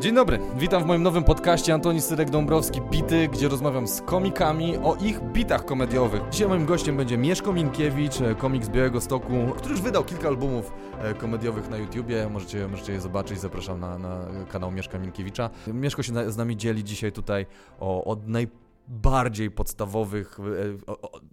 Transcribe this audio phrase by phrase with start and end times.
[0.00, 4.96] Dzień dobry, witam w moim nowym podcaście Antoni Syrek-Dąbrowski Bity, gdzie rozmawiam z komikami o
[4.96, 6.22] ich bitach komediowych.
[6.30, 10.28] Dzisiaj moim gościem będzie Mieszko Minkiewicz, e, komik z Białego Stoku, który już wydał kilka
[10.28, 10.72] albumów
[11.02, 15.50] e, komediowych na YouTubie, możecie, możecie je zobaczyć, zapraszam na, na kanał Mieszka Minkiewicza.
[15.66, 17.46] Mieszko się na, z nami dzieli dzisiaj tutaj
[17.80, 18.48] o, od naj
[18.88, 20.42] bardziej podstawowych, e,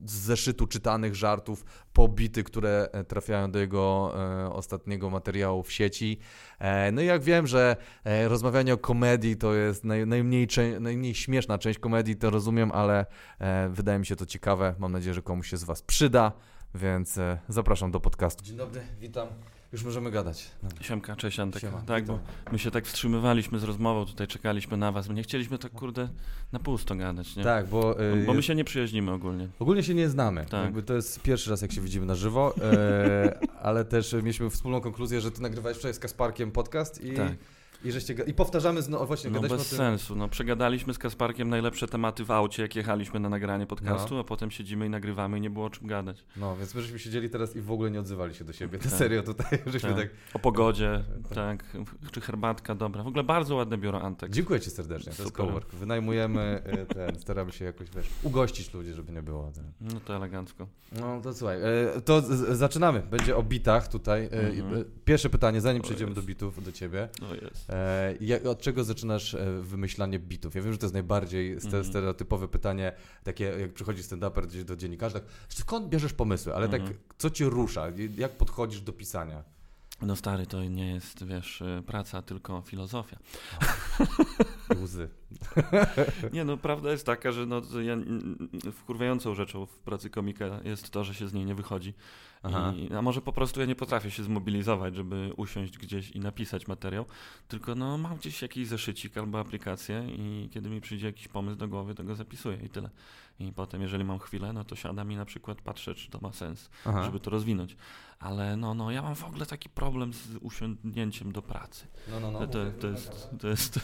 [0.05, 6.20] z zeszytu czytanych żartów, pobity, które e, trafiają do jego e, ostatniego materiału w sieci.
[6.91, 7.75] No i jak wiem, że
[8.27, 10.47] rozmawianie o komedii to jest naj, najmniej,
[10.80, 13.05] najmniej śmieszna część komedii, to rozumiem, ale
[13.70, 14.75] wydaje mi się to ciekawe.
[14.80, 16.31] Mam nadzieję, że komuś się z Was przyda,
[16.75, 18.44] więc zapraszam do podcastu.
[18.44, 19.27] Dzień dobry, witam.
[19.73, 20.52] Już możemy gadać.
[20.63, 20.70] No.
[20.82, 21.62] Siemka, cześć Antek.
[21.62, 22.20] Siema, tak, bo
[22.52, 26.09] my się tak wstrzymywaliśmy z rozmową, tutaj czekaliśmy na was, bo nie chcieliśmy tak kurde
[26.52, 27.44] na pusto gadać, nie?
[27.44, 27.95] Tak, bo...
[28.02, 29.48] Yy, bo my się nie przyjaźnimy ogólnie.
[29.59, 30.45] Ogólnie się nie znamy.
[30.45, 30.64] Tak.
[30.64, 34.81] Jakby to jest pierwszy raz, jak się widzimy na żywo, yy, ale też mieliśmy wspólną
[34.81, 37.14] konkluzję, że ty nagrywałeś wczoraj z Kasparkiem podcast i...
[37.14, 37.31] Tak.
[37.84, 42.25] I, żeście, I powtarzamy znowu, właśnie No bez sensu, no przegadaliśmy z Kasparkiem najlepsze tematy
[42.25, 44.22] w aucie, jak jechaliśmy na nagranie podcastu, no.
[44.22, 46.25] a potem siedzimy i nagrywamy i nie było o czym gadać.
[46.38, 48.78] No, więc my żeśmy siedzieli teraz i w ogóle nie odzywali się do siebie.
[48.78, 48.94] To tak.
[48.94, 50.00] serio tutaj, żeśmy tak.
[50.00, 50.09] tak...
[50.34, 51.64] O pogodzie, tak.
[51.64, 51.66] tak.
[52.12, 53.03] czy herbatka, dobra.
[53.03, 54.31] W ogóle bardzo ładne biuro Antek.
[54.31, 55.25] Dziękuję Ci serdecznie, to Super.
[55.25, 55.75] jest cowork.
[55.75, 59.52] Wynajmujemy y, ten, staramy się jakoś, wiesz, ugościć ludzi, żeby nie było.
[59.52, 59.72] Ten.
[59.81, 60.68] No to elegancko.
[60.92, 61.58] No to słuchaj,
[61.97, 62.22] y, to
[62.56, 63.00] zaczynamy.
[63.12, 64.25] Będzie o bitach tutaj.
[64.25, 64.86] Y, mhm.
[65.06, 67.09] Pierwsze pytanie, zanim przejdziemy do bitów, do Ciebie.
[67.22, 67.72] No jest
[68.49, 70.55] od czego zaczynasz e, wymyślanie bitów?
[70.55, 71.83] Ja wiem, że to jest najbardziej mm.
[71.83, 72.93] stereotypowe pytanie,
[73.23, 76.99] takie jak przychodzi stand-uper gdzieś do dziennikarzy, tak, skąd bierzesz pomysły, ale tak, mhm.
[77.17, 77.88] co cię rusza?
[78.17, 79.44] Jak podchodzisz do pisania?
[80.01, 83.17] No stary, to nie jest, wiesz, e, praca, tylko filozofia.
[84.83, 85.09] Łzy.
[86.33, 87.97] nie, no prawda jest taka, że no, ja,
[88.71, 91.94] wkurwiającą rzeczą w pracy komika jest to, że się z niej nie wychodzi.
[92.75, 96.67] I, a może po prostu ja nie potrafię się zmobilizować, żeby usiąść gdzieś i napisać
[96.67, 97.05] materiał,
[97.47, 101.67] tylko no mam gdzieś jakiś zeszycik albo aplikację i kiedy mi przyjdzie jakiś pomysł do
[101.67, 102.89] głowy, to go zapisuję i tyle.
[103.39, 106.31] I potem, jeżeli mam chwilę, no to siadam i na przykład patrzę, czy to ma
[106.31, 107.03] sens, Aha.
[107.03, 107.75] żeby to rozwinąć.
[108.19, 111.88] Ale no, no, ja mam w ogóle taki problem z usiądnięciem do pracy.
[112.12, 112.39] No, no, no.
[112.39, 113.29] To, to, to jest...
[113.39, 113.79] To jest...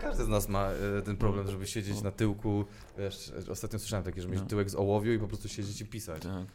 [0.00, 2.64] Każdy z nas ma e, ten problem, żeby siedzieć na tyłku.
[2.98, 4.46] Wiesz, ostatnio słyszałem takie, że mieć no.
[4.46, 6.22] tyłek z ołowiu i po prostu siedzieć i pisać.
[6.22, 6.46] Tak.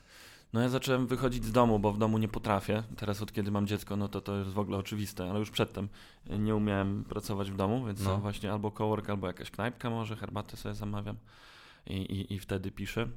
[0.55, 2.83] No ja zacząłem wychodzić z domu, bo w domu nie potrafię.
[2.97, 5.89] Teraz od kiedy mam dziecko, no to to jest w ogóle oczywiste, ale już przedtem
[6.39, 8.17] nie umiałem pracować w domu, więc no.
[8.17, 11.17] właśnie albo cowork, albo jakaś knajpka może, herbatę sobie zamawiam
[11.87, 13.07] i, i, i wtedy piszę.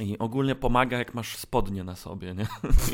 [0.00, 2.46] I ogólnie pomaga, jak masz spodnie na sobie, nie?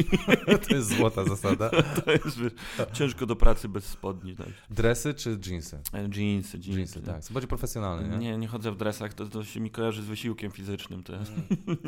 [0.69, 1.71] To jest złota zasada.
[2.05, 2.53] To jest wiesz,
[2.93, 4.37] ciężko do pracy bez spodni.
[4.37, 4.49] Tak.
[4.71, 5.81] Dresy czy jeansy?
[5.93, 6.71] Jeansy, jeansy.
[6.71, 7.25] jeansy tak.
[7.25, 8.19] Są bardziej profesjonalne, nie?
[8.19, 11.03] Nie, nie chodzę w dresach, to, to się mi kojarzy z wysiłkiem fizycznym.
[11.03, 11.33] To jest.
[11.33, 11.79] Mm.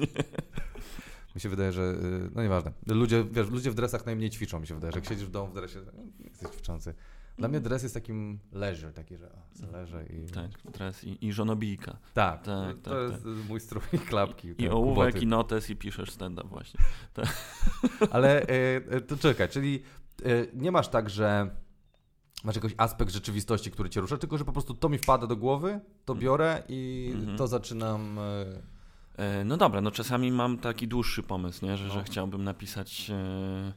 [1.38, 4.66] Mi się wydaje, że, y, no nieważne, ludzie, wiesz, ludzie w dresach najmniej ćwiczą, mi
[4.66, 5.80] się wydaje, że jak siedzisz w domu w dresie,
[6.24, 6.94] jesteś ćwiczący.
[7.36, 10.26] Dla mnie dres jest takim leisure, taki, że o, leżę i...
[10.26, 11.96] Tak, dres i, i żonobijka.
[12.14, 13.32] Tak, tak to, tak, jest tak.
[13.48, 14.54] mój strój klapki.
[14.58, 16.80] I ołówek i notes i piszesz stand-up właśnie.
[17.14, 17.28] Tak.
[18.10, 18.42] Ale
[18.96, 19.82] y, to czekaj, czyli
[20.26, 21.50] y, nie masz tak, że
[22.44, 25.36] masz jakiś aspekt rzeczywistości, który cię rusza, tylko że po prostu to mi wpada do
[25.36, 26.22] głowy, to mm.
[26.22, 27.38] biorę i mm -hmm.
[27.38, 28.18] to zaczynam...
[28.18, 28.77] E,
[29.44, 31.76] no dobra, no czasami mam taki dłuższy pomysł, nie?
[31.76, 31.94] Że, no.
[31.94, 33.72] że chciałbym napisać e,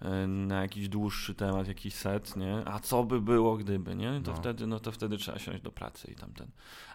[0.00, 2.62] e, na jakiś dłuższy temat, jakiś set, nie?
[2.64, 4.20] A co by było, gdyby, nie?
[4.24, 4.36] To no.
[4.36, 6.46] wtedy, no to wtedy trzeba siąść do pracy i tamten.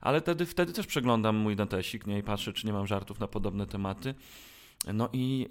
[0.02, 2.20] Ale wtedy, wtedy też przeglądam mój notesik, nie?
[2.20, 4.16] I patrzę, czy nie mam żartów na podobne tematy.
[4.94, 5.48] No i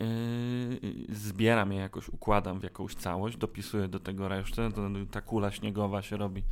[1.09, 4.71] yy, zbieram je jakoś, układam w jakąś całość, dopisuję do tego resztę,
[5.11, 6.43] ta kula śniegowa się robi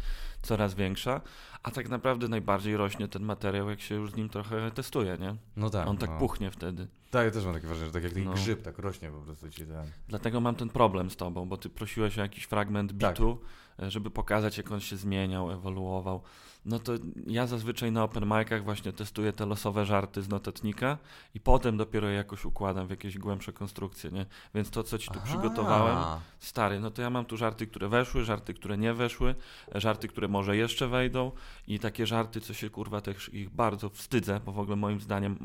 [0.42, 1.20] coraz większa,
[1.62, 5.36] a tak naprawdę najbardziej rośnie ten materiał, jak się już z nim trochę testuje, nie?
[5.56, 5.88] No tak.
[5.88, 6.18] On tak no.
[6.18, 6.86] puchnie wtedy.
[7.10, 8.32] Tak, ja też mam takie wrażenie, że tak jak taki no.
[8.32, 9.86] grzyb tak rośnie po prostu ci ten...
[10.08, 13.38] Dlatego mam ten problem z tobą, bo ty prosiłeś o jakiś fragment bitu,
[13.76, 13.90] tak.
[13.90, 16.22] żeby pokazać, jak on się zmieniał, ewoluował
[16.66, 16.92] no to
[17.26, 20.98] ja zazwyczaj na open micach właśnie testuję te losowe żarty z notatnika
[21.34, 24.26] i potem dopiero jakoś układam w jakieś głębsze konstrukcje, nie?
[24.54, 25.26] Więc to, co ci tu Aha.
[25.26, 25.98] przygotowałem,
[26.38, 29.34] stary, no to ja mam tu żarty, które weszły, żarty, które nie weszły,
[29.74, 31.32] żarty, które może jeszcze wejdą
[31.68, 35.38] i takie żarty, co się kurwa też ich bardzo wstydzę, bo w ogóle moim zdaniem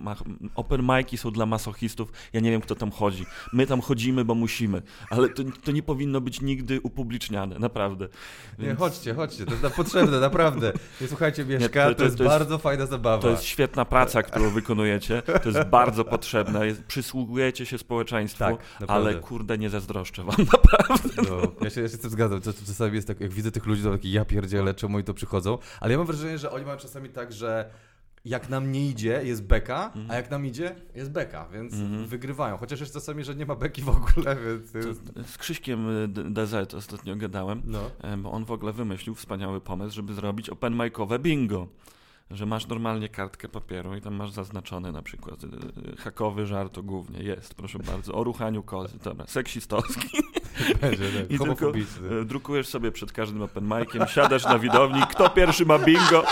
[0.55, 3.25] open mic'i są dla masochistów, ja nie wiem kto tam chodzi.
[3.53, 8.07] My tam chodzimy, bo musimy, ale to, to nie powinno być nigdy upubliczniane, naprawdę.
[8.59, 8.69] Więc...
[8.69, 10.73] Nie, chodźcie, chodźcie, to jest potrzebne, naprawdę.
[11.09, 13.21] słuchajcie, Mieszka, to, to, to, jest, jest bardzo fajna zabawa.
[13.21, 18.57] To jest świetna praca, którą wykonujecie, to jest bardzo potrzebne, jest, przysługujecie się społeczeństwu, tak,
[18.87, 21.09] ale kurde, nie zazdroszczę wam, naprawdę.
[21.29, 23.83] No, ja, się, ja się z tym zgadzam, czasami jest tak, jak widzę tych ludzi,
[23.83, 26.77] to taki ja pierdzielę, czemu oni to przychodzą, ale ja mam wrażenie, że oni mają
[26.77, 27.69] czasami tak, że
[28.25, 30.11] jak nam nie idzie, jest beka, Mhm.
[30.11, 32.05] a jak nam idzie, jest beka, więc Mhm.
[32.07, 32.57] wygrywają.
[32.57, 34.71] Chociaż jest czasami, że nie ma beki w ogóle, więc...
[34.71, 37.91] To, z Krzyśkiem y, D- DZ ostatnio gadałem, No.
[38.01, 41.67] e, bo on w ogóle wymyślił wspaniały pomysł, żeby zrobić open micowe bingo.
[42.31, 45.47] Że masz normalnie kartkę papieru i tam masz zaznaczony na przykład y,
[45.97, 47.23] hakowy żart o głównie.
[47.23, 48.13] Jest, proszę bardzo.
[48.13, 48.97] O ruchaniu kozy.
[49.03, 50.07] Dobra, seksistowski.
[50.81, 51.31] Będzie, tak.
[51.31, 51.71] I tylko
[52.21, 56.23] e, drukujesz sobie przed każdym open miciem, siadasz na widowni, kto pierwszy ma bingo.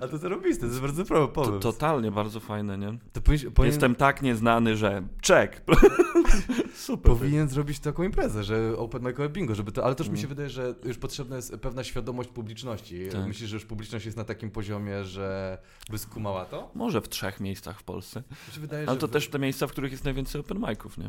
[0.00, 2.98] A to zarobiste, to jest bardzo dobry To, totalnie bardzo fajne, nie?
[3.24, 5.62] Powinien, powinien, Jestem tak nieznany, że czek.
[6.74, 7.12] Super.
[7.12, 10.28] powinien zrobić taką imprezę, że open micowe bingo, żeby to, ale też mi się Mm.
[10.28, 13.08] wydaje, że już potrzebna jest pewna świadomość publiczności.
[13.12, 13.26] Tak.
[13.26, 15.58] Myślisz, że już publiczność jest na takim poziomie, że
[15.90, 16.70] by skumała to?
[16.74, 18.22] Może w trzech miejscach w Polsce.
[18.58, 21.06] Wydaje, Ale to w- też te miejsca, w których jest najwięcej open miców, nie?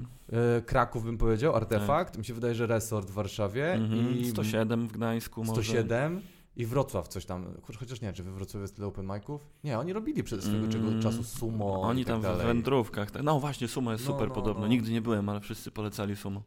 [0.57, 4.17] e, Kraków bym powiedział, Artefakt, mi się wydaje, że Resort w Warszawie Mhm.
[4.19, 5.63] i 107 w Gdańsku może.
[5.63, 6.21] 107
[6.55, 9.47] i Wrocław coś tam, Cho- chociaż nie, czy we Wrocławiu jest tyle open miców?
[9.63, 11.01] Nie, oni robili przez swego Mm.
[11.01, 12.47] czasu sumo Oni tak tam w dalej.
[12.47, 13.11] wędrówkach.
[13.11, 13.23] Tak.
[13.23, 14.61] No właśnie, Sumo jest No, super no, podobno.
[14.61, 14.67] no.
[14.67, 16.43] Nigdy nie byłem, ale wszyscy polecali Sumo.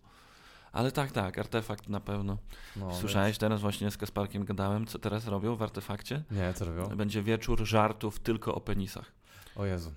[0.72, 2.38] Ale tak, tak, artefakt na pewno.
[2.76, 6.14] No, Słyszałeś, teraz właśnie z Kasparkiem gadałem, co teraz robią w artefakcie?
[6.31, 6.96] więc- Nie, co robią?
[6.96, 9.12] Będzie wieczór żartów tylko o penisach.
[9.56, 9.93] O Jezu.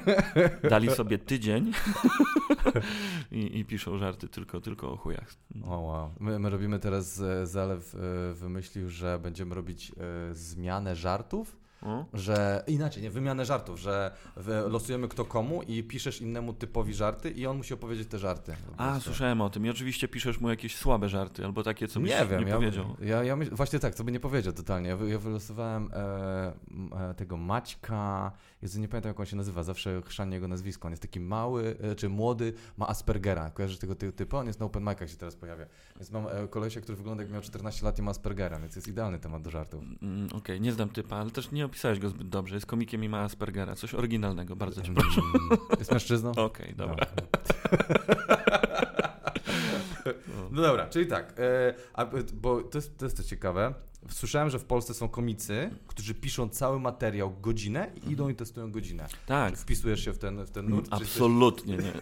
[0.70, 1.72] Dali sobie tydzień
[3.32, 5.34] i, i piszą żarty tylko, tylko o chujach.
[5.64, 6.14] O wow.
[6.20, 7.98] My, my robimy teraz, e, Zalew e,
[8.34, 11.56] wymyślił, że będziemy robić e, zmianę żartów,
[12.12, 14.10] Że inaczej, nie, wymianę żartów, że
[14.68, 18.56] losujemy kto komu i piszesz innemu typowi żarty i on musi opowiedzieć te żarty.
[18.76, 19.66] A, słyszałem o tym.
[19.66, 22.56] I oczywiście piszesz mu jakieś słabe żarty, albo takie, co byś nie wiem, nie ja,
[22.56, 22.96] powiedział.
[23.00, 24.88] Ja, ja myśl, właśnie tak, co by nie powiedział totalnie.
[24.88, 26.52] Ja, ja wylosowałem e,
[27.10, 28.32] e, tego Maćka,
[28.62, 30.86] Jezu, nie pamiętam jak on się nazywa, zawsze chrzanie jego nazwisko.
[30.88, 33.50] On jest taki mały, e, czy młody, ma Aspergera.
[33.50, 34.36] Kojarzysz tego ty, typu?
[34.36, 35.66] On jest na open micach się teraz pojawia.
[35.96, 38.88] Więc mam e, kolesia, który wygląda jak miał 14 lat i ma Aspergera, więc jest
[38.88, 39.84] idealny temat do żartów.
[40.02, 42.54] Mm, Okej, nie znam typa, ale też nie opisałeś go zbyt dobrze.
[42.54, 43.74] Jest komikiem i ma Aspergera.
[43.74, 45.20] Coś oryginalnego, bardzo cię proszę.
[45.20, 46.30] Mm, Jest mężczyzną?
[46.46, 47.06] Okej, dobra.
[50.50, 53.74] No dobra, czyli tak, e, a, bo to jest, to jest to ciekawe.
[54.08, 58.72] Słyszałem, że w Polsce są komicy, którzy piszą cały materiał godzinę i idą i testują
[58.72, 59.06] godzinę.
[59.26, 60.88] Tak, Czy wpisujesz się w ten, w ten nurt?
[60.90, 61.92] absolutnie nie.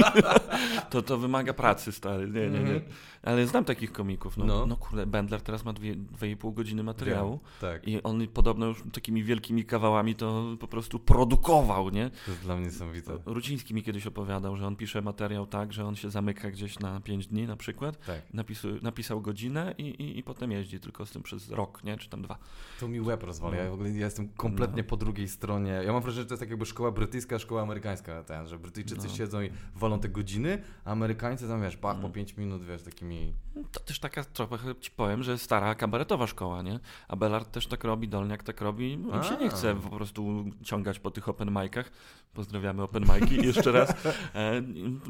[0.90, 2.28] to, to wymaga pracy, stary.
[2.30, 2.74] Nie, nie, nie.
[2.74, 2.80] Mhm.
[3.22, 4.36] Ale znam takich komików.
[4.36, 4.66] No, No.
[4.66, 4.76] no.
[4.76, 7.40] kurde, Bendler teraz ma dwie, dwie i pół godziny materiału.
[7.60, 12.10] Tak, I on podobno już takimi wielkimi kawałami to po prostu produkował, nie?
[12.24, 13.18] to jest dla mnie niesamowite.
[13.26, 17.00] Ruciński mi kiedyś opowiadał, że on pisze materiał tak, że on się zamyka gdzieś na
[17.00, 21.10] 5 dni na przykład, Tak, napisu, napisał godzinę i, i, i potem jeździ tylko z
[21.10, 21.96] tym przez rok, nie?
[21.96, 22.38] Czy tam dwa.
[22.80, 23.56] to mi łeb rozwala.
[23.56, 23.62] No.
[23.62, 24.88] Ja w ogóle ja jestem kompletnie No.
[24.88, 25.70] po drugiej stronie.
[25.70, 29.06] Ja mam wrażenie, że to jest tak jakby szkoła brytyjska, szkoła amerykańska, ten, że Brytyjczycy
[29.08, 29.14] No.
[29.14, 32.10] siedzą i walą te godziny, a Amerykańcy tam, wiesz, pach, po No.
[32.10, 33.34] 5 minut, wiesz, takimi...
[33.72, 36.80] To też taka trochę ci powiem, że stara kabaretowa szkoła, nie?
[37.08, 38.92] A Bellard też tak robi, Dolniak tak robi.
[38.92, 41.90] Im się nie chce po prostu ciągać po tych open micach.
[42.34, 43.90] Pozdrawiamy open mic'i jeszcze raz.
[44.34, 44.62] E,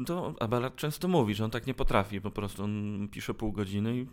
[0.05, 2.21] to Abelard często mówi, że on tak nie potrafi.
[2.21, 4.07] Po prostu on pisze pół godziny i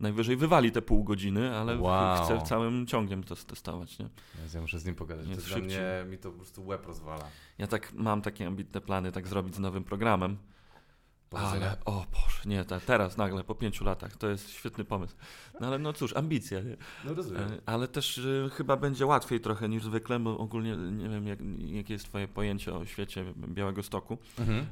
[0.00, 2.24] najwyżej wywali te pół godziny, ale Wow.
[2.24, 4.08] chce całym ciągiem to testować, nie?
[4.54, 5.28] Ja muszę z nim pogadać.
[5.28, 5.80] Jest to mnie,
[6.10, 7.24] mi to po prostu łeb rozwala.
[7.58, 10.36] Ja tak mam takie ambitne plany, tak zrobić z nowym programem.
[11.30, 11.66] Powodzenia.
[11.66, 15.14] Ale, o Boże, nie, ta, teraz nagle, po pięciu latach, to jest świetny pomysł.
[15.60, 16.76] No ale no cóż, ambicja, nie?
[17.04, 17.42] No rozumiem.
[17.42, 21.38] E, Ale też e, chyba będzie łatwiej trochę niż zwykle, bo ogólnie nie wiem, jak,
[21.58, 24.18] jakie jest twoje pojęcie o świecie Białego Stoku.
[24.38, 24.66] Mhm.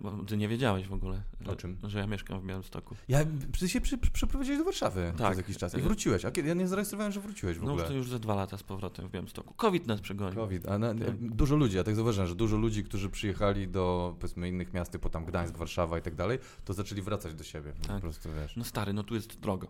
[0.00, 1.76] Bo ty nie wiedziałeś w ogóle, O czym?
[1.82, 2.94] że ja mieszkam w Białym Stoku.
[3.08, 3.18] Ja,
[3.60, 5.26] ty się przy, przeprowadziłeś do Warszawy Tak.
[5.26, 6.24] przez jakiś czas i wróciłeś.
[6.24, 6.48] A kiedy?
[6.48, 7.86] Ja nie zarejestrowałem, że wróciłeś w No ogóle.
[7.86, 9.54] to już za dwa lata z powrotem w Białym Stoku.
[9.54, 10.34] COVID nas przegonił.
[10.34, 10.68] COVID.
[10.68, 14.72] A na, dużo ludzi, ja tak zauważyłem, że dużo ludzi, którzy przyjechali do powiedzmy innych
[14.72, 17.72] miast, typu tam Gdańsk, Warszawa i tak dalej, to zaczęli wracać do siebie.
[17.82, 18.00] Po Tak.
[18.00, 18.56] prostu wiesz.
[18.56, 19.68] No stary, no tu jest drogo.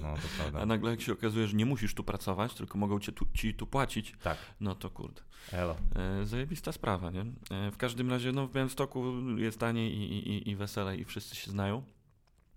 [0.00, 0.60] No to prawda.
[0.62, 3.54] A nagle jak się okazuje, że nie musisz tu pracować, tylko mogą cię tu, ci
[3.54, 4.38] tu płacić, Tak.
[4.60, 5.22] no to kurde.
[5.52, 5.76] Elo.
[5.96, 7.20] E, zajebista sprawa, nie?
[7.50, 9.04] E, w każdym razie, no w Białymstoku
[9.36, 11.82] jest taniej i, i, i weselej i wszyscy się znają,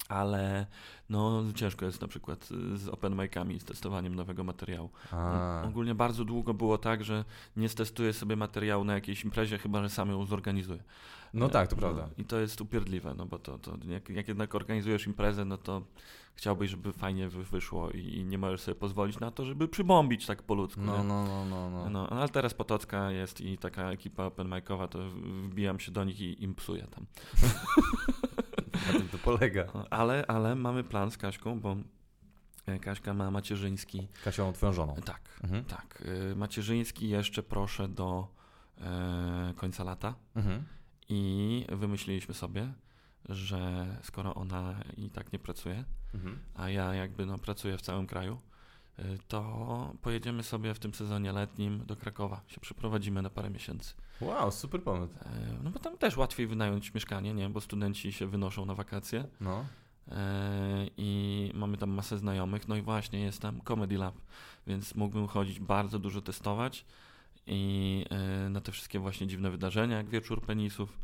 [0.10, 0.66] ale
[1.10, 4.90] no ciężko jest na przykład z open mic'ami, z testowaniem nowego materiału.
[5.68, 7.26] Ogólnie bardzo długo było tak, że
[7.58, 10.84] nie stestuję sobie materiału na jakiejś imprezie, chyba że sam ją zorganizuję.
[11.34, 12.10] No tak, to E, prawda.
[12.18, 15.82] I to jest upierdliwe, no bo to, to jak, jak jednak organizujesz imprezę, no to
[16.36, 20.26] chciałbyś, żeby fajnie wy, wyszło i, i nie możesz sobie pozwolić na to, żeby przybombić
[20.26, 20.82] tak po ludzku.
[20.82, 21.04] No, nie?
[21.04, 21.90] no, no, no, no.
[21.90, 25.00] No, ale teraz Potocka jest i taka ekipa open micowa, to
[25.44, 27.06] wbijam się do nich i im psuję tam.
[28.88, 29.66] Na tym to polega.
[29.90, 31.76] Ale, ale mamy plan z Kaśką, bo
[32.66, 34.08] e, Kaśka ma macierzyński.
[34.24, 34.96] Kasią, twoją żoną.
[35.06, 35.66] Tak, Mhm.
[35.66, 36.04] tak.
[36.32, 38.28] e, Macierzyński jeszcze proszę do
[38.82, 40.64] e, końca lata Mhm.
[41.12, 42.74] I wymyśliliśmy sobie,
[43.30, 46.40] że skoro ona i tak nie pracuje, Mhm.
[46.56, 48.40] a ja jakby no, pracuję w całym kraju,
[49.28, 52.42] to pojedziemy sobie w tym sezonie letnim do Krakowa.
[52.48, 53.94] Się przeprowadzimy na parę miesięcy.
[54.22, 55.14] Wow, super pomysł.
[55.64, 57.50] No bo tam też łatwiej wynająć mieszkanie, nie?
[57.50, 59.28] Bo studenci się wynoszą na wakacje.
[59.42, 59.66] No.
[60.98, 62.68] I mamy tam masę znajomych.
[62.68, 64.16] No i właśnie jest tam Comedy Lab,
[64.68, 66.86] więc mógłbym chodzić bardzo dużo testować
[67.48, 71.00] i e, na te wszystkie właśnie dziwne wydarzenia, jak wieczór penisów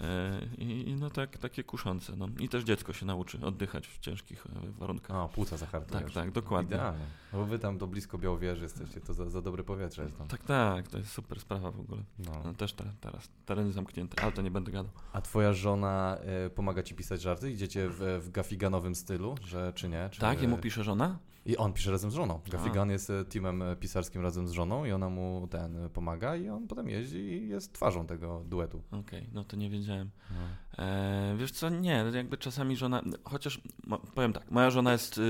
[0.00, 2.16] e, i, no tak, takie kuszące.
[2.16, 2.28] No.
[2.38, 5.16] I też dziecko się nauczy oddychać w ciężkich e, warunkach.
[5.16, 6.04] A, płuca zahartujesz.
[6.04, 6.76] Tak, tak, dokładnie.
[6.76, 7.04] Idealnie.
[7.32, 10.28] No bo wy tam do blisko Białowieży jesteście, to za, za dobre powietrze jest tam.
[10.28, 12.02] Tak, tak, to jest super sprawa w ogóle.
[12.18, 12.32] No.
[12.44, 14.92] no też te, teraz tereny zamknięte, ale to nie będę gadał.
[15.12, 17.50] A twoja żona y, pomaga ci pisać żarty?
[17.52, 20.08] Idziecie w, w gafiganowym stylu, że czy nie?
[20.10, 20.20] Czy...
[20.20, 21.18] Tak, jemu pisze żona?
[21.46, 22.40] I on pisze razem z żoną.
[22.50, 26.88] Gafigan jest teamem pisarskim razem z żoną i ona mu ten pomaga i on potem
[26.88, 28.82] jeździ i jest twarzą tego duetu.
[28.90, 30.10] Okej, okay, no to nie wiedziałem.
[30.30, 30.84] No.
[30.84, 33.60] E, wiesz co, nie, jakby czasami żona, chociaż
[34.14, 35.20] powiem tak, moja żona jest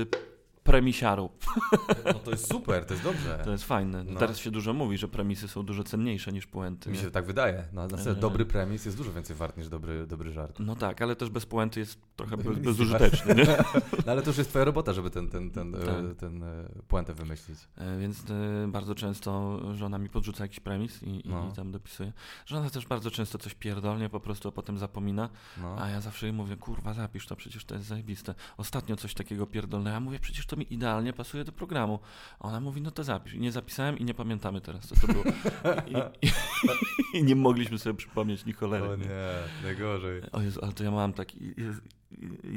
[0.65, 1.29] premisiaru.
[2.05, 3.41] No to jest super, to jest dobrze.
[3.43, 4.03] To jest fajne.
[4.03, 4.19] No.
[4.19, 6.89] Teraz się dużo mówi, że premisy są dużo cenniejsze niż puenty.
[6.89, 7.11] Mi się nie?
[7.11, 7.63] tak wydaje.
[7.73, 10.59] No, na dobry premis jest dużo więcej wart niż dobry, dobry żart.
[10.59, 13.35] No tak, ale też bez puenty jest trochę bez, bezużyteczny.
[13.35, 13.57] Nie?
[14.05, 16.15] No ale to już jest twoja robota, żeby ten, ten, ten, e, tak.
[16.19, 17.59] ten e, puentę wymyślić.
[17.77, 18.23] E, więc
[18.67, 21.49] bardzo często żona mi podrzuca jakiś premis i, no.
[21.51, 22.13] i tam dopisuje.
[22.45, 25.29] Żona też bardzo często coś pierdolnie po prostu, a potem zapomina.
[25.61, 25.75] No.
[25.79, 28.35] A ja zawsze jej mówię, kurwa zapisz to, przecież to jest zajebiste.
[28.57, 29.91] Ostatnio coś takiego pierdolne.
[29.91, 31.99] Ja mówię, przecież to to mi idealnie pasuje do programu.
[32.39, 33.33] A ona mówi, no to zapisz.
[33.33, 35.23] I nie zapisałem i nie pamiętamy teraz, co to było.
[35.87, 36.31] I, i,
[37.19, 38.89] i nie mogliśmy sobie przypomnieć ni cholery.
[38.89, 39.07] O nie,
[39.63, 40.21] najgorzej.
[40.31, 41.53] O Jezu, ale to ja mam taki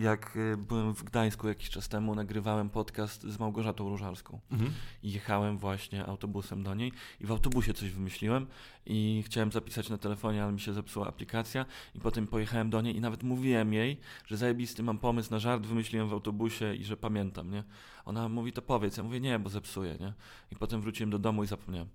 [0.02, 4.40] jak e, byłem w Gdańsku jakiś czas temu, nagrywałem podcast z Małgorzatą Różalską.
[4.50, 4.73] Mhm.
[5.02, 8.47] I jechałem właśnie autobusem do niej i w autobusie coś wymyśliłem
[8.87, 12.97] i chciałem zapisać na telefonie, ale mi się zepsuła aplikacja i potem pojechałem do niej
[12.97, 16.97] i nawet mówiłem jej, że zajebisty mam pomysł na żart, wymyśliłem w autobusie i że
[16.97, 17.64] pamiętam, nie?
[18.05, 18.97] Ona mówi, to powiedz.
[18.97, 20.12] Ja mówię, nie, bo zepsuję, nie?
[20.52, 21.88] I potem wróciłem do domu i zapomniałem.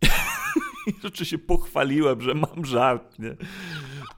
[0.86, 3.36] I rzeczy się pochwaliłem, że mam żart, nie?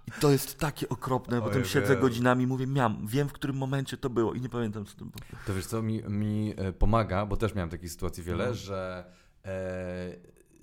[0.08, 3.56] I to jest takie okropne, bo potem siedzę godzinami i mówię, miałem, wiem w którym
[3.56, 5.16] momencie to było i nie pamiętam co to było.
[5.46, 8.54] To wiesz co, mi, mi e, pomaga, bo też miałem takiej sytuacji wiele, no.
[8.54, 9.04] że
[9.44, 10.16] e,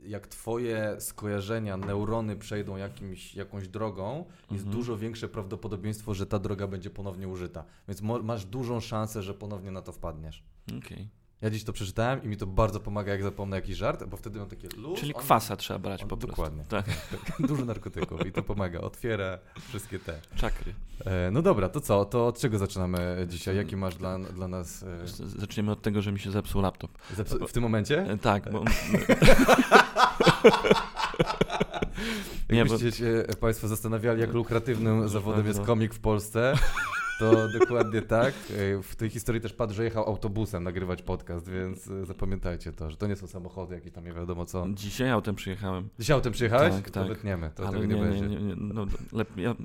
[0.03, 4.71] jak twoje skojarzenia, neurony przejdą jakimś, jakąś drogą, jest mhm.
[4.71, 7.65] dużo większe prawdopodobieństwo, że ta droga będzie ponownie użyta.
[7.87, 10.43] Więc masz dużą szansę, że ponownie na to wpadniesz.
[10.67, 10.79] Okej.
[10.79, 11.18] Okay.
[11.41, 14.39] Ja dziś to przeczytałem i mi to bardzo pomaga, jak zapomnę jakiś żart, bo wtedy
[14.39, 14.99] mam takie luz.
[14.99, 16.35] Czyli on, kwasa trzeba brać on, po prostu.
[16.35, 16.63] Dokładnie.
[16.69, 16.85] Tak.
[17.47, 18.81] Dużo narkotyków i to pomaga.
[18.81, 20.19] Otwiera wszystkie te.
[20.35, 20.73] Czakry.
[21.05, 22.05] E, no dobra, to co?
[22.05, 23.55] To od czego zaczynamy dzisiaj?
[23.55, 24.83] Jaki masz dla, dla nas...
[24.83, 25.07] E...
[25.25, 26.91] Zaczniemy od tego, że mi się zepsuł laptop.
[27.15, 28.01] Zepsu w tym momencie?
[28.01, 28.63] E, tak, bo...
[32.49, 36.53] Jakbyście się Państwo zastanawiali, jak lukratywnym zawodem jest komik w Polsce,
[37.19, 38.33] to dokładnie tak.
[38.83, 42.97] W tej historii też padł, że jechał autobusem nagrywać podcast, więc e, zapamiętajcie to, że
[42.97, 44.65] to nie są samochody, jakieś tam nie wiadomo co.
[44.73, 45.89] Dzisiaj autem przyjechałem.
[45.99, 46.73] Dzisiaj autem przyjechałeś?
[46.73, 47.03] Tak, tak.
[47.03, 48.27] To wytniemy, to Ale tego nie, nie, będzie.
[48.27, 49.55] Nie, nie, no, lepiej, ja,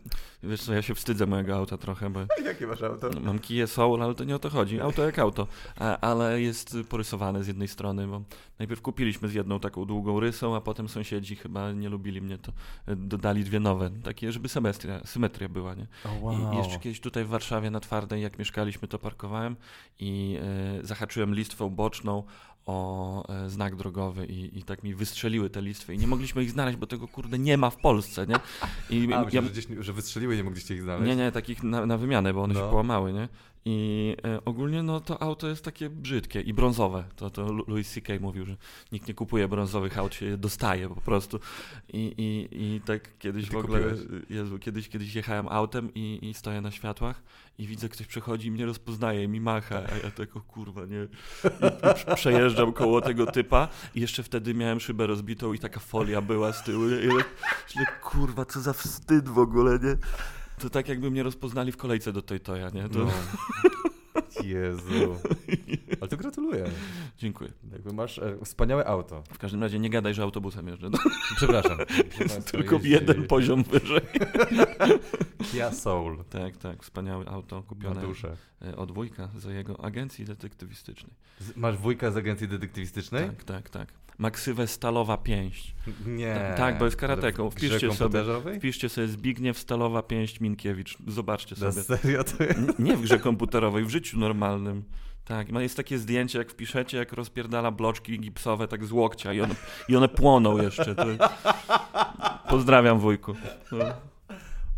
[0.42, 2.20] wiesz co, ja się wstydzę mojego auta trochę, bo...
[2.44, 3.10] Jakie masz auto?
[3.20, 4.80] Mam Kia Soul, ale to nie o to chodzi.
[4.80, 5.46] Auto jak auto,
[5.78, 8.22] a, ale jest porysowane z jednej strony, bo
[8.58, 12.52] najpierw kupiliśmy z jedną taką długą rysą, a potem sąsiedzi chyba nie lubili mnie, to
[12.86, 15.86] e, dodali dwie nowe, takie, żeby symetria, symetria była, nie?
[16.04, 16.52] Oh, wow.
[16.52, 19.56] I jeszcze kiedyś tutaj w Warszawie na Twardej, jak mieszkaliśmy, to parkowałem
[19.98, 20.38] i
[20.80, 22.22] e, zahaczyłem listwą boczną
[22.66, 26.50] o e, znak drogowy i, i tak mi wystrzeliły te listwy i nie mogliśmy ich
[26.50, 28.36] znaleźć, bo tego kurde nie ma w Polsce, nie?
[28.90, 31.08] I A, ja, myślę, że, gdzieś, że wystrzeliły i nie mogliście ich znaleźć?
[31.08, 32.60] Nie, nie, takich na, na wymianę, bo one no.
[32.60, 33.28] się połamały, nie?
[33.64, 37.04] I e, ogólnie no to auto jest takie brzydkie i brązowe.
[37.16, 38.12] To, to Louis C.K.
[38.20, 38.56] mówił, że
[38.92, 41.40] nikt nie kupuje brązowych aut, się je dostaje po prostu.
[41.92, 43.80] I, i, i tak kiedyś w ogóle,
[44.30, 47.22] Jezu, kiedyś, kiedyś jechałem autem i, i stoję na światłach
[47.58, 51.08] i widzę, ktoś przechodzi i mnie rozpoznaje, mi macha, a ja tego kurwa, nie.
[52.12, 56.52] I przejeżdżam koło tego typa i jeszcze wtedy miałem szybę rozbitą i taka folia była
[56.52, 56.88] z tyłu.
[56.88, 59.96] I myślę, kurwa, co za wstyd w ogóle, nie?
[60.64, 62.88] To tak jakby mnie rozpoznali w kolejce do tej toja, nie?
[62.88, 62.98] To...
[62.98, 63.10] No.
[64.44, 65.16] Jezu.
[66.00, 66.64] Ale to gratuluję.
[67.18, 67.50] Dziękuję.
[67.72, 69.22] Jakby masz e, wspaniałe auto.
[69.32, 70.90] W każdym razie nie gadaj, że autobusem jeżdżę.
[71.36, 71.78] Przepraszam.
[72.52, 72.90] Tylko jeździ...
[72.90, 74.00] jeden poziom wyżej.
[75.52, 76.24] Kia Soul.
[76.30, 76.82] Tak, tak.
[76.82, 78.02] Wspaniałe auto kupione
[78.62, 81.12] e, od wujka z jego agencji detektywistycznej.
[81.56, 83.26] Masz wujka z agencji detektywistycznej?
[83.26, 83.88] Tak, tak, tak.
[84.18, 85.74] Maksywę Stalowa Pięść.
[86.06, 86.54] Nie.
[86.56, 87.50] Tak, bo jest karateką.
[87.50, 88.22] Wpiszcie sobie,
[88.58, 90.98] wpiszcie sobie Zbigniew Stalowa Pięść Minkiewicz.
[91.06, 91.66] Zobaczcie sobie.
[91.76, 92.78] Na serio to jest?
[92.78, 94.84] Nie w grze komputerowej, w życiu normalnym.
[95.24, 99.54] Tak, jest takie zdjęcie, jak wpiszecie, jak rozpierdala bloczki gipsowe tak z łokcia i one,
[99.88, 100.94] i one płoną jeszcze.
[100.94, 101.04] To...
[102.48, 103.34] Pozdrawiam wujku.
[103.72, 103.84] No.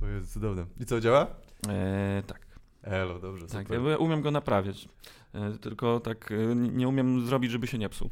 [0.03, 0.67] O Jezu, cudowne.
[0.81, 1.27] I co, działa?
[1.69, 2.47] E, tak.
[2.83, 3.83] Elo, dobrze, Tak, super.
[3.83, 4.89] ja umiem go naprawiać.
[5.37, 8.11] E, Tylko tak e, nie umiem zrobić, żeby się nie psuł.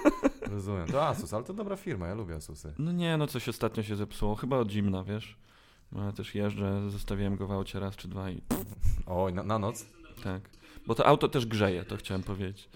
[0.50, 0.86] Rozumiem.
[0.86, 2.74] To Asus, ale to dobra firma, ja lubię Asusy.
[2.78, 4.34] No nie, no coś ostatnio się zepsuło.
[4.36, 5.36] Chyba od zimna, wiesz.
[5.92, 8.42] No, Ja też jeżdżę, zostawiłem go w aucie raz czy dwa i
[9.06, 9.86] Oj, na, na noc
[10.24, 10.42] tak.
[10.86, 12.68] Bo to auto też grzeje, to chciałem powiedzieć.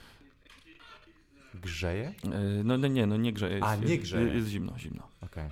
[1.55, 2.15] grzeje?
[2.25, 3.55] E, No, no nie, no nie grzeje.
[3.55, 4.35] Jest, A, nie jest- grzeje.
[4.35, 5.09] Jest, zimno, zimno.
[5.21, 5.51] Okej.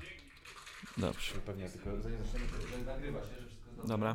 [0.99, 1.34] Dobrze.
[1.46, 3.12] Pewnie tylko zanim zaczniemy, nie?
[3.12, 4.14] Że wszystko jest Dobra.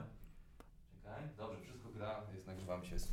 [1.04, 1.30] Czekaj.
[1.38, 3.06] Dobrze, wszystko gra, jest, nagrywamy się, jest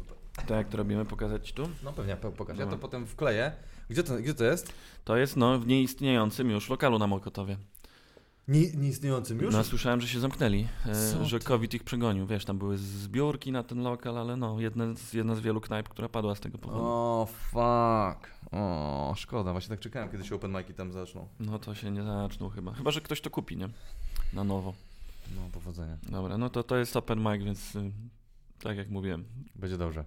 [0.47, 1.05] To jak to robimy?
[1.05, 1.69] Pokazać ci tu?
[1.85, 2.59] No pewnie, po- pokaż.
[2.59, 3.53] Ja to potem wkleję.
[3.91, 4.73] Gdzie to, gdzie to jest?
[5.05, 7.57] To jest no w nieistniejącym już lokalu na Mokotowie.
[8.49, 9.55] Nie, nieistniejącym już?
[9.55, 10.69] No słyszałem, że się zamknęli,
[11.13, 11.45] Co e, że ty?
[11.45, 12.27] COVID ich przegonił.
[12.27, 15.89] Wiesz, tam były zbiórki na ten lokal, ale no, jedna z, jedna z wielu knajp,
[15.89, 16.81] która padła z tego powodu.
[16.85, 18.31] O, fuck.
[18.53, 21.29] O, szkoda, właśnie tak czekałem, kiedy się open mic'i tam zaczną.
[21.41, 22.73] No to się nie zaczną chyba.
[22.73, 23.69] Chyba, że ktoś to kupi, nie?
[24.33, 24.75] Na nowo.
[25.37, 25.97] No, powodzenia.
[26.09, 27.91] Dobra, no to to jest open mic, więc y,
[28.63, 29.25] tak jak mówiłem.
[29.55, 30.05] Będzie dobrze.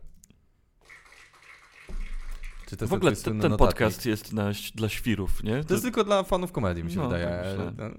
[2.67, 5.63] Czy to w ogóle ten, ten podcast jest na, dla świrów, nie?
[5.63, 7.27] To jest tylko dla fanów komedii, mi się No, wydaje.
[7.77, 7.91] tak.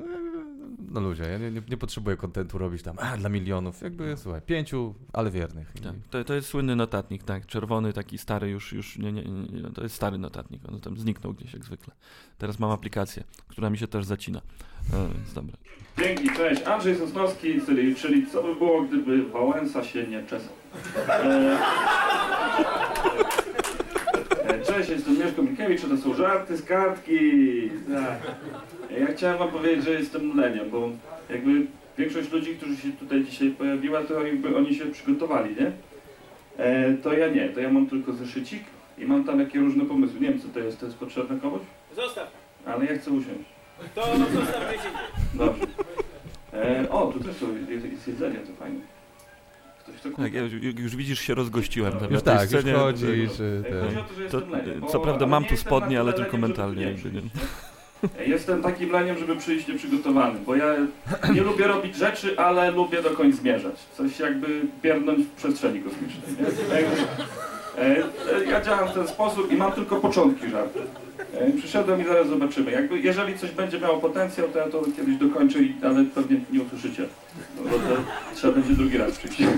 [0.91, 3.81] No ludzie, ja nie, nie, nie potrzebuję kontentu robić tam, a dla milionów.
[3.83, 5.73] Jakby, słuchaj, pięciu, ale wiernych.
[5.83, 9.63] Tak, to, to jest słynny notatnik, tak, czerwony, taki stary już, już nie, nie, nie,
[9.63, 11.95] nie, to jest stary notatnik, on tam zniknął gdzieś jak zwykle.
[12.39, 14.41] Teraz mam aplikację, która mi się też zacina,
[14.93, 15.57] no, więc dobra.
[15.99, 16.63] Dzięki, cześć.
[16.63, 20.53] Andrzej Sosnowski, czyli, czyli co by było, gdyby Wałęsa się nie czesał.
[21.09, 21.59] E, e,
[24.79, 27.19] Cześć, jestem Mieszko Minkiewicz, to są żarty z kartki.
[27.95, 28.19] Tak.
[29.01, 30.91] Ja chciałem wam powiedzieć, że jestem leniem, bo
[31.31, 31.67] jakby
[31.99, 35.73] większość ludzi, którzy się tutaj dzisiaj pojawiła, to jakby oni się przygotowali, nie?
[36.65, 38.63] E, to ja nie, to ja mam tylko zeszycik
[38.99, 40.21] i mam tam jakie różne pomysły.
[40.21, 41.61] Nie wiem, co to jest, to jest potrzebne komuś?
[41.97, 42.31] Zostaw.
[42.67, 43.49] Ale ja chcę usiąść.
[43.95, 45.03] To zostaw gdzieś indziej.
[45.35, 45.67] Dobrze.
[46.53, 48.81] E, o, tu też są, jest, jest jedzenie, to fajnie.
[50.17, 51.93] Tak, ja, już- już widzisz, się rozgościłem.
[51.93, 52.73] tam Już tak, już scenie.
[52.79, 53.41] chodzisz.
[53.41, 53.85] y, E, ten.
[53.85, 56.37] Chodzi o to, że To, jestem leniem, bo- co prawda mam tu spodnie, ale tylko
[56.37, 56.85] mentalnie.
[56.87, 57.21] nie Jakby, nie?
[58.19, 60.75] E, Jestem takim leniem, żeby przyjść nieprzygotowany, bo ja
[61.35, 63.75] nie lubię robić rzeczy, ale lubię do końca zmierzać.
[63.97, 66.23] Coś jakby pierdnąć w przestrzeni kosmicznej.
[67.79, 67.97] E,
[68.37, 70.79] e, ja działam w ten sposób i mam tylko początki żartu.
[71.35, 72.71] E, Przyszedłem i zaraz zobaczymy.
[72.71, 76.61] Jakby, jeżeli coś będzie miało potencjał, to ja to kiedyś dokończę, i- ale pewnie nie
[76.63, 77.07] usłyszycie.
[77.65, 78.03] Bo to
[78.35, 79.43] trzeba będzie drugi raz przyjść.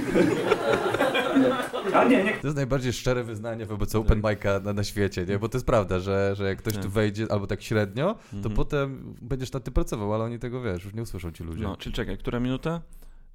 [1.94, 5.38] A nie, nie To jest najbardziej szczere wyznanie wobec open mic'a na, na świecie, nie?
[5.38, 6.82] Bo to jest prawda, że, że jak ktoś Tak.
[6.82, 8.54] tu wejdzie albo tak średnio, to Mhm.
[8.54, 11.62] potem będziesz nad tym pracował, ale oni tego wiesz, już nie usłyszą ci ludzie.
[11.62, 12.80] No, czy czekaj, która minuta?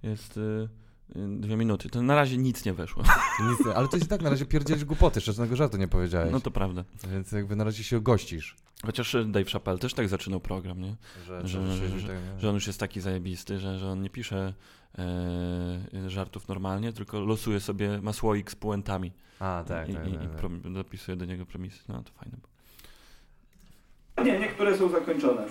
[0.04, 0.68] Jest y,
[1.16, 1.90] dwie minuty.
[1.90, 3.04] To na razie nic nie weszło.
[3.50, 6.32] Nic, nie- ale to jest i tak na razie pierdzielisz głupoty, żadnego żartu nie powiedziałeś.
[6.32, 6.84] No to prawda.
[7.12, 8.56] Więc jakby na razie się gościsz.
[8.86, 10.96] Chociaż y, Dave Chappelle też tak zaczynał program, nie?
[11.28, 14.54] Że, Że- że, że- że, on już jest taki zajebisty, że, że on nie pisze
[14.98, 20.12] e, żartów normalnie, tylko losuje sobie, ma słoik z puentami A, tak, i, tak, i,
[20.12, 20.38] tak, i tak.
[20.42, 21.80] prom- dopisuje do niego premisy.
[21.88, 22.38] No to fajne.
[22.38, 24.26] było.
[24.26, 25.46] Nie, niektóre są zakończone.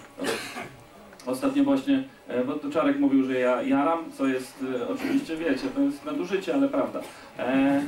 [1.27, 6.05] Ostatnio właśnie e, Wodczarek mówił, że ja jaram, co jest e, oczywiście, wiecie, to jest
[6.05, 7.01] nadużycie, ale prawda.
[7.39, 7.83] E,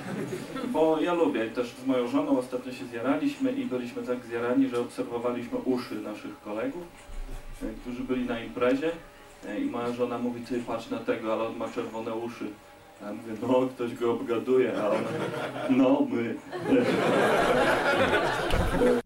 [0.72, 4.80] bo ja lubię, też z moją żoną ostatnio się zjaraliśmy i byliśmy tak zjarani, że
[4.80, 6.82] obserwowaliśmy uszy naszych kolegów,
[7.62, 8.90] e, którzy byli na imprezie
[9.62, 12.44] i moja żona mówi, ty patrz na tego, ale on ma czerwone uszy.
[13.02, 15.08] A ja mówię, no ktoś go obgaduje, a ona,
[15.70, 16.34] no my.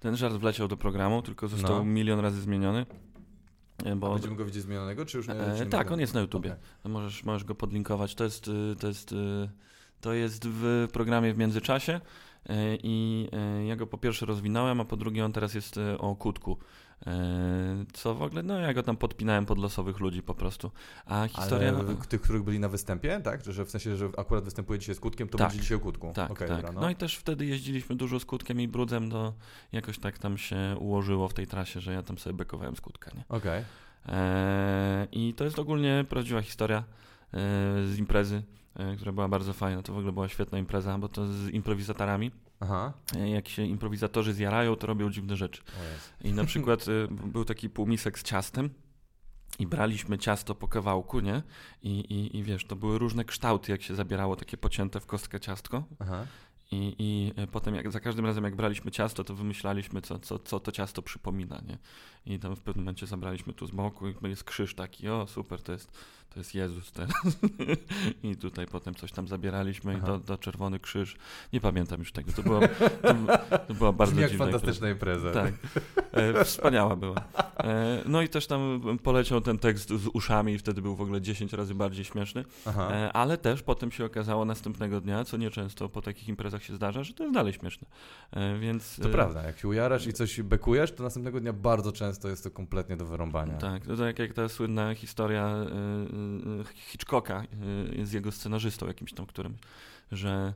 [0.01, 1.85] Ten żart wleciał do programu, tylko został No.
[1.85, 2.87] milion razy zmieniony.
[3.87, 5.35] E, A Bo, będziemy go widzieć zmienionego, czy już nie?
[5.35, 6.57] e, tak, on jest na YouTubie.
[6.85, 8.15] No Możesz, możesz go podlinkować.
[8.15, 9.49] To jest, y, to jest, y,
[10.01, 12.01] to jest w programie w międzyczasie
[12.51, 13.29] y, i
[13.67, 16.59] ja go po pierwsze rozwinąłem, a po drugie on teraz jest o kutku.
[17.01, 20.71] Y, Co w ogóle, no ja go tam podpinałem pod losowych ludzi po prostu.
[21.07, 21.69] A historia...
[21.69, 23.45] Ale tych, których byli na występie, tak?
[23.45, 25.49] Że w sensie, że akurat występuje dzisiaj z kutkiem, to Tak.
[25.49, 26.13] będzie dzisiaj o kutku.
[26.15, 26.57] Tak, Okej, tak.
[26.57, 26.81] dobra, no.
[26.81, 26.91] no.
[26.91, 29.33] i też wtedy jeździliśmy dużo z kutkiem i brudzem, to
[29.73, 33.11] jakoś tak tam się ułożyło w tej trasie, że ja tam sobie bekowałem z kutka,
[33.15, 33.25] nie?
[33.29, 33.65] Okej.
[34.09, 36.85] Eee, I to jest ogólnie prawdziwa historia
[37.33, 37.41] eee,
[37.89, 38.43] z imprezy,
[38.97, 39.83] która była bardzo fajna.
[39.83, 42.31] To w ogóle była świetna impreza, bo to z improwizatorami.
[42.61, 42.93] Aha.
[43.27, 45.63] Jak się improwizatorzy zjarają, to robią dziwne rzeczy.
[46.21, 48.71] I na przykład e, był taki półmisek z ciastem.
[49.59, 51.43] I braliśmy ciasto po kawałku, nie?
[51.83, 55.41] I, i, I wiesz, to były różne kształty, jak się zabierało takie pocięte w kostkę
[55.41, 55.85] ciastko.
[55.99, 56.27] Aha.
[56.73, 60.39] I, I e, potem jak, za każdym razem jak braliśmy ciasto, to wymyślaliśmy, co, co,
[60.39, 61.79] co to ciasto przypomina, nie?
[62.35, 65.63] I tam w pewnym momencie zabraliśmy tu z boku i jest krzyż taki, o super,
[65.63, 65.93] to jest,
[66.35, 67.13] to jest Jezus teraz.
[68.23, 71.17] I tutaj potem coś tam zabieraliśmy i do, do Czerwony Krzyż.
[71.53, 72.61] Nie pamiętam już tego, to było,
[73.03, 75.29] to, to była bardzo Brzmi jak dziwna fantastyczna impreza.
[75.29, 75.51] impreza.
[75.51, 75.55] Tak,
[76.13, 77.17] e, wspaniała była.
[77.59, 81.21] E, no i też tam poleciał ten tekst z uszami i wtedy był w ogóle
[81.21, 82.45] 10 razy bardziej śmieszny.
[82.67, 87.05] E, ale też potem się okazało następnego dnia, co nieczęsto po takich imprezach się zdarza,
[87.05, 87.89] że to jest dalej śmieszne.
[88.31, 91.93] E, więc, To e, prawda, jak się ujarasz i coś bekujesz, to następnego dnia bardzo
[91.93, 93.55] często jest to kompletnie do wyrąbania.
[93.55, 96.20] Tak, to tak jak ta słynna historia e,
[96.75, 97.43] Hitchcocka
[98.01, 99.59] e, z jego scenarzystą jakimś tam którymś,
[100.13, 100.55] że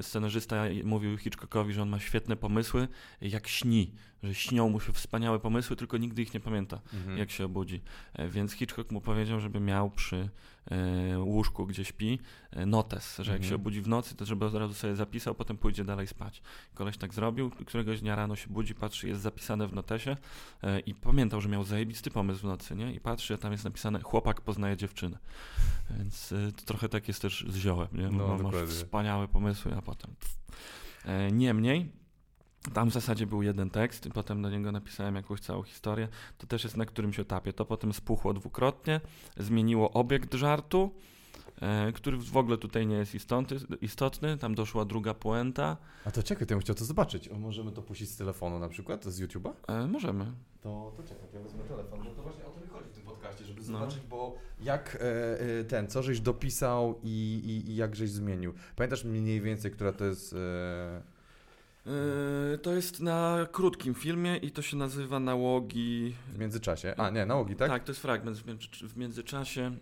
[0.00, 2.88] scenarzysta mówił Hitchcockowi, że on ma świetne pomysły,
[3.20, 7.18] jak śni, że śnią mu się wspaniałe pomysły, tylko nigdy ich nie pamięta, Mhm.
[7.18, 7.80] jak się obudzi.
[8.14, 10.28] E, Więc Hitchcock mu powiedział, żeby miał przy
[10.70, 12.18] e, łóżku, gdzie śpi,
[12.50, 13.48] e, notes, że jak Mhm.
[13.48, 16.42] się obudzi w nocy, to żeby od razu sobie zapisał, potem pójdzie dalej spać.
[16.74, 20.16] Koleś tak zrobił, któregoś dnia rano się budzi, patrzy, jest zapisane w notesie
[20.62, 22.94] e, i pamiętał, że miał zajebisty pomysł w nocy, nie?
[22.94, 25.18] I patrzy, a tam jest napisane, chłopak poznaje dziewczynę.
[25.98, 28.08] Więc e, to trochę tak jest też z ziołem, nie?
[28.10, 28.66] No, masz dokładnie.
[28.66, 29.41] wspaniałe pomysły,
[29.76, 30.14] a potem...
[30.20, 30.36] Pff.
[31.04, 31.92] E, Niemniej,
[32.74, 36.08] tam w zasadzie był jeden tekst i potem do niego napisałem jakąś całą historię.
[36.38, 37.52] To też jest na którymś etapie.
[37.52, 39.00] To potem spuchło dwukrotnie,
[39.36, 40.94] zmieniło obiekt żartu,
[41.60, 44.38] e, który w ogóle tutaj nie jest istotny, istotny.
[44.38, 45.76] Tam doszła druga puenta.
[46.04, 47.28] A to czekaj, to ja bym chciał to zobaczyć.
[47.28, 49.52] O, możemy to puścić z telefonu na przykład, z YouTube'a?
[49.68, 50.32] E, możemy.
[50.62, 53.02] To, to czekaj, ja wezmę telefon, bo to właśnie o to mi chodzi w tym
[53.02, 53.66] podcaście, żeby No.
[53.66, 58.54] zobaczyć, bo jak e, e, ten, co żeś dopisał i, i, i jak żeś zmienił.
[58.76, 60.32] Pamiętasz mniej więcej, która to jest...
[60.32, 61.02] E...
[62.54, 66.14] E, to jest na krótkim filmie i to się nazywa Nałogi.
[66.28, 66.94] W międzyczasie.
[66.96, 67.68] A, nie, nałogi, tak?
[67.68, 69.76] Tak, to jest fragment w, między, w międzyczasie.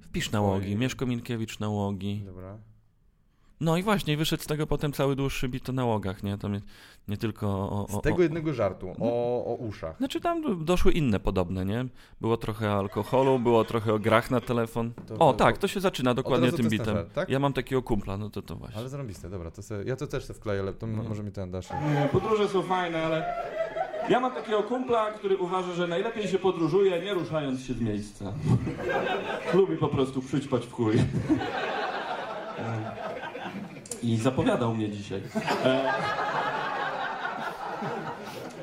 [0.00, 2.22] Wpisz nałogi, Mieszko Minkiewicz nałogi.
[2.26, 2.58] Dobra.
[3.60, 6.38] No i właśnie, wyszedł z tego potem cały dłuższy bit o nałogach, nie?
[6.38, 6.60] To nie,
[7.08, 9.96] nie tylko o, o, Z tego o, jednego żartu, o, o uszach.
[9.98, 11.84] Znaczy tam doszły inne podobne, nie?
[12.20, 14.92] Było trochę alkoholu, było trochę o grach na telefon.
[15.06, 16.96] To- o, to- tak, to- się zaczyna dokładnie tym bitem.
[17.14, 17.28] tak?
[17.28, 18.78] Ja mam takiego kumpla, no to to właśnie.
[18.78, 21.02] Ale zarąbiste, dobra, to se, ja to też sobie wkleję, ale to No.
[21.02, 21.68] może mi ten dasz.
[22.12, 23.34] Podróże są fajne, ale
[24.08, 28.32] ja mam takiego kumpla, który uważa, że najlepiej się podróżuje, nie ruszając się z miejsca.
[29.54, 30.94] Lubi po prostu przyćpać w chuj.
[34.02, 35.22] I zapowiadał mnie dzisiaj.
[35.64, 35.92] E...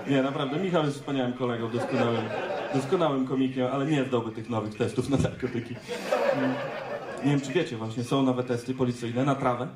[0.07, 2.21] Nie, naprawdę, Michał jest wspaniałym kolegą, doskonałym,
[2.73, 5.75] doskonałym komikiem, ale nie zdałby tych nowych testów na narkotyki.
[6.37, 6.53] Mm.
[7.25, 9.67] Nie wiem, czy wiecie, właśnie są nowe testy policyjne na trawę.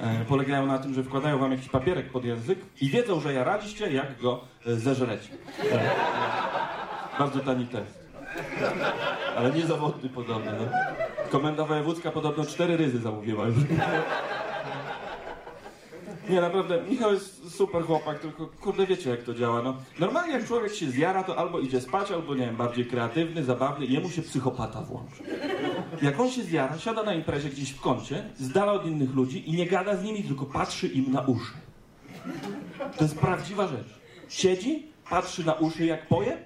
[0.00, 3.92] E, polegają na tym, że wkładają wam jakiś papierek pod język i wiedzą, że jaraliście,
[3.92, 5.28] jak go e, zeżrecie.
[5.72, 5.90] E,
[7.18, 8.02] bardzo tani test.
[9.36, 10.52] Ale niezawodny podobno.
[10.52, 10.66] No.
[11.30, 13.56] Komenda wojewódzka podobno cztery ryzy zamówiła już.
[16.28, 19.76] Nie, naprawdę, Michał jest super chłopak, tylko kurde wiecie jak to działa, no.
[19.98, 23.86] Normalnie jak człowiek się zjara, to albo idzie spać, albo nie wiem, bardziej kreatywny, zabawny
[23.86, 25.22] jemu się psychopata włączy.
[26.02, 29.50] Jak on się zjara, siada na imprezie gdzieś w kącie, z dala od innych ludzi
[29.50, 31.52] i nie gada z nimi, tylko patrzy im na uszy.
[32.98, 34.00] To jest prawdziwa rzecz.
[34.28, 36.38] Siedzi, patrzy na uszy jak poje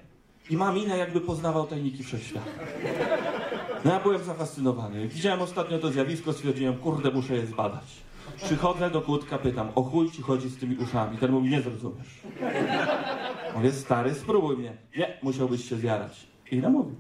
[0.51, 2.51] i ma minę jakby poznawał tajniki wszechświata.
[3.85, 5.09] No ja byłem zafascynowany.
[5.09, 8.06] Widziałem ostatnio to zjawisko, stwierdziłem, kurde, muszę je zbadać.
[8.45, 11.19] Przychodzę do kłódka, pytam, o chuj ci chodzi z tymi uszami?
[11.19, 12.21] Ten mówi, nie zrozumiesz.
[13.55, 14.77] Mówię, stary, spróbuj mnie.
[14.97, 16.27] Nie, musiałbyś się zjarać.
[16.51, 16.95] I namówił.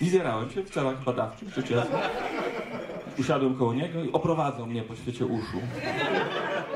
[0.00, 1.98] I zjarałem się w celach badawczych, jasna.
[3.18, 5.58] Usiadłem koło niego i oprowadzał mnie po świecie uszu.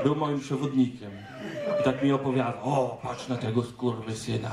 [0.04, 1.10] Był moim przewodnikiem.
[1.80, 4.50] I tak mi opowiadał, o, patrz na tego skurwysyna.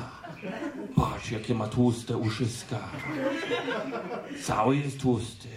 [0.96, 2.78] Patrz, jakie ma tłuste uszyska.
[4.44, 5.48] Cały jest tłusty.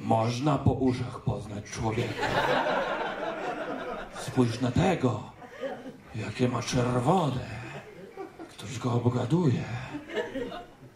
[0.00, 2.26] Można po uszach poznać człowieka.
[4.20, 5.22] Spójrz na tego,
[6.14, 7.66] jakie ma czerwone.
[8.50, 9.62] Ktoś go obgaduje.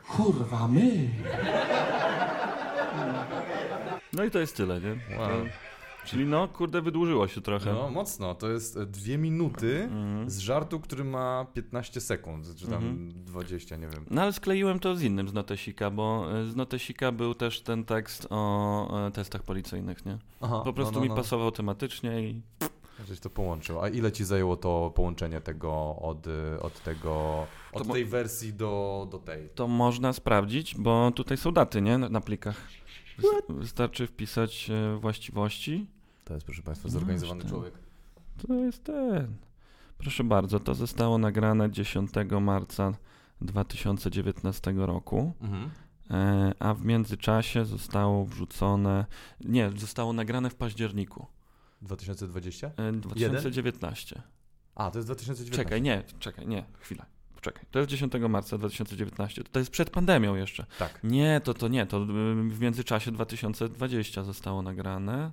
[0.08, 1.08] Kurwa, my.
[4.12, 5.16] No i to jest tyle, nie?
[5.18, 5.28] Wow.
[6.04, 7.72] Czyli no, kurde, wydłużyło się trochę.
[7.72, 8.34] No, mocno.
[8.34, 10.30] To jest e, dwie minuty Mhm.
[10.30, 13.24] z żartu, który ma 15 sekund, czy tam Mhm.
[13.24, 14.04] 20, nie wiem.
[14.10, 17.84] No ale skleiłem to z innym z Notesika, bo e, z Notesika był też ten
[17.84, 20.18] tekst o e, testach policyjnych, nie?
[20.40, 21.16] Aha, Po prostu no, no, mi no.
[21.16, 22.42] pasował tematycznie i
[23.08, 23.80] Żeś to połączył.
[23.80, 26.26] A ile ci zajęło to połączenie tego od,
[26.62, 29.48] od tego, od To tej wersji do, do tej?
[29.54, 31.98] to można sprawdzić, bo tutaj są daty, nie?
[31.98, 32.56] Na, na plikach.
[33.22, 35.86] Wys- Wystarczy wpisać e, właściwości.
[36.24, 37.74] To jest, proszę Państwa, No, zorganizowany człowiek.
[38.46, 39.36] To jest ten.
[39.98, 42.92] Proszę bardzo, to zostało nagrane 10 marca
[43.40, 45.32] 2019 roku.
[45.40, 45.70] Mhm.
[46.10, 49.06] E, a w międzyczasie zostało wrzucone,
[49.40, 51.26] nie, zostało nagrane w październiku
[51.82, 52.70] 2020?
[52.76, 54.22] e, 2019.
[54.74, 55.64] A, to jest 2019.
[55.64, 57.06] Czekaj, nie, czekaj, nie, chwilę.
[57.40, 59.44] Czekaj, to jest 10 marca 2019.
[59.44, 60.66] To jest przed pandemią jeszcze.
[60.78, 61.00] Tak.
[61.04, 62.06] Nie, to to nie, to y,
[62.50, 65.30] w międzyczasie 2020 zostało nagrane.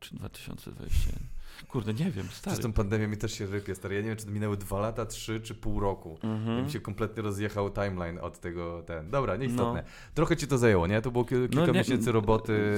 [0.00, 1.31] Czy 2021?
[1.68, 2.54] Kurde, nie wiem, stary.
[2.56, 3.94] Przez tą pandemię mi też się rypie, stary.
[3.94, 6.18] Ja nie wiem, czy to minęły dwa lata, trzy czy pół roku.
[6.22, 6.64] Mhm.
[6.64, 9.10] Mi się kompletnie rozjechał timeline od tego, ten.
[9.10, 9.82] Dobra, nieistotne.
[9.86, 9.88] No.
[10.14, 11.02] Trochę ci to zajęło, nie?
[11.02, 12.74] To było kil- kilka nie- miesięcy roboty.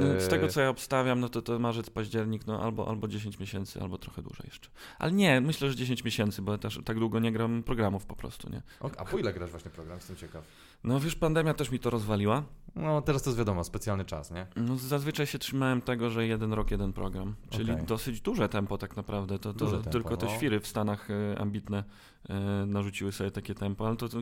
[0.00, 3.08] No, z e, tego co ja obstawiam, no to to marzec, październik, no albo, albo
[3.08, 4.68] 10 miesięcy, albo trochę dłużej jeszcze.
[4.98, 8.16] Ale nie, myślę, że 10 miesięcy, bo ja też tak długo nie gram programów po
[8.16, 8.62] prostu, nie?
[8.96, 9.96] A po ile grasz właśnie program?
[9.98, 10.44] Jestem ciekaw.
[10.84, 12.42] No wiesz, pandemia też mi to rozwaliła.
[12.76, 14.46] No, teraz to jest wiadomo, specjalny czas, nie?
[14.56, 17.34] No zazwyczaj się trzymałem tego, że jeden rok, jeden program.
[17.50, 17.86] Czyli Okej.
[17.86, 19.38] dosyć duże tempo tak naprawdę.
[19.38, 20.32] To, to tempo, tylko te no.
[20.32, 21.84] świry w Stanach e, ambitne
[22.28, 22.34] e,
[22.66, 24.18] narzuciły sobie takie tempo, ale to, to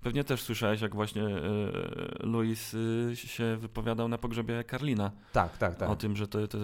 [0.00, 1.40] pewnie też słyszałeś, jak właśnie e,
[2.20, 2.76] Louis
[3.14, 5.90] się wypowiadał na pogrzebie Karlina Tak, tak, tak.
[5.90, 6.58] o tym, że to, to,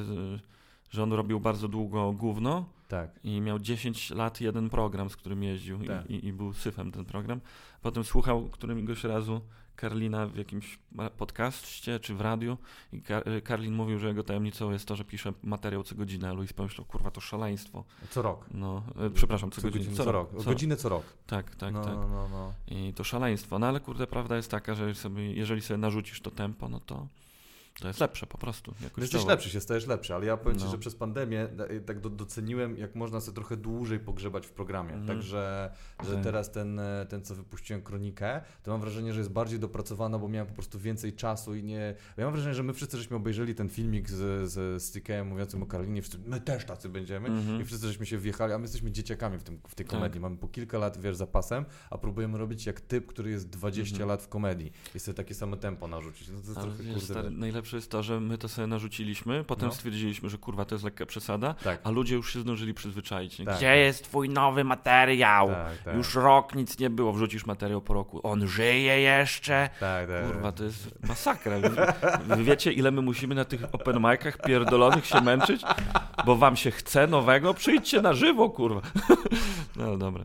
[0.92, 3.10] że on robił bardzo długo gówno Tak.
[3.24, 6.10] i miał 10 lat jeden program, z którym jeździł Tak.
[6.10, 7.40] i, i, i był syfem ten program.
[7.82, 9.40] Potem słuchał któregoś razu
[9.76, 10.78] Karlina w jakimś
[11.18, 12.58] podcaście czy w radiu
[12.92, 16.32] i Ka- Karlin mówił, że jego tajemnicą jest to, że pisze materiał co godzinę, a
[16.32, 17.84] Luis pomyślał, kurwa, to szaleństwo.
[18.10, 18.46] Co rok.
[18.54, 19.96] No, e, przepraszam, co, godzinę.
[19.96, 20.30] Co, rok.
[20.38, 21.02] Co, Godzinę co rok.
[21.26, 21.94] Tak, tak, no, tak.
[21.94, 22.52] no, no, no.
[22.68, 23.58] I to szaleństwo.
[23.58, 27.06] No ale kurde, prawda jest taka, że sobie, jeżeli sobie narzucisz to tempo, no to
[27.80, 28.74] to jest lepsze po prostu.
[28.98, 30.70] Jesteś lepszy, się stajesz lepszy, ale ja powiem Ci, No.
[30.70, 34.90] że przez pandemię e, tak do, doceniłem, jak można sobie trochę dłużej pogrzebać w programie.
[34.94, 35.06] Mhm.
[35.06, 35.70] Także,
[36.04, 36.24] że Tak.
[36.24, 40.28] teraz ten, e, ten, co wypuściłem, kronikę, to mam wrażenie, że jest bardziej dopracowana, bo
[40.28, 41.94] miałem po prostu więcej czasu i nie...
[42.16, 45.66] Ja mam wrażenie, że my wszyscy żeśmy obejrzeli ten filmik z, z Stickiem mówiącym o
[45.66, 47.60] Karolinie, wszyscy, my też tacy będziemy Mhm.
[47.62, 49.94] i wszyscy żeśmy się wjechali, a my jesteśmy dzieciakami w, tym, w tej Tak.
[49.94, 50.20] komedii.
[50.20, 54.08] Mamy po kilka lat, wiesz, zapasem, a próbujemy robić jak typ, który jest 20 Mhm.
[54.08, 56.28] lat w komedii i sobie takie samo tempo narzucić.
[56.28, 57.30] No to jest Ale trochę, wiesz, kurde...
[57.62, 59.74] najlepsze jest to, że my to sobie narzuciliśmy, potem No.
[59.74, 61.80] stwierdziliśmy, że kurwa, to jest lekka przesada, Tak.
[61.84, 63.38] a ludzie już się zdążyli przyzwyczaić.
[63.38, 63.44] nie?
[63.44, 63.56] Tak.
[63.56, 65.48] Gdzie jest twój nowy materiał?
[65.48, 65.94] Tak, tak.
[65.96, 68.20] Już rok nic nie było, wrzucisz materiał po roku.
[68.26, 69.70] On żyje jeszcze?
[69.80, 70.26] Tak, tak.
[70.26, 71.56] Kurwa, to jest masakra.
[72.26, 75.62] Wy wiecie, ile my musimy na tych open micach pierdolonych się męczyć?
[76.26, 77.54] Bo wam się chce nowego?
[77.54, 78.80] Przyjdźcie na żywo, kurwa.
[79.76, 80.24] No dobra.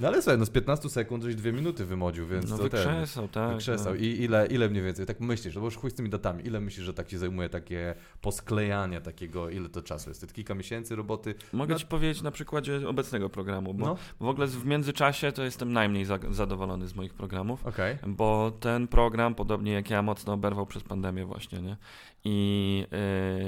[0.00, 2.70] No ale słuchaj, no z 15 sekund żeś dwie minuty wymodził, więc No to ten...
[2.70, 3.50] wykrzesał, tak.
[3.52, 3.94] Wykrzesał.
[3.94, 4.00] No.
[4.00, 6.60] I ile, ile mniej więcej, tak myślisz, no bo już chuj z tymi datami, ile
[6.60, 10.20] myślisz, że tak ci zajmuje takie posklejanie takiego, ile to czasu jest?
[10.20, 11.34] To kilka miesięcy roboty?
[11.52, 15.42] Mogę No- ci powiedzieć na przykładzie obecnego programu, bo No, w ogóle w międzyczasie to
[15.44, 17.66] jestem najmniej za zadowolony z moich programów.
[17.66, 17.98] okej.
[18.06, 21.76] Bo ten program, podobnie jak ja, mocno oberwał przez pandemię właśnie, nie?
[22.24, 22.86] I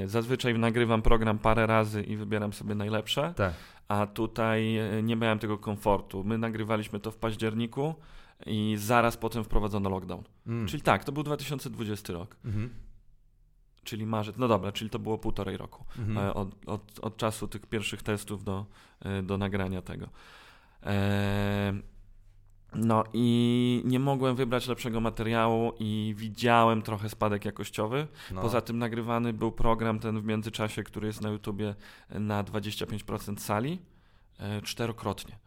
[0.03, 3.53] y, zazwyczaj nagrywam program parę razy i wybieram sobie najlepsze, Tak.
[3.87, 6.23] A tutaj y, nie miałem tego komfortu.
[6.23, 7.95] My nagrywaliśmy to w październiku
[8.45, 10.23] i zaraz potem wprowadzono lockdown.
[10.47, 10.67] Mm.
[10.67, 12.69] Czyli tak, to był 2020 rok, Mhm.
[13.83, 15.85] czyli marzec, no dobra, czyli to było półtorej roku.
[15.99, 16.17] Mhm.
[16.17, 18.65] e, od, od, od czasu tych pierwszych testów do,
[18.99, 20.07] e, do nagrania tego.
[20.83, 21.73] E,
[22.77, 28.07] no i nie mogłem wybrać lepszego materiału i widziałem trochę spadek jakościowy.
[28.31, 28.41] No.
[28.41, 31.75] Poza tym nagrywany był program ten w międzyczasie, który jest na YouTubie
[32.09, 33.79] na 25% sali
[34.39, 35.37] e, czterokrotnie.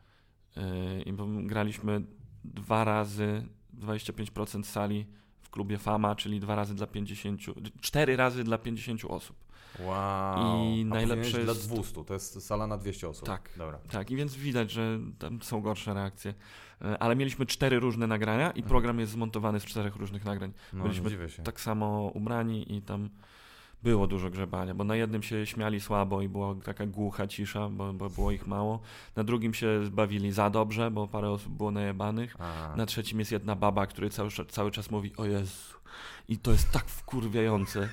[0.57, 1.13] E, I
[1.47, 2.03] graliśmy
[2.45, 3.47] dwa razy
[3.79, 5.07] 25% sali
[5.41, 7.41] w klubie Fama, czyli dwa razy dla 50,
[7.81, 9.37] cztery razy dla 50 osób.
[9.79, 10.65] Wow.
[10.65, 13.27] I A najlepsze jest- dla 200, to jest sala na 200 osób.
[13.27, 13.51] Tak.
[13.57, 13.79] Dobra.
[13.91, 16.35] Tak, i więc widać, że tam są gorsze reakcje.
[16.85, 18.69] E, Ale mieliśmy cztery różne nagrania i Mhm.
[18.69, 20.53] program jest zmontowany z czterech różnych nagrań.
[20.73, 21.43] No, Byliśmy dziwię się.
[21.43, 23.09] Tak samo ubrani i tam
[23.83, 27.93] było dużo grzebania, bo na jednym się śmiali słabo i była taka głucha cisza, bo,
[27.93, 28.81] bo było ich mało.
[29.17, 32.37] Na drugim się zbawili za dobrze, bo parę osób było najebanych.
[32.39, 32.77] A.
[32.77, 35.75] Na trzecim jest jedna baba, która cały, cały czas mówi o Jezu.
[36.29, 37.89] I to jest tak wkurwiające.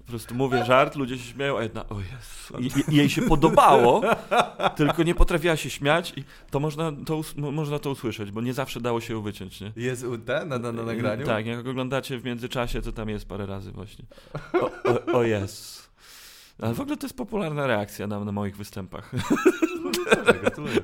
[0.00, 2.58] Po prostu mówię żart, ludzie się śmieją, a jedna o Jezu.
[2.58, 4.02] I, i, jej się podobało,
[4.76, 8.80] tylko nie potrafiła się śmiać i to można to, można to usłyszeć, bo nie zawsze
[8.80, 9.72] dało się ją wyciąć, nie?
[9.76, 11.26] Jest ten na, na, na nagraniu?
[11.26, 14.04] Tak, jak oglądacie w międzyczasie, to tam jest parę razy właśnie.
[14.52, 15.80] O, o, o Jezu.
[16.58, 19.12] Ale w ogóle to jest popularna reakcja na, na moich występach.
[20.04, 20.74] Gratuluję, gratuluję.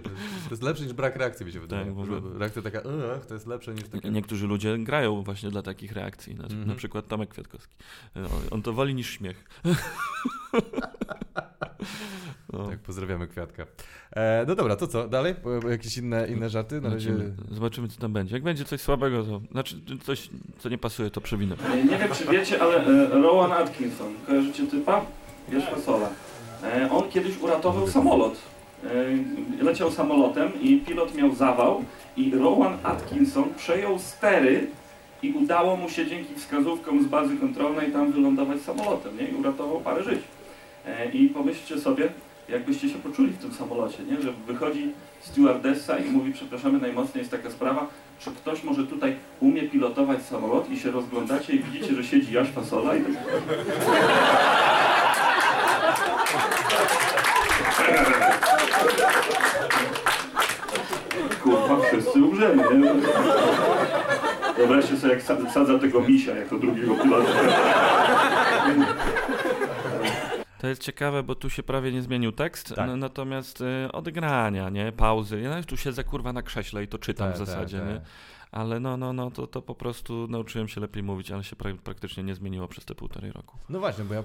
[0.45, 1.85] To jest lepsze niż brak reakcji, mi się wydaje.
[1.85, 2.39] Tak.
[2.39, 4.11] Reakcja taka, ech, to jest lepsze niż takie...
[4.11, 6.35] Niektórzy ludzie grają właśnie dla takich reakcji.
[6.35, 6.69] Na, Mhm.
[6.69, 7.75] na przykład Tomek Kwiatkowski.
[8.17, 9.45] On, on to woli niż śmiech.
[12.53, 12.67] No.
[12.69, 13.67] Tak, pozdrawiamy Kwiatka.
[14.17, 15.09] E, no dobra, to co?
[15.09, 15.35] Dalej?
[15.71, 16.81] Jakieś inne, inne żarty?
[16.81, 17.15] Na razie...
[17.51, 18.35] Zobaczymy, co tam będzie.
[18.35, 21.57] Jak będzie coś słabego, to znaczy coś, co nie pasuje, to przewinę.
[21.91, 25.07] Nie wiem, czy wiecie, ale e, Rowan Atkinson, kojarzycie typa?
[25.49, 26.09] Wiesz fasola.
[26.65, 28.37] E, On kiedyś uratował samolot.
[28.85, 31.85] E, leciał samolotem i pilot miał zawał
[32.17, 34.67] i Rowan Atkinson przejął stery
[35.23, 39.29] i udało mu się dzięki wskazówkom z bazy kontrolnej tam wylądować samolotem, nie?
[39.29, 40.21] I uratował parę żyć.
[40.87, 42.09] E, I pomyślcie sobie,
[42.49, 44.23] jakbyście się poczuli w tym samolocie, nie?
[44.23, 47.87] Że wychodzi stewardessa i mówi, przepraszamy, najmocniej jest taka sprawa,
[48.19, 52.49] czy ktoś może tutaj umie pilotować samolot i się rozglądacie i widzicie, że siedzi Jaś
[52.49, 53.13] Fasola i tak...
[61.47, 62.93] Kurwa, wszyscy umrzemy, nie?
[64.57, 67.31] Wyobraźcie sobie, jak sa- sadza tego misia jako drugiego pilota.
[70.59, 72.91] To jest ciekawe, bo tu się prawie nie zmienił tekst, Tak.
[72.97, 75.41] natomiast y, odegrania, nie, pauzy.
[75.41, 78.01] Ja nawet tu siedzę kurwa na krześle i to czytam Tak, w zasadzie, tak, nie?
[78.53, 81.77] Ale no, no, no, to, to po prostu nauczyłem się lepiej mówić, ale się pra-
[81.77, 83.59] praktycznie nie zmieniło przez te półtorej roku.
[83.69, 84.23] No właśnie, bo ja e,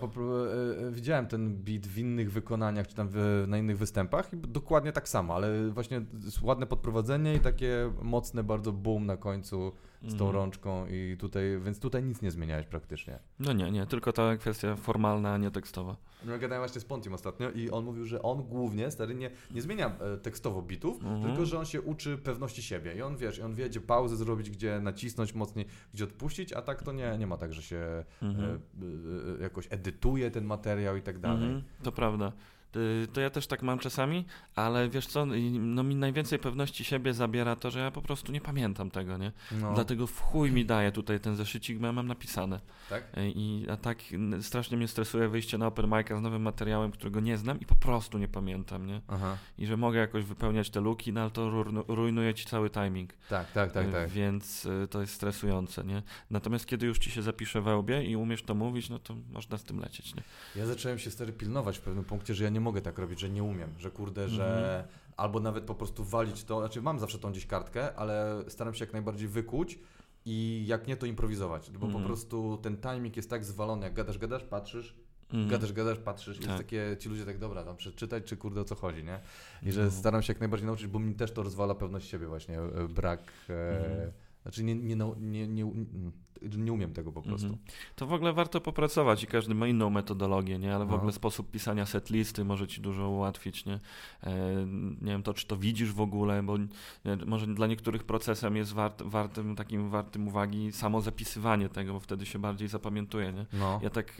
[0.88, 4.92] e, widziałem ten beat w innych wykonaniach, czy tam w, na innych występach i dokładnie
[4.92, 6.02] tak samo, ale właśnie
[6.42, 10.32] ładne podprowadzenie i takie mocne bardzo boom na końcu z tą Mhm.
[10.36, 13.20] rączką i tutaj, więc tutaj nic nie zmieniałeś praktycznie.
[13.40, 15.96] No nie, nie, tylko ta kwestia formalna, a nie tekstowa.
[16.26, 19.62] No, gadałem właśnie z Pontim ostatnio i on mówił, że on głównie, stary, nie, nie
[19.62, 21.24] zmienia e, tekstowo bitów, Mhm.
[21.24, 24.16] tylko że on się uczy pewności siebie i on, wiesz, i on wie, gdzie pauzę
[24.16, 28.06] zrobić, gdzie nacisnąć mocniej, gdzie odpuścić, a tak to nie, nie ma tak, że się
[28.22, 28.46] Mhm.
[28.50, 31.44] e, e, jakoś edytuje ten materiał i tak dalej.
[31.44, 32.32] Mhm, to prawda.
[32.76, 35.26] Y, To ja też tak mam czasami, ale wiesz co,
[35.60, 39.32] no mi najwięcej pewności siebie zabiera to, że ja po prostu nie pamiętam tego, nie?
[39.52, 42.60] No, Dlatego w chuj mi daje tutaj ten zeszycik, bo ja mam napisane.
[42.90, 43.04] tak?
[43.18, 43.98] Y, I a tak
[44.42, 47.76] strasznie mnie stresuje wyjście na open mic'a z nowym materiałem, którego nie znam i po
[47.76, 49.02] prostu nie pamiętam, nie?
[49.08, 49.38] Aha.
[49.58, 53.14] I że mogę jakoś wypełniać te luki, no ale to rujnuje ci cały timing.
[53.30, 54.10] Tak, tak, tak, Y, tak.
[54.10, 56.04] Więc to jest stresujące, nie?
[56.30, 59.58] Natomiast kiedy już ci się zapisze we łbie i umiesz to mówić, no to można
[59.58, 60.24] z tym lecieć, nie?
[60.56, 63.30] Ja zacząłem się stary pilnować w pewnym punkcie, że ja nie mogę tak robić, że
[63.30, 64.88] nie umiem, że kurde, że Mhm.
[65.18, 68.86] albo nawet po prostu walić to, znaczy mam zawsze tą gdzieś kartkę, ale staram się
[68.86, 69.80] jak najbardziej wykuć
[70.26, 72.04] i jak nie to improwizować, bo Mhm.
[72.04, 74.96] po prostu ten timing jest tak zwalony, jak gadasz, gadasz, patrzysz,
[75.34, 75.50] Mhm.
[75.50, 76.46] gadasz, gadasz, patrzysz Tak.
[76.46, 79.20] jest takie, ci ludzie tak, dobra, tam przeczytać, czy kurde o co chodzi, nie?
[79.64, 79.92] I że No.
[79.92, 83.20] staram się jak najbardziej nauczyć, bo mi też to rozwala pewność siebie właśnie, e, brak,
[83.50, 84.12] e, Mhm.
[84.42, 87.48] Znaczy nie, nie, nau- nie, nie, nie, nie umiem tego po prostu.
[87.48, 87.64] Mhm.
[87.96, 90.76] To w ogóle warto popracować i każdy ma inną metodologię, nie?
[90.76, 90.96] Ale w No.
[90.96, 93.80] ogóle sposób pisania setlisty może ci dużo ułatwić, nie?
[94.24, 94.66] E,
[95.02, 98.74] nie wiem, to czy to widzisz w ogóle, bo nie, może dla niektórych procesem jest
[98.74, 103.46] wart, wartym, takim wartym uwagi samo zapisywanie tego, bo wtedy się bardziej zapamiętuje, nie?
[103.54, 103.80] No.
[103.84, 104.18] Ja tak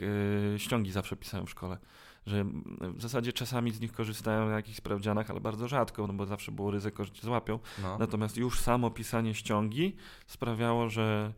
[0.54, 1.78] e, ściągi zawsze pisałem w szkole.
[2.26, 2.44] Że
[2.80, 6.52] w zasadzie czasami z nich korzystałem na jakichś sprawdzianach, ale bardzo rzadko, no bo zawsze
[6.52, 7.58] było ryzyko, że cię złapią.
[7.82, 7.98] no.
[7.98, 11.32] Natomiast już samo pisanie ściągi sprawiało, że,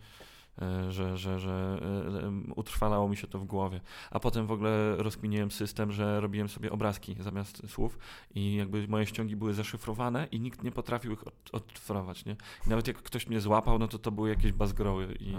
[0.62, 1.78] e, że, że, że
[2.22, 3.80] e, utrwalało mi się to w głowie.
[4.10, 7.98] A potem w ogóle rozkminiłem system, że robiłem sobie obrazki zamiast słów
[8.34, 12.36] i jakby moje ściągi były zaszyfrowane i nikt nie potrafił ich od, odcyfrować, nie?
[12.66, 15.34] I nawet jak ktoś mnie złapał, no to to były jakieś bazgroły i, i,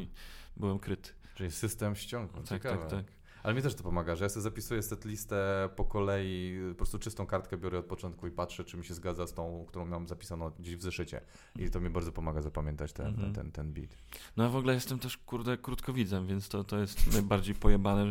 [0.00, 0.08] i
[0.56, 1.10] byłem kryty.
[1.34, 2.76] Czyli system ściągu, Tak, ciekawe.
[2.78, 3.19] tak, tak.
[3.42, 7.26] Ale mi też to pomaga, że ja sobie zapisuję setlistę po kolei, po prostu czystą
[7.26, 10.50] kartkę biorę od początku i patrzę, czy mi się zgadza z tą, którą mam zapisaną
[10.58, 11.20] gdzieś w zeszycie.
[11.56, 13.32] I to mi bardzo pomaga zapamiętać ten, Mhm.
[13.34, 13.96] ten, ten beat.
[14.36, 18.10] No a w ogóle jestem też, kurde, krótkowidzem, więc to, to jest najbardziej pojebane.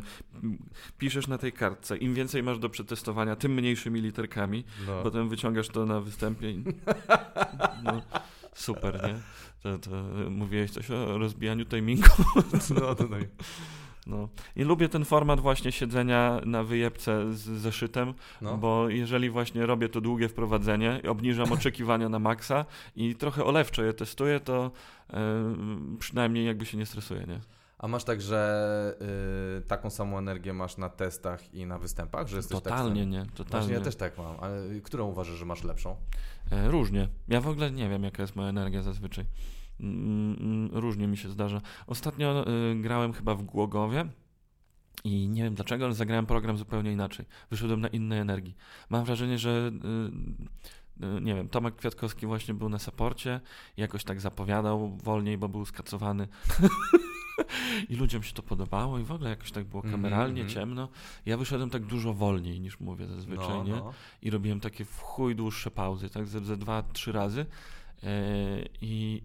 [0.97, 5.03] Piszesz na tej kartce, im więcej masz do przetestowania, tym mniejszymi literkami, No.
[5.03, 6.63] potem wyciągasz to na występie i...
[7.83, 8.01] No,
[8.53, 9.19] super, nie?
[9.63, 9.89] To, to
[10.29, 12.07] mówiłeś coś o rozbijaniu timingu.
[12.81, 13.17] no, to no.
[14.09, 14.29] I- No.
[14.55, 18.57] I lubię ten format właśnie siedzenia na wyjebce z zeszytem, no.
[18.57, 23.93] bo jeżeli właśnie robię to długie wprowadzenie, obniżam oczekiwania na maksa i trochę olewczo je
[23.93, 24.71] testuję, to
[25.09, 25.19] e,
[25.99, 27.39] przynajmniej jakby się nie stresuję, nie?
[27.79, 28.97] A masz tak, że
[29.59, 33.25] y, taką samą energię masz na testach i na występach, że jesteś Totalnie tak nie,
[33.35, 33.73] totalnie.
[33.73, 35.95] ja też tak mam, ale którą uważasz, że masz lepszą?
[36.51, 37.07] E, Różnie.
[37.27, 39.25] Ja w ogóle nie wiem, jaka jest moja energia zazwyczaj.
[39.79, 41.61] Mm, mm, Różnie mi się zdarza.
[41.87, 44.05] Ostatnio y, grałem chyba w Głogowie
[45.03, 47.25] i nie wiem dlaczego, ale zagrałem program zupełnie inaczej.
[47.49, 48.55] Wyszedłem na innej energii.
[48.89, 49.71] Mam wrażenie, że
[51.01, 53.39] y, y, nie wiem, Tomek Kwiatkowski właśnie był na saporcie
[53.77, 56.27] i jakoś tak zapowiadał wolniej, bo był skacowany.
[57.89, 60.49] I ludziom się to podobało i w ogóle jakoś tak było kameralnie, mhm.
[60.49, 60.89] ciemno.
[61.25, 63.71] Ja wyszedłem tak dużo wolniej niż mówię zazwyczaj, no, nie?
[63.71, 63.93] no.
[64.21, 67.45] i robiłem takie w chuj dłuższe pauzy, tak ze, ze dwa, trzy razy
[68.03, 68.05] e,
[68.81, 69.23] i,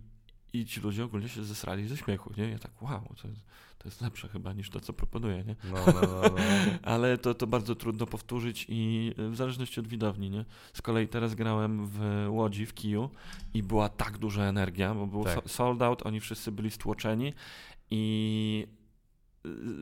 [0.55, 2.51] i ci ludzie ogólnie się zesrali ze śmiechu, nie?
[2.51, 3.41] Ja tak, wow, to jest,
[3.79, 5.57] to jest lepsze chyba niż to, co proponuję, nie?
[5.65, 6.35] No, no, no, no.
[6.93, 10.45] Ale to, to bardzo trudno powtórzyć i e, w zależności od widowni, nie?
[10.73, 13.11] Z kolei teraz grałem w Łodzi, w Kiju
[13.55, 15.35] i była tak duża energia, bo był Tak.
[15.35, 17.33] so- sold out, oni wszyscy byli stłoczeni
[17.91, 18.67] i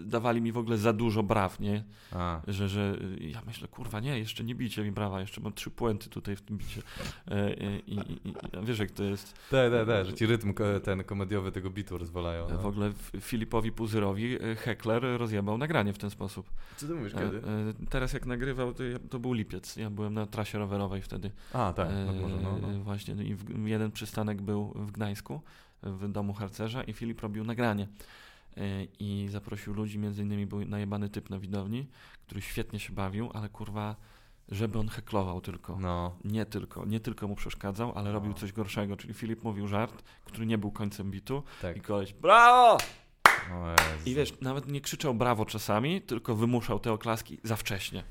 [0.04, 1.84] dawali mi w ogóle za dużo braw, nie?
[2.12, 2.40] A.
[2.48, 5.70] Że, że y, ja myślę, kurwa, nie, jeszcze nie bicie mi brawa, jeszcze mam trzy
[5.70, 6.82] puenty tutaj w tym bicie.
[7.28, 9.34] E, I, i, i wiesz, jak to jest.
[9.50, 10.54] Tak, tak, tak, że ci rytm
[10.84, 12.48] ten komediowy tego bitu rozwalają.
[12.50, 12.58] No.
[12.58, 16.50] W ogóle Filipowi Puzyrowi e, Heckler rozjebał nagranie w ten sposób.
[16.76, 17.36] Co ty mówisz, E, kiedy?
[17.38, 17.42] e,
[17.90, 19.76] Teraz jak nagrywał, to, ja, to był lipiec.
[19.76, 21.30] Ja byłem na trasie rowerowej wtedy.
[21.52, 22.58] A, tak, no E, może, no.
[22.58, 22.84] no.
[22.84, 25.40] Właśnie, no i w, jeden przystanek był w Gdańsku,
[25.82, 27.88] w domu harcerza i Filip robił nagranie.
[28.56, 31.86] E, I zaprosił ludzi, między innymi był najebany typ na widowni,
[32.26, 33.96] który świetnie się bawił, ale kurwa,
[34.48, 35.76] żeby on heklował tylko.
[35.80, 36.16] No.
[36.24, 40.46] Nie tylko, nie tylko mu przeszkadzał, ale robił coś gorszego, czyli Filip mówił żart, który
[40.46, 41.76] nie był końcem bitu Tak.
[41.76, 42.78] i koleś brawo!
[44.06, 48.04] I wiesz, nawet nie krzyczał brawo czasami, tylko wymuszał te oklaski za wcześnie.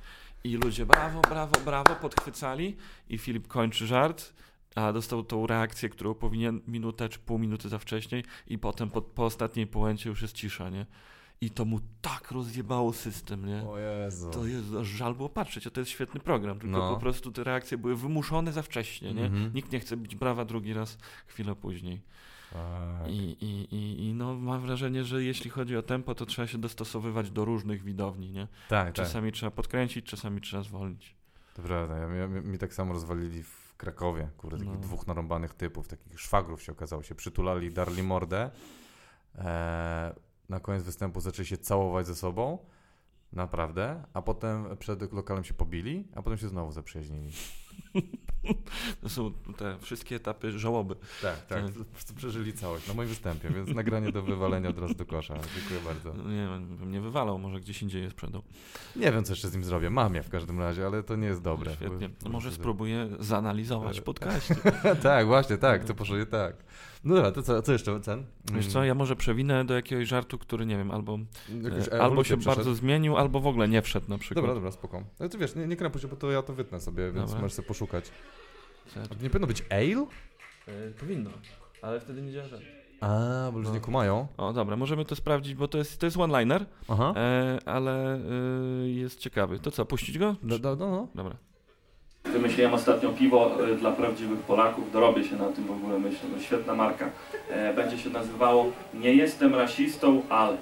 [0.44, 2.78] I ludzie brawo, brawo, brawo podchwycali
[3.10, 4.34] i Filip kończy żart,
[4.76, 9.02] a dostał tą reakcję, którą powinien minutę czy pół minuty za wcześniej i potem po,
[9.02, 10.86] po ostatniej połęcie już jest cisza, nie?
[11.42, 13.64] I to mu tak rozjebało system, nie?
[13.70, 14.30] O Jezu.
[14.30, 16.94] To jest aż żal było patrzeć, a to jest świetny program, tylko No.
[16.94, 19.26] po prostu te reakcje były wymuszone za wcześnie, nie?
[19.26, 19.54] Mhm.
[19.54, 20.98] Nikt nie chce bić brawa drugi raz
[21.28, 22.02] chwilę później.
[22.54, 23.10] Tak.
[23.12, 26.58] I, i, i, I no mam wrażenie, że jeśli chodzi o tempo, to trzeba się
[26.58, 28.48] dostosowywać do różnych widowni, nie?
[28.70, 28.94] Tak, tak.
[28.94, 31.16] Czasami trzeba podkręcić, czasami trzeba zwolnić.
[31.54, 34.80] To prawda, ja, ja, mi tak samo rozwalili w Krakowie, kurde, takich No.
[34.80, 38.50] dwóch narąbanych typów, takich szwagrów się okazało, się przytulali, darli mordę,
[39.36, 39.44] eee,
[40.50, 42.58] na koniec występu zaczęli się całować ze sobą,
[43.34, 47.32] naprawdę, a potem przed lokalem się pobili, a potem się znowu zaprzyjaźnili.
[49.02, 50.96] To są te wszystkie etapy żałoby.
[51.22, 51.64] Tak, tak,
[52.16, 56.24] przeżyli całość na moim występie, więc nagranie do wywalenia od razu do kosza, dziękuję bardzo.
[56.30, 58.42] Nie wiem, bym nie wywalał, może gdzieś indziej je sprzedał.
[58.96, 61.28] Nie wiem, co jeszcze z nim zrobię, mam je w każdym razie, ale to nie
[61.28, 61.74] jest dobre.
[61.74, 62.10] Świetnie.
[62.24, 64.54] Bo- może spróbuję zanalizować podcast.
[65.04, 66.56] tak, właśnie, tak, to poszło tak.
[67.04, 68.24] No dobra, to co, co jeszcze, Cen?
[68.54, 71.20] Wiesz co, ja może przewinę do jakiegoś żartu, który nie wiem, albo,
[71.92, 72.56] e, albo się przeszedł?
[72.56, 74.44] bardzo zmienił, albo w ogóle nie wszedł na przykład.
[74.44, 75.04] Dobra, dobra, spoko.
[75.20, 77.42] Ale ty wiesz, nie, nie krępuj się, bo to ja to wytnę sobie, więc Dobra.
[77.42, 78.12] możesz sobie poszukać.
[78.88, 79.04] Dobra.
[79.04, 80.08] A to nie powinno być ale?
[80.68, 81.30] E, powinno,
[81.82, 82.64] ale wtedy nie działa żart.
[83.02, 83.76] A, bo ludzie No.
[83.76, 84.28] nie kumają.
[84.38, 86.66] O, dobra, możemy to sprawdzić, bo to jest, to jest one-liner,
[87.16, 89.60] e, ale e, jest ciekawy.
[89.60, 90.36] To co, puścić go?
[90.44, 91.08] No, no, no, no.
[91.16, 91.36] Dobra.
[92.24, 96.40] Wymyśliłem ostatnio piwo e, dla prawdziwych Polaków, dorobię się na tym w ogóle, myślę, no
[96.40, 97.10] świetna marka.
[97.50, 100.58] E, Będzie się nazywało Nie jestem rasistą, ale.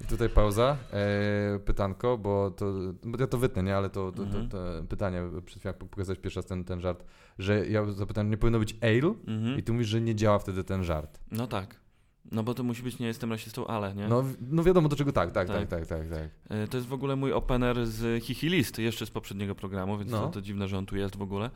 [0.00, 2.72] I tutaj pauza, e, pytanko, bo to,
[3.04, 4.48] bo ja to wytnę, nie, ale to, to, Mhm.
[4.48, 7.04] to, to pytanie, przed chwilą jak pokazać pierwszy raz ten, ten żart,
[7.38, 9.58] że ja zapytałem, nie powinno być ale Mhm.
[9.58, 11.20] i ty mówisz, że nie działa wtedy ten żart.
[11.32, 11.76] No tak.
[12.32, 14.08] No bo to musi być nie jestem rasistą, ale, nie?
[14.08, 15.68] No, no wiadomo do czego tak, tak, tak, Tak.
[15.68, 16.28] tak, tak, tak.
[16.48, 20.10] E, To jest w ogóle mój opener z Hihi List, jeszcze z poprzedniego programu, więc
[20.10, 20.20] No.
[20.20, 21.50] to, to dziwne, że on tu jest w ogóle.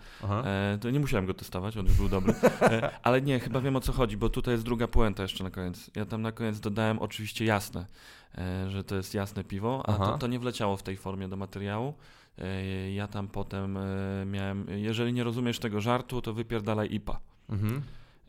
[0.45, 2.35] E, to nie musiałem go testować, on już był dobry.
[2.63, 5.51] E, ale nie, chyba wiem o co chodzi, bo tutaj jest druga puenta jeszcze na
[5.51, 5.91] koniec.
[5.97, 7.87] Ja tam na koniec dodałem oczywiście jasne,
[8.39, 11.37] e, że to jest jasne piwo, a to, to nie wleciało w tej formie do
[11.37, 11.95] materiału.
[12.39, 13.81] E, ja tam potem e,
[14.27, 17.21] miałem, jeżeli nie rozumiesz tego żartu, to wypierdalaj IPA.
[17.49, 17.83] Mhm.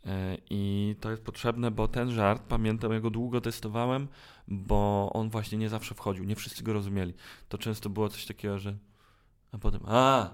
[0.05, 4.07] E, I to jest potrzebne, bo ten żart, pamiętam, ja go długo testowałem,
[4.47, 7.13] bo on właśnie nie zawsze wchodził, nie wszyscy go rozumieli.
[7.49, 8.77] To często było coś takiego, że
[9.51, 10.29] a potem a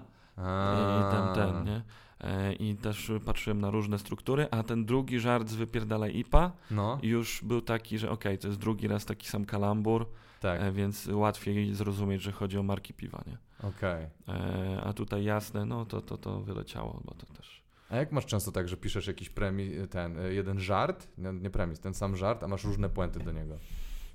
[1.00, 1.82] i ten, ten, nie?
[2.20, 6.98] E, I też patrzyłem na różne struktury, a ten drugi żart z wypierdalaj IPA No,
[7.02, 10.06] już był taki, że okej, to jest drugi raz taki sam kalambur,
[10.40, 13.38] tak, e, więc łatwiej zrozumieć, że chodzi o marki piwa, nie?
[13.68, 14.06] okej.
[14.28, 17.55] E, a tutaj jasne, no to, to, to wyleciało, bo to też...
[17.90, 21.50] A jak masz często tak, że piszesz jakiś premi, ten, y, jeden żart, nie, nie
[21.50, 23.56] premis, ten sam żart, a masz różne puenty do niego?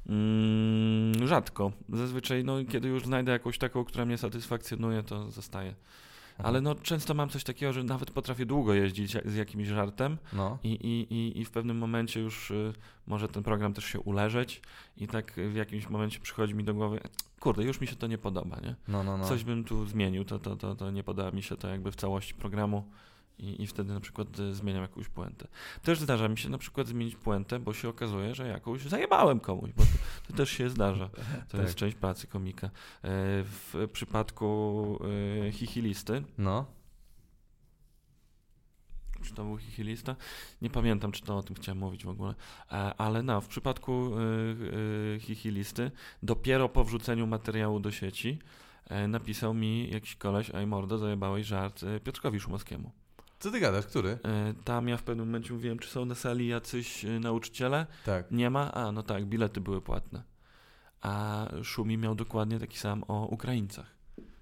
[0.09, 1.71] Mm, rzadko.
[1.89, 5.75] Zazwyczaj, no, kiedy już znajdę jakąś taką, która mnie satysfakcjonuje, to zostaje.
[6.37, 10.57] Ale no, często mam coś takiego, że nawet potrafię długo jeździć z jakimś żartem No,
[10.63, 12.73] i, i, i, i w pewnym momencie już y,
[13.07, 14.61] może ten program też się uleżeć
[14.97, 16.99] i tak w jakimś momencie przychodzi mi do głowy,
[17.39, 18.75] kurde, już mi się to nie podoba, nie?
[18.87, 19.17] no, no.
[19.17, 19.25] no.
[19.25, 21.95] Coś bym tu zmienił, to, to, to, to nie podoba mi się to jakby w
[21.95, 22.91] całości programu
[23.39, 25.47] i, i wtedy na przykład y, zmieniam jakąś puentę.
[25.81, 29.71] Też zdarza mi się na przykład zmienić puentę, bo się okazuje, że jakąś zajebałem komuś,
[29.71, 29.89] bo to,
[30.27, 31.09] to też się zdarza.
[31.09, 31.17] To
[31.57, 31.61] Tak.
[31.61, 32.67] jest część pracy komika.
[32.67, 32.69] E,
[33.43, 34.99] W przypadku
[35.47, 36.65] e, Hihilisty, No,
[39.23, 40.15] czy to był Hihilista?
[40.61, 42.35] Nie pamiętam, czy to o tym chciałem mówić w ogóle.
[42.71, 45.91] E, Ale no, w przypadku e, e, Hihilisty,
[46.23, 48.39] dopiero po wrzuceniu materiału do sieci
[48.89, 52.91] e, napisał mi jakiś koleś, ej mordo, zajebałeś żart e, Piotrkowi Szumowskiemu.
[53.41, 54.09] Co ty gadasz, który?
[54.25, 57.85] E, Tam ja w pewnym momencie mówiłem, czy są na sali jacyś e, nauczyciele.
[58.05, 58.31] Tak.
[58.31, 58.71] Nie ma?
[58.73, 60.23] A, no tak, bilety były płatne.
[61.01, 63.95] A Szumi miał dokładnie taki sam o Ukraińcach.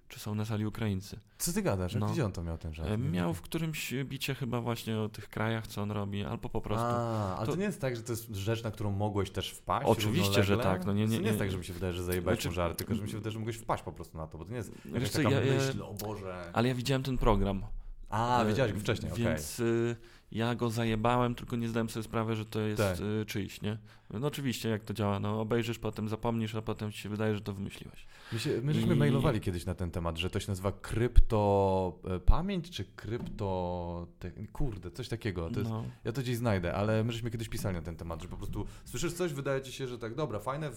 [0.08, 1.20] czy są na sali Ukraińcy.
[1.38, 1.96] Co ty gadasz?
[1.96, 2.08] No.
[2.10, 2.90] Gdzie on to miał ten żart?
[2.90, 6.62] E, Miał w którymś bicie chyba właśnie o tych krajach, co on robi, albo po
[6.62, 6.86] prostu.
[6.86, 7.52] A, ale to...
[7.52, 9.88] To- nie jest tak, że to jest rzecz, na którą mogłeś też wpaść?
[9.88, 11.94] Oczywiście, że tak, no nie- nie- to nie jest nie- tak, że mi się wydaje,
[11.94, 14.28] że zajebałeś Znaczy- żart, tylko że mi się wydaje, że mogłeś wpaść po prostu na
[14.28, 16.50] to, bo to nie jest Wiesz taka ja- myśl, o Boże.
[16.54, 17.64] Ale ja widziałem ten program.
[18.10, 19.26] A, E, wiedziałeś go wcześniej, okej.
[19.26, 19.96] Więc y,
[20.32, 23.00] ja go zajebałem, tylko nie zdałem sobie sprawy, że to jest Tak.
[23.22, 23.78] y, czyjś, nie?
[24.14, 27.42] No oczywiście, jak to działa, no obejrzysz, potem zapomnisz, a potem ci się wydaje, że
[27.42, 28.06] to wymyśliłeś.
[28.34, 32.00] My, się, my żeśmy I- mailowali kiedyś na ten temat, że to się nazywa krypto
[32.04, 34.08] e, pamięć, czy krypto...
[34.54, 35.50] Kurde, coś takiego.
[35.50, 35.84] To jest, No.
[36.04, 38.66] Ja to gdzieś znajdę, ale my żeśmy kiedyś pisali na ten temat, że po prostu
[38.86, 40.70] słyszysz coś, wydaje ci się, że tak, dobra, fajne,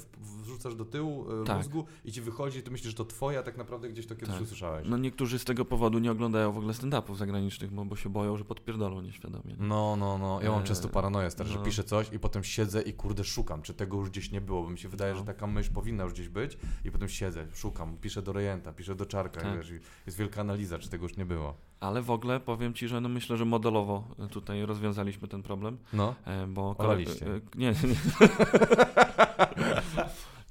[0.42, 1.56] wrzucasz do tyłu e, Tak.
[1.56, 4.34] mózgu i ci wychodzi, ty myślisz, że to twoje, a tak naprawdę gdzieś to kiedyś
[4.34, 4.42] Tak.
[4.42, 4.86] usłyszałeś.
[4.88, 8.36] no niektórzy z tego powodu nie oglądają w ogóle stand-upów zagranicznych, bo, bo się boją,
[8.36, 9.41] że podpierdolą nieświadomie.
[9.44, 9.54] Nie?
[9.58, 10.42] No, no, no.
[10.42, 11.64] Ja mam Eee, często paranoję stary, że no.
[11.64, 14.70] piszę coś i potem siedzę i kurde szukam, czy tego już gdzieś nie było, bo
[14.70, 15.18] mi się wydaje, No.
[15.18, 18.94] że taka myśl powinna już gdzieś być i potem siedzę, szukam, piszę do rejenta, piszę
[18.94, 19.56] do czarka Tak.
[19.56, 19.72] wiesz,
[20.06, 21.54] jest wielka analiza, czy tego już nie było.
[21.80, 26.14] Ale w ogóle powiem ci, że no myślę, że modelowo tutaj rozwiązaliśmy ten problem, No.
[26.24, 26.74] e, bo...
[26.78, 27.26] Olaliście.
[27.26, 27.74] e, Nie, nie.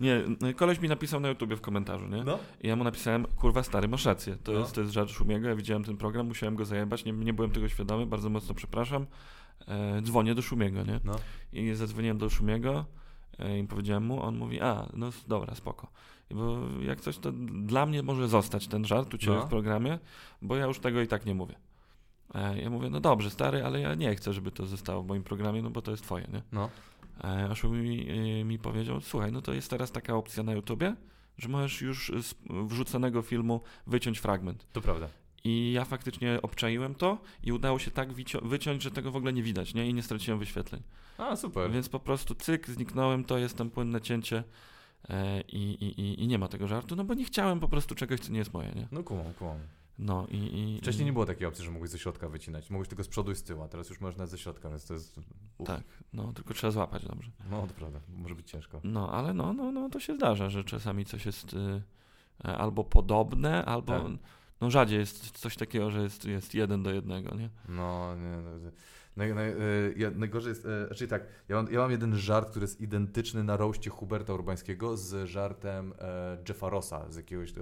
[0.02, 2.24] Nie, no, koleś mi napisał na YouTubie w komentarzu, nie?
[2.24, 2.40] No.
[2.62, 4.60] I ja mu napisałem, kurwa stary, masz rację, to, No.
[4.60, 7.52] jest, to jest żart Szumiego, ja widziałem ten program, musiałem go zajebać, nie, nie byłem
[7.52, 9.06] tego świadomy, bardzo mocno przepraszam.
[9.68, 11.00] E, dzwonię do Szumiego, nie?
[11.04, 11.16] No.
[11.54, 12.86] I zadzwoniłem do Szumiego
[13.40, 15.88] e, i powiedziałem mu, on mówi, a, no dobra, spoko.
[16.30, 17.32] I Bo jak coś, to
[17.64, 19.46] dla mnie może zostać ten żart u Ciebie No.
[19.46, 20.00] w programie,
[20.42, 21.56] bo ja już tego i tak nie mówię.
[22.36, 25.24] E, ja mówię, no dobrze stary, ale ja nie chcę, żeby to zostało w moim
[25.24, 26.42] programie, no bo to jest Twoje, nie?
[26.52, 26.70] No.
[27.24, 30.54] E, A Szumi mi, e, mi powiedział, słuchaj, no to jest teraz taka opcja na
[30.54, 30.96] YouTubie,
[31.38, 34.68] że możesz już z wrzuconego filmu wyciąć fragment.
[34.74, 35.08] To prawda.
[35.44, 38.10] I ja faktycznie obczaiłem to i udało się tak
[38.44, 39.88] wyciąć, że tego w ogóle nie widać, nie?
[39.90, 40.82] I nie straciłem wyświetleń.
[41.18, 41.72] A, super.
[41.72, 44.44] Więc po prostu cyk, zniknąłem, to jest tam płynne cięcie
[45.10, 47.96] e, i, i, i, i nie ma tego żartu, no bo nie chciałem po prostu
[47.96, 48.88] czegoś, co nie jest moje, nie?
[48.92, 49.58] No kumam, kumam.
[50.00, 50.38] No i...
[50.38, 52.70] i Wcześniej i, nie było takiej opcji, że mogłeś ze środka wycinać.
[52.70, 54.94] Mogłeś tylko z przodu i z tyłu, a teraz już nawet ze środka, więc to
[54.94, 55.20] jest...
[55.58, 55.68] Uf.
[55.68, 55.84] Tak,
[56.14, 57.32] no tylko trzeba złapać dobrze.
[57.50, 58.00] No, to prawda.
[58.10, 58.82] Może być ciężko.
[58.84, 61.82] No, ale no, no, no to się zdarza, że czasami coś jest y,
[62.46, 64.00] e, albo podobne, albo...
[64.00, 64.12] Tak.
[64.62, 67.50] No rzadziej jest coś takiego, że jest, jest jeden do jednego, nie?
[67.70, 68.38] No, nie.
[68.42, 68.72] no,
[69.16, 69.56] Naj, naj, e,
[69.98, 73.44] ja, najgorzej jest, e, czyli tak, ja mam, ja mam jeden żart, który jest identyczny
[73.44, 77.54] na roście Huberta Urbańskiego z żartem e, Jeffa Rossa z jakiegoś, e,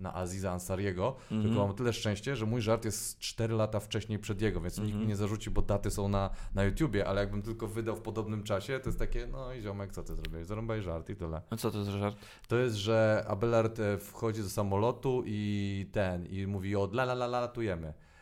[0.00, 1.42] na Aziza Ansariego, Mhm.
[1.42, 4.86] tylko mam tyle szczęście, że mój żart jest 4 lata wcześniej przed jego, więc nikt
[4.86, 5.02] Mhm.
[5.02, 8.42] mi nie zarzuci, bo daty są na, na YouTubie, ale jakbym tylko wydał w podobnym
[8.42, 10.46] czasie, to jest takie, no i ziomek, co ty zrobiłeś?
[10.46, 11.42] Zarąbaj żart i tyle.
[11.50, 12.16] A co to za żart?
[12.48, 17.24] To jest, że Abelard wchodzi do samolotu i ten, i mówi o la la la
[17.26, 17.48] la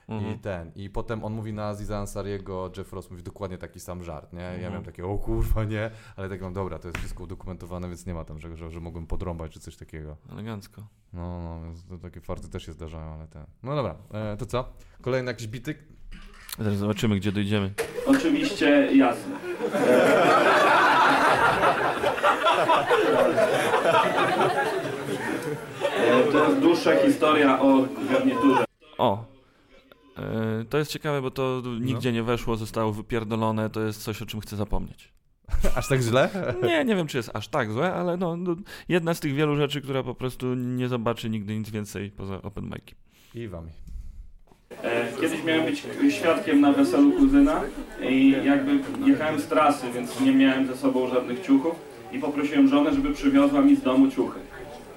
[0.09, 0.27] latujemy.
[0.33, 0.39] I Mhm.
[0.39, 4.33] ten, i potem on mówi na Aziza Ansariego, Jeff Ross mówi dokładnie taki sam żart,
[4.33, 4.41] nie?
[4.43, 4.71] Ja Mhm.
[4.71, 5.91] miałem takie, o kurwa, nie?
[6.17, 8.81] Ale tak mam, dobra, to jest wszystko udokumentowane, więc nie ma tam, że, że, że
[8.81, 10.17] mogłem podrąbać czy coś takiego.
[10.33, 10.83] Elegancko.
[11.13, 13.45] No, no, więc to takie farty też się zdarzają, ale ten.
[13.63, 14.65] No dobra, e, to co?
[15.03, 15.79] Kolejny jakiś bityk?
[16.59, 17.71] Zaraz zobaczymy, gdzie dojdziemy.
[18.07, 19.35] Oczywiście jasne.
[25.99, 27.79] E, To jest dłuższa historia o
[28.11, 28.65] garniturze.
[28.99, 29.25] O!
[30.19, 34.27] E, to jest ciekawe, bo to nigdzie nie weszło, zostało wypierdolone, to jest coś, o
[34.27, 35.13] czym chcę zapomnieć.
[35.77, 36.29] Aż tak źle?
[36.63, 38.57] Nie, nie wiem, czy jest aż tak złe, ale no, no,
[38.89, 42.65] jedna z tych wielu rzeczy, która po prostu nie zobaczy nigdy nic więcej poza open
[42.65, 42.95] mic'iem.
[43.35, 43.71] I wami.
[44.83, 47.61] E, Kiedyś miałem być świadkiem na weselu kuzyna
[48.11, 51.75] i jakby jechałem z trasy, więc nie miałem ze sobą żadnych ciuchów
[52.13, 54.41] i poprosiłem żonę, żeby przywiozła mi z domu ciuchy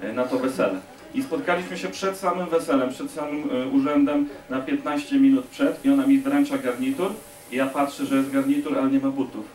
[0.01, 0.79] e, na to wesele.
[1.13, 5.89] I spotkaliśmy się przed samym weselem, przed samym e, urzędem na 15 minut przed i
[5.89, 7.11] ona mi wręcza garnitur
[7.51, 9.45] i ja patrzę, że jest garnitur, ale nie ma butów.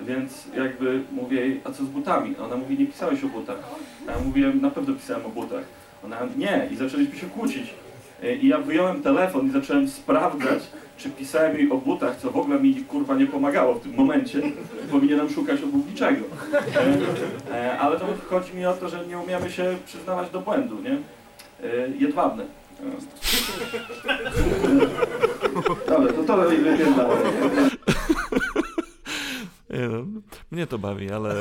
[0.00, 2.36] Więc jakby mówię jej, a co z butami?
[2.36, 3.58] Ona mówi, nie pisałeś o butach.
[4.08, 5.64] A ja mówię, na pewno pisałem o butach.
[6.04, 6.68] Ona, nie.
[6.72, 7.74] I zaczęliśmy się kłócić.
[8.22, 10.62] E, I ja wyjąłem telefon i zacząłem sprawdzać,
[10.98, 14.42] czy pisałem jej o butach, co w ogóle mi kurwa nie pomagało w tym momencie.
[14.90, 16.24] Powinienem szukać obuwniczego.
[17.50, 20.82] E, e, ale to chodzi mi o to, że nie umiemy się przyznawać do błędu,
[20.82, 20.92] nie?
[20.92, 22.44] E, jedwabne.
[22.44, 22.46] E.
[25.88, 27.16] Dobra, to to wypierdalaj.
[29.70, 30.04] Nie, no,
[30.50, 31.34] mnie to bawi, ale...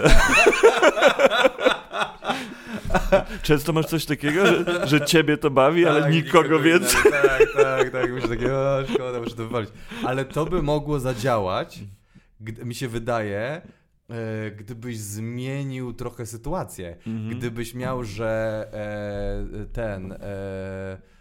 [3.41, 7.11] Często masz coś takiego, że, że ciebie to bawi, ale Tak, nikogo więcej.
[7.11, 8.11] Tak, tak, tak.
[8.11, 9.69] Myślę takie, o szkoda, muszę to wywalić.
[10.03, 11.79] Ale to by mogło zadziałać,
[12.41, 13.61] gdy, mi się wydaje,
[14.09, 16.97] e, gdybyś zmienił trochę sytuację.
[17.07, 17.37] Mhm.
[17.37, 18.65] Gdybyś miał, że
[19.61, 20.11] e, ten...
[20.11, 21.16] E,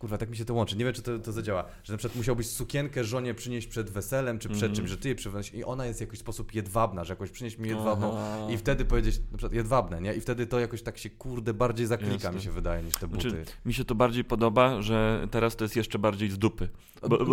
[0.00, 0.76] Kurwa, tak mi się to łączy.
[0.76, 1.64] Nie wiem, czy to, to zadziała.
[1.84, 4.76] Że na przykład musiałbyś sukienkę żonie przynieść przed weselem, czy przed Mhm.
[4.76, 7.58] czymś, że ty je przywozisz i ona jest w jakiś sposób jedwabna, że jakoś przynieś
[7.58, 8.46] mi jedwabną Aha.
[8.52, 10.14] i wtedy powiedzieć, na przykład jedwabne, nie?
[10.14, 12.32] I wtedy to jakoś tak się, kurde, bardziej zaklika Jasne.
[12.32, 13.30] mi się wydaje niż te buty.
[13.30, 16.68] Znaczy, mi się to bardziej podoba, że teraz to jest jeszcze bardziej z dupy.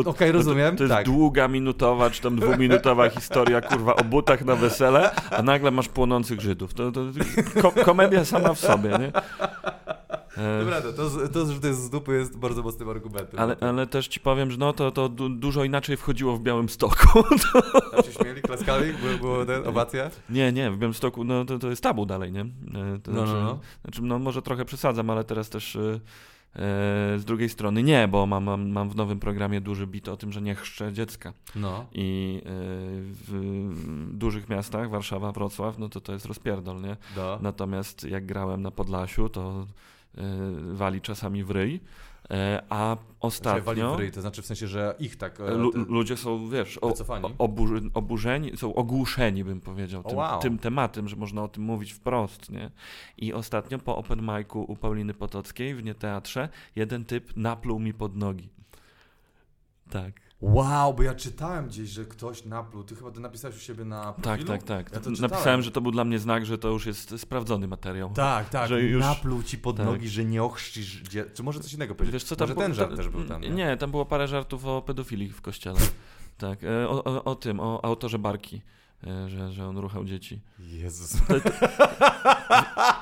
[0.06, 1.06] Okej, bo rozumiem, To, to jest tak.
[1.06, 6.42] długa, minutowa, czy tam dwuminutowa historia, kurwa, o butach na wesele, a nagle masz płonących
[6.42, 6.74] Żydów.
[6.74, 7.02] To, to
[7.62, 9.12] ko komedia sama w sobie, nie?
[10.38, 13.40] E, Dobra, to, to, to, że to jest z dupy jest bardzo mocnym argumentem.
[13.40, 16.70] ale, ale też ci powiem, że no to, to du dużo inaczej wchodziło w Białym
[16.70, 17.24] Stoku.
[17.92, 20.10] Tam się śmieli, klaskali, było, było ten, owacja?
[20.30, 22.42] Nie, nie, w Białymstoku no, to, to jest tabu dalej, nie?
[22.42, 23.60] E, To No, no, znaczy, no.
[23.84, 26.00] znaczy, no może trochę przesadzam, ale teraz też e,
[27.20, 30.32] z drugiej strony nie, bo mam, mam, mam w nowym programie duży bit o tym,
[30.32, 31.34] że nie chrzczę dziecka.
[31.56, 31.86] No.
[31.92, 32.42] I
[33.28, 36.98] w dużych miastach, Warszawa, Wrocław, no to to jest rozpierdol, nie?
[37.16, 37.40] Do.
[37.42, 39.68] Natomiast jak grałem na Podlasiu, to
[40.74, 41.80] wali czasami w ryj,
[42.32, 43.96] e, a Że wali ostatnio...
[43.96, 45.40] w ryj, to znaczy w sensie, że ich tak...
[45.40, 45.44] e,
[45.88, 46.94] ludzie są, wiesz, o,
[47.38, 50.42] oburzy, oburzeni, są ogłuszeni, bym powiedział, tym, wow.
[50.42, 52.72] tym tematem, że można o tym mówić wprost, nie?
[53.18, 58.16] I ostatnio po open micu u Pauliny Potockiej w nieteatrze jeden typ napluł mi pod
[58.16, 58.50] nogi.
[59.90, 62.84] Tak, Wow, bo ja czytałem gdzieś, że ktoś napluł.
[62.84, 64.48] Ty chyba to napisałeś u siebie na tak, profilu?
[64.48, 64.92] tak, tak.
[64.94, 68.10] Ja to Napisałem, że to był dla mnie znak, że to już jest sprawdzony materiał.
[68.14, 69.86] Tak, tak, Że już- napluł ci pod tak.
[69.86, 71.26] nogi, że nie ochrzcisz dzie...
[71.34, 72.14] Czy może coś innego powiedzieć?
[72.14, 73.50] Wiesz co, tam może ten żart też był tam, nie?
[73.50, 75.80] Nie, tam było parę żartów o pedofilii w kościele.
[76.38, 78.62] tak, e, o, o, o tym, o autorze barki,
[79.28, 80.40] że, że on ruchał dzieci.
[80.60, 81.18] Jezus.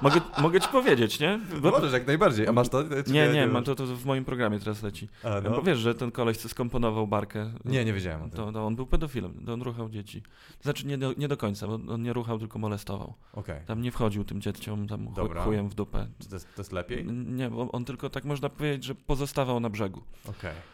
[0.01, 1.39] Mogę, mogę ci powiedzieć, nie?
[1.61, 2.47] Bo- Możesz jak najbardziej.
[2.47, 2.83] A masz to?
[3.05, 3.53] Czy Nie, nie, masz?
[3.53, 5.09] mam to, to w moim programie teraz leci.
[5.23, 5.61] A, Bo no.
[5.61, 8.31] wiesz, że ten koleś, co skomponował barkę, Nie, nie wiedziałem o tym.
[8.37, 10.23] to, to on był pedofilem, to on ruchał dzieci.
[10.61, 13.13] Znaczy nie do, nie do końca, bo on nie ruchał, tylko molestował.
[13.33, 13.61] Okej.
[13.65, 15.43] Tam nie wchodził tym dzieciom, tam Dobra.
[15.43, 16.07] chujem w dupę.
[16.19, 17.05] Czy to jest, to jest lepiej?
[17.05, 20.01] Nie, bo on tylko tak można powiedzieć, że pozostawał na brzegu.
[20.29, 20.53] Okej.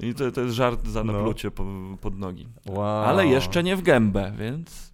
[0.00, 1.12] I to, to jest żart za No.
[1.12, 1.64] naplucie po,
[2.00, 2.48] pod nogi.
[2.66, 3.04] Wow.
[3.04, 4.92] Ale jeszcze nie w gębę, więc...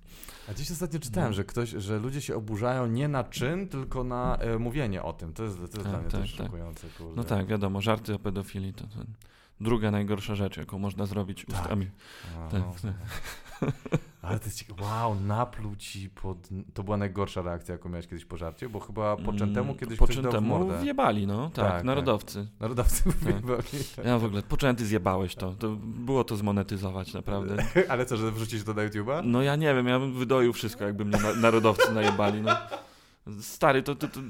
[0.50, 1.34] A dziś ostatnio czytałem, No.
[1.34, 5.32] że ktoś, że ludzie się oburzają nie na czyn, tylko na e, mówienie o tym.
[5.32, 6.46] To jest, to jest Tak, dla mnie tak, też tak.
[6.46, 7.12] szokujące, kurde.
[7.16, 8.98] No tak, wiadomo, żarty o pedofilii to, to
[9.60, 11.60] druga najgorsza rzecz, jaką można zrobić Tak.
[11.62, 11.86] ustami.
[12.50, 12.74] Tak, no.
[12.82, 13.72] tak.
[14.22, 14.82] Ale to jest ciekawe.
[14.82, 16.38] Wow, napluł ci pod...
[16.74, 20.24] To była najgorsza reakcja, jaką miałeś kiedyś po żarcie, bo chyba poczętemu kiedyś ktoś dał
[20.24, 20.82] Poczętemu mordę.
[20.82, 22.48] wjebali, no, tak, Tak, narodowcy.
[22.60, 23.14] Narodowcy Tak.
[23.14, 23.62] wyjebali.
[24.04, 27.56] Ja w ogóle, poczęty zjebałeś to, to było to zmonetyzować, naprawdę.
[27.88, 29.20] Ale co, że wrzucić to na YouTube'a?
[29.24, 32.50] No ja nie wiem, ja bym wydoił wszystko, jakby mnie na, narodowcy najebali, no.
[33.40, 34.20] Stary, to, to, to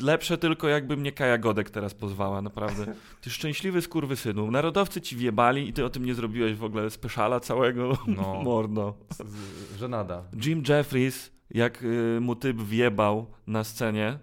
[0.00, 2.94] lepsze tylko jakby mnie Kaja Godek teraz pozwała, naprawdę.
[3.20, 4.50] Ty szczęśliwy skurwysynu.
[4.50, 7.98] Narodowcy ci wjebali i ty o tym nie zrobiłeś w ogóle speszala całego.
[8.06, 8.40] No.
[9.10, 10.22] Z- Żenada.
[10.44, 14.18] Jim Jeffries, jak y, mu typ wjebał na scenie,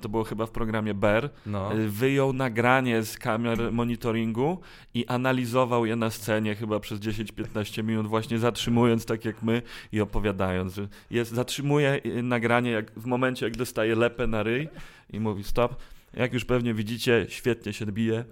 [0.00, 1.74] to było chyba w programie Bear, No.
[1.74, 4.58] y, wyjął nagranie z kamer monitoringu
[4.94, 9.62] i analizował je na scenie chyba przez 10-15 minut, właśnie zatrzymując tak jak my
[9.92, 14.68] i opowiadając, że jest, zatrzymuje y, nagranie jak, w momencie, jak dostaje lepę na ryj
[15.12, 15.76] i mówi stop.
[16.14, 18.24] Jak już pewnie widzicie, świetnie się bije.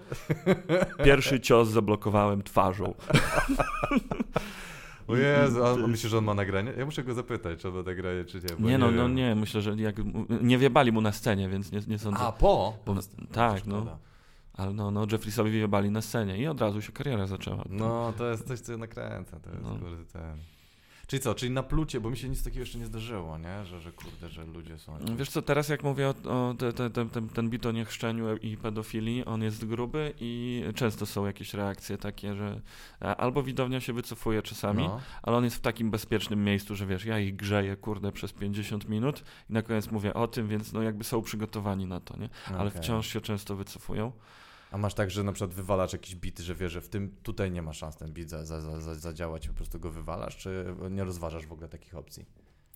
[1.05, 2.95] Pierwszy cios zablokowałem twarzą.
[5.09, 6.73] O Jezu, a myślisz, że on ma nagranie?
[6.79, 8.57] Ja muszę go zapytać, czy on ma nagranie, czy nie.
[8.59, 9.15] bo Nie no, no wiem.
[9.15, 9.97] nie, myślę, że jak,
[10.43, 12.21] nie wiebali mu na scenie, więc nie, nie sądzę.
[12.21, 12.75] A, po?
[12.87, 13.01] Bo- No,
[13.33, 13.77] tak, szkoda.
[13.77, 13.99] no.
[14.55, 17.65] Ale no, no Jeffreysowi wyjebali na scenie i od razu się kariera zaczęła.
[17.71, 19.71] No, to jest coś, co nakręca, to jest No.
[19.71, 20.39] kurde ten...
[21.09, 23.65] Czyli co, czyli na plucie, bo mi się nic takiego jeszcze nie zdarzyło, nie?
[23.65, 24.99] Że, że kurde, że ludzie są...
[25.17, 26.11] Wiesz co, teraz jak mówię o,
[26.51, 30.65] o te, te, te, ten, ten bit o niechrzczeniu i pedofilii, on jest gruby i
[30.75, 32.61] często są jakieś reakcje takie, że
[33.03, 35.01] e, albo widownia się wycofuje czasami, No.
[35.23, 38.89] ale on jest w takim bezpiecznym miejscu, że wiesz, ja ich grzeję, kurde, przez 50
[38.89, 42.29] minut i na koniec mówię o tym, więc no jakby są przygotowani na to, nie?
[42.59, 42.83] Ale Okej.
[42.83, 44.13] wciąż się często wycofują.
[44.71, 47.51] A masz tak, że na przykład wywalasz jakiś bit, że wiesz, że w tym tutaj
[47.51, 50.65] nie ma szans ten bit za, za, za, za, zadziałać po prostu go wywalasz, czy
[50.91, 52.27] nie rozważasz w ogóle takich opcji?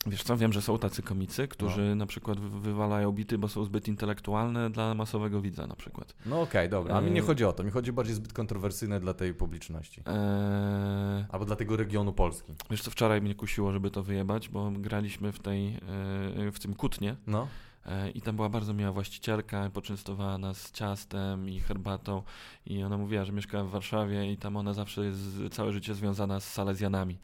[0.07, 1.95] Wiesz co, wiem, że są tacy komicy, którzy No.
[1.95, 6.15] na przykład wy- wywalają bity, bo są zbyt intelektualne dla masowego widza na przykład.
[6.27, 6.95] No okej, dobra.
[6.97, 7.27] A mi nie Yy.
[7.27, 7.65] chodzi o to.
[7.65, 10.03] Mi chodzi bardziej zbyt kontrowersyjne dla tej publiczności.
[10.07, 12.53] Eee, Albo dla tego regionu Polski.
[12.71, 16.75] wiesz co, wczoraj mnie kusiło, żeby to wyjebać, bo graliśmy w tej, e, w tym
[16.75, 17.49] Kutnie No.
[17.87, 22.23] E, i tam była bardzo miła właścicielka, poczęstowała nas ciastem i herbatą
[22.67, 25.21] i ona mówiła, że mieszkała w Warszawie i tam ona zawsze jest
[25.51, 27.19] całe życie związana z Salezjanami.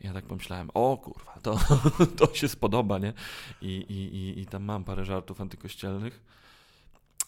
[0.00, 1.58] I ja tak pomyślałem, o kurwa, to,
[2.18, 3.12] to się spodoba, nie?
[3.62, 6.20] I, i, i, I tam mam parę żartów antykościelnych,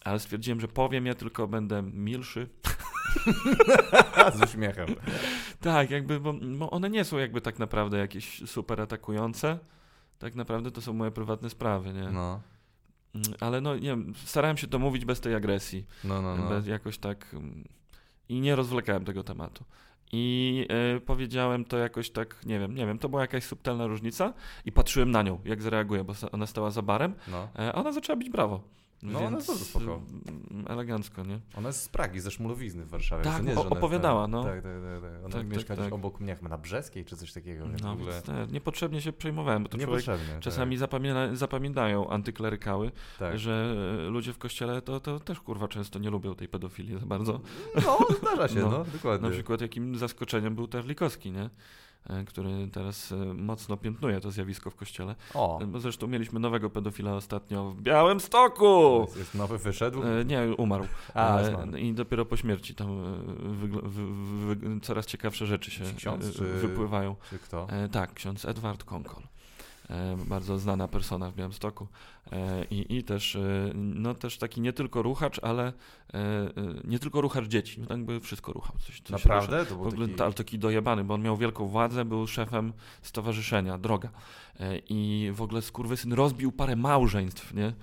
[0.03, 2.49] ale stwierdziłem, że powiem je, tylko będę milszy.
[4.35, 4.87] Z uśmiechem.
[5.61, 9.59] Tak, jakby, bo, bo one nie są jakby tak naprawdę jakieś super atakujące.
[10.19, 12.11] Tak naprawdę to są moje prywatne sprawy, nie?
[12.11, 12.41] No.
[13.15, 15.85] Mm, Ale no, nie wiem, starałem się to mówić bez tej agresji.
[16.03, 16.49] No, no, no.
[16.49, 17.33] Bez, jakoś tak.
[17.33, 17.63] mm,
[18.29, 19.63] I nie rozwlekałem tego tematu.
[20.13, 24.33] I e, powiedziałem to jakoś tak, nie wiem, nie wiem, to była jakaś subtelna różnica
[24.65, 27.47] i patrzyłem na nią, jak zareaguje, bo ona stała za barem, no.
[27.59, 28.63] e, a ona zaczęła bić brawo.
[29.03, 29.85] No, ona Więc, bardzo spoko.
[29.85, 31.39] mm, Elegancko, nie?
[31.57, 33.23] Ona jest z Pragi, ze Szmulowizny w Warszawie.
[33.23, 34.43] Tak, nie, ona jest opowiadała, no.
[34.43, 35.01] Tak, tak, tak.
[35.11, 35.25] tak.
[35.25, 35.93] Ona Tak, mieszka tak, tak.
[35.93, 37.65] obok mnie, na Brzeskiej czy coś takiego.
[37.83, 40.39] No, ogóle e, niepotrzebnie się przejmowałem, bo to niepotrzebnie.
[40.39, 43.29] czasami zapamięta, zapamiętają antyklerykały, tak.
[43.31, 43.39] tak.
[43.39, 43.75] że
[44.07, 47.39] e, ludzie w kościele to, to też kurwa często nie lubią tej pedofilii za bardzo.
[47.85, 48.69] No, zdarza się, No.
[48.69, 49.27] no, dokładnie.
[49.27, 51.49] Na przykład jakim zaskoczeniem był Terlikowski, nie?
[52.09, 55.15] E, który teraz e, mocno piętnuje to zjawisko w kościele.
[55.33, 59.01] O, E, Zresztą mieliśmy nowego pedofila ostatnio w Białym Stoku!
[59.01, 60.01] jest, jest nowy wyszedł.
[60.25, 60.85] Nie, umarł.
[61.13, 61.39] A.
[61.77, 62.87] I dopiero po śmierci tam
[64.81, 67.15] coraz ciekawsze rzeczy się Ksiądz, czy- wypływają.
[67.29, 67.67] Czy kto?
[67.91, 69.23] Tak, ksiądz Edward Konkol.
[69.91, 71.87] E, bardzo znana persona w Białymstoku.
[72.31, 75.73] E, i, I też, e, no, też taki nie tylko ruchacz, ale
[76.83, 77.81] nie tylko ruchacz dzieci.
[77.81, 78.75] No, tak by wszystko ruchał.
[78.79, 79.09] Coś, coś.
[79.11, 79.65] Naprawdę?
[79.65, 80.17] To W był ogóle taki...
[80.17, 84.09] ta- ale taki dojebany, bo on miał wielką władzę, był szefem stowarzyszenia Droga.
[84.89, 87.73] I w ogóle skurwysyn rozbił parę małżeństw, nie?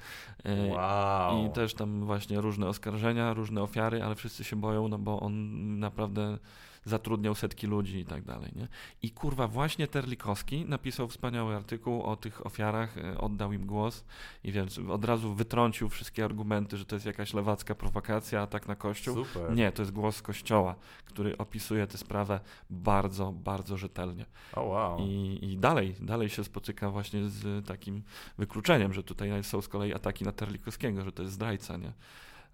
[0.71, 1.47] Wow.
[1.47, 5.79] I też tam właśnie różne oskarżenia, różne ofiary, ale wszyscy się boją, no bo on
[5.79, 6.39] naprawdę
[6.85, 8.69] zatrudniał setki ludzi i tak dalej, nie?
[9.03, 14.05] I kurwa, właśnie Terlikowski napisał wspaniały artykuł o tych ofiarach, e, oddał im głos
[14.45, 18.77] i więc od razu wytrącił wszystkie argumenty, że to jest jakaś lewacka prowokacja, atak na
[18.77, 19.25] kościół.
[19.25, 19.55] Super.
[19.55, 20.75] Nie, to jest głos Kościoła,
[21.05, 24.27] który opisuje tę sprawę bardzo, bardzo rzetelnie.
[24.53, 24.99] O, wow.
[25.01, 28.03] I, I dalej, dalej się spotyka właśnie z takim
[28.39, 31.93] wykluczeniem, że tutaj są z kolei ataki na Terlikowskiego, że to jest zdrajca, nie?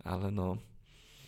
[0.04, 0.56] Ale no,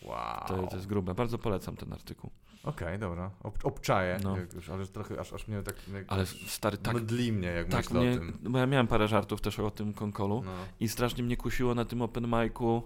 [0.02, 0.48] wow.
[0.48, 1.14] to, to jest grube.
[1.14, 2.30] Bardzo polecam ten artykuł.
[2.66, 3.30] Okej, dobra.
[3.42, 4.36] Ob, obczaję, No.
[4.54, 5.74] już, ale trochę aż, aż mnie tak...
[6.08, 8.38] Ale stary, tak, Mdli mnie, jak tak myślę mnie, o tym.
[8.52, 10.52] bo ja miałem parę żartów też o tym konkolu No.
[10.80, 12.82] i strasznie mnie kusiło na tym open micu,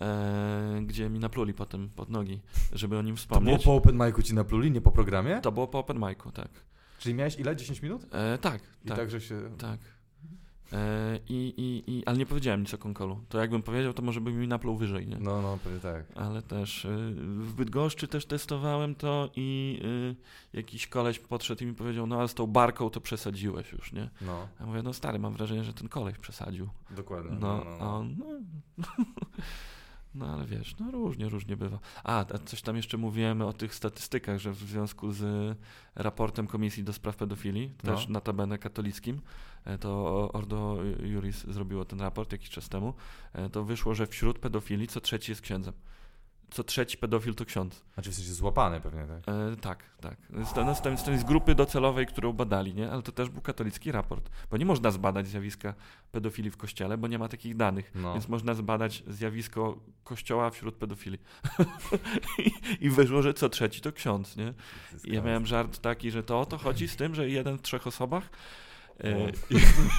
[0.00, 2.40] e, gdzie mi napluli potem pod nogi,
[2.72, 3.64] żeby o nim To było wspomnieć.
[3.64, 5.40] po open micu ci napluli, nie po programie?
[5.40, 6.48] To było po open micu, tak.
[6.98, 7.56] Czyli miałeś ile?
[7.56, 8.06] 10 minut?
[8.14, 8.96] E, tak, I tak.
[8.98, 9.56] tak, że się...
[9.58, 9.80] Tak.
[10.72, 13.20] E, i, i, i, ale nie powiedziałem nic o konkolu.
[13.28, 15.18] To jakbym powiedział, to może by mi napluł wyżej, nie?
[15.20, 16.04] No, no, pewnie tak.
[16.14, 19.80] Ale też y, w Bydgoszczy też testowałem to i
[20.52, 23.92] y, jakiś koleś podszedł i mi powiedział, no ale z tą barką to przesadziłeś już,
[23.92, 24.10] nie?
[24.20, 26.68] No, Ja mówię, no stary, mam wrażenie, że ten koleś przesadził.
[26.90, 27.36] dokładnie.
[27.40, 28.26] No, a on, no,
[30.16, 31.78] no ale wiesz, no różnie, różnie bywa.
[32.04, 35.56] A, coś tam jeszcze mówiłem o tych statystykach, że w związku z
[35.94, 37.94] raportem Komisji do Spraw Pedofilii, No.
[37.94, 39.20] też notabene katolickim,
[39.64, 42.94] e, to Ordo Juris zrobiło ten raport jakiś czas temu,
[43.32, 45.74] e, to wyszło, że wśród pedofili co trzeci jest księdzem.
[46.50, 47.84] Co trzeci pedofil to ksiądz.
[47.94, 49.34] Znaczy jesteś złapany pewnie, tak?
[49.34, 50.16] E, tak, tak.
[50.30, 50.44] No,
[50.74, 52.90] z, z, z grupy docelowej, którą badali, nie?
[52.90, 55.74] Ale to też był katolicki raport, bo nie można zbadać zjawiska
[56.12, 57.92] pedofilii w kościele, bo nie ma takich danych.
[57.94, 58.12] No.
[58.12, 61.18] Więc można zbadać zjawisko kościoła wśród pedofili.
[62.38, 64.54] I, I wyszło, że co trzeci to ksiądz, nie?
[65.04, 67.62] I ja miałem żart taki, że to o to chodzi z tym, że jeden w
[67.62, 68.30] trzech osobach.
[69.04, 69.32] E,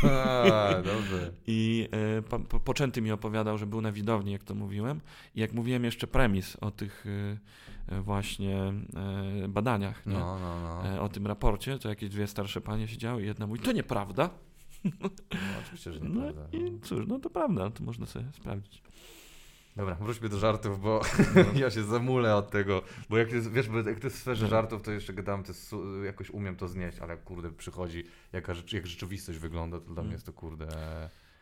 [0.09, 1.31] A, dobrze.
[1.47, 5.01] I e, po, po, poczęty mi opowiadał, że był na widowni, jak to mówiłem.
[5.35, 7.05] I jak mówiłem jeszcze premis o tych
[7.89, 8.73] e, właśnie
[9.49, 10.05] badaniach?
[10.05, 11.01] No, no, no.
[11.01, 14.29] O tym raporcie, to jakieś dwie starsze panie siedziały i jedna mówi, to nieprawda.
[14.83, 15.09] no
[15.63, 16.57] oczywiście, że No nieprawda.
[16.57, 18.81] i cóż, no to prawda, to można sobie sprawdzić.
[19.77, 21.01] Dobra, wróćmy do żartów, bo
[21.35, 21.59] No.
[21.63, 24.47] ja się zamulę od tego, bo jak jest, wiesz, bo jak to jest w sferze
[24.47, 25.75] żartów, to jeszcze gadałem, to jest,
[26.05, 28.03] jakoś umiem to znieść, ale jak kurde przychodzi,
[28.33, 30.05] jaka, jak rzeczywistość wygląda, to dla Mm.
[30.05, 30.67] mnie jest to kurde...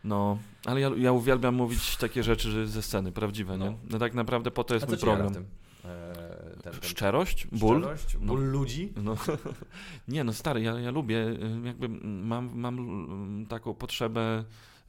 [0.03, 3.65] No, ale ja, ja uwielbiam mówić takie rzeczy ze sceny, prawdziwe, nie?
[3.65, 3.77] No.
[3.89, 5.45] No tak naprawdę po to jest A co mój program.
[5.85, 7.79] E, ten, ten, Szczerość, ból.
[7.81, 8.27] Szczerość, No.
[8.27, 8.93] ból ludzi?
[9.03, 9.15] No,
[10.07, 14.43] nie, no stary, ja, ja lubię, y, jakby mam, mam mm, taką potrzebę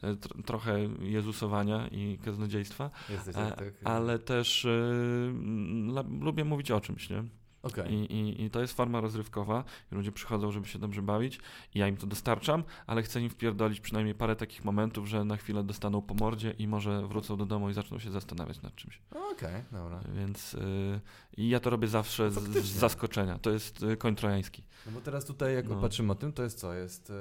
[0.05, 3.74] y, tr- trochę jezusowania i kaznodziejstwa, Jesteś a, tak?
[3.84, 5.32] ale też y,
[6.20, 7.24] lubię mówić o czymś, nie?
[7.66, 7.92] Okej.
[7.94, 9.64] I, i, I to jest forma rozrywkowa.
[9.90, 11.38] Ludzie przychodzą, żeby się dobrze bawić.
[11.74, 15.36] I ja im to dostarczam, ale chcę im wpierdolić przynajmniej parę takich momentów, że na
[15.36, 19.00] chwilę dostaną po mordzie i może wrócą do domu i zaczną się zastanawiać nad czymś.
[19.32, 20.00] Okej, dobra.
[20.14, 21.00] Więc y,
[21.36, 23.38] i ja to robię zawsze z, z zaskoczenia.
[23.38, 24.62] To jest y, koń trojański.
[24.86, 25.80] No bo teraz tutaj, jak No.
[25.80, 26.74] patrzymy o tym, to jest co?
[26.74, 27.12] Jest,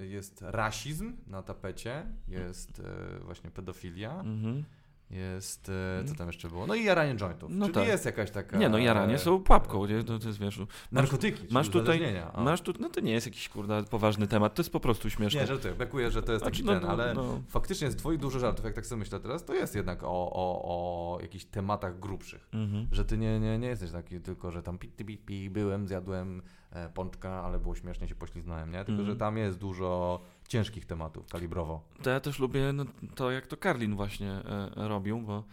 [0.00, 4.64] e, jest rasizm na tapecie, jest e, właśnie pedofilia, Mhm.
[5.10, 5.68] Jest,
[6.00, 6.66] e, co tam jeszcze było?
[6.66, 7.88] No i jaranie jointów, No czyli tak.
[7.88, 8.58] jest jakaś taka...
[8.58, 10.04] Nie no, jaranie e, są pułapką, nie?
[10.04, 12.00] To, to jest, wiesz, masz, Narkotyki, masz tutaj-
[12.38, 15.40] masz tu, no to nie jest jakiś kurde poważny temat, to jest po prostu śmieszne.
[15.40, 17.40] Nie, żartuję, brakuje, że to jest taki Znaczy, no, ten, no, ale no.
[17.48, 20.62] faktycznie z twoich dużo żartów, jak tak sobie myślę teraz, to jest jednak o, o,
[20.64, 22.48] o jakichś tematach grubszych.
[22.52, 22.88] Mhm.
[22.92, 25.86] Że ty nie, nie, nie jesteś taki tylko, że tam pi, pi, pi, pi byłem,
[25.88, 28.78] zjadłem e, pączka, ale było śmiesznie, się pośliznąłem, nie?
[28.78, 29.06] Tylko, Mhm.
[29.08, 30.20] że tam jest dużo
[30.50, 31.80] ciężkich tematów kalibrowo.
[32.02, 32.84] To ja też lubię no,
[33.14, 35.44] to, jak to Karlin właśnie e, robił, bo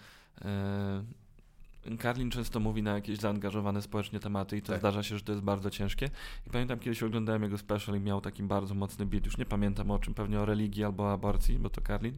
[0.42, 4.80] e, Karlin często mówi na jakieś zaangażowane społecznie tematy i to Tak.
[4.80, 6.10] zdarza się, że to jest bardzo ciężkie.
[6.48, 9.92] I pamiętam kiedyś oglądałem jego special i miał taki bardzo mocny beat, już nie pamiętam
[9.92, 12.18] o czym, pewnie o religii albo o aborcji, bo to Karlin.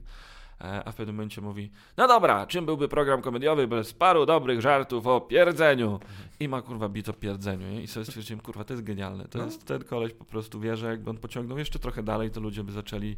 [0.61, 4.61] E, A w pewnym momencie mówi, no dobra, czym byłby program komediowy bez paru dobrych
[4.61, 5.99] żartów o pierdzeniu?
[6.39, 7.67] I ma kurwa bit o pierdzeniu.
[7.71, 7.81] Nie?
[7.83, 9.25] I sobie stwierdziłem, kurwa, to jest genialne.
[9.27, 9.45] To No.
[9.45, 12.63] jest ten koleś po prostu wie, że jakby on pociągnął jeszcze trochę dalej, to ludzie
[12.63, 13.17] by zaczęli,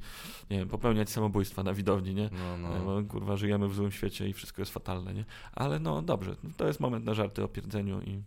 [0.50, 2.30] nie wiem, popełniać samobójstwa na widowni, nie?
[2.62, 5.26] No, E, Bo kurwa żyjemy w złym świecie i wszystko jest fatalne, nie?
[5.54, 8.22] Ale no dobrze, to jest moment na żarty o pierdzeniu i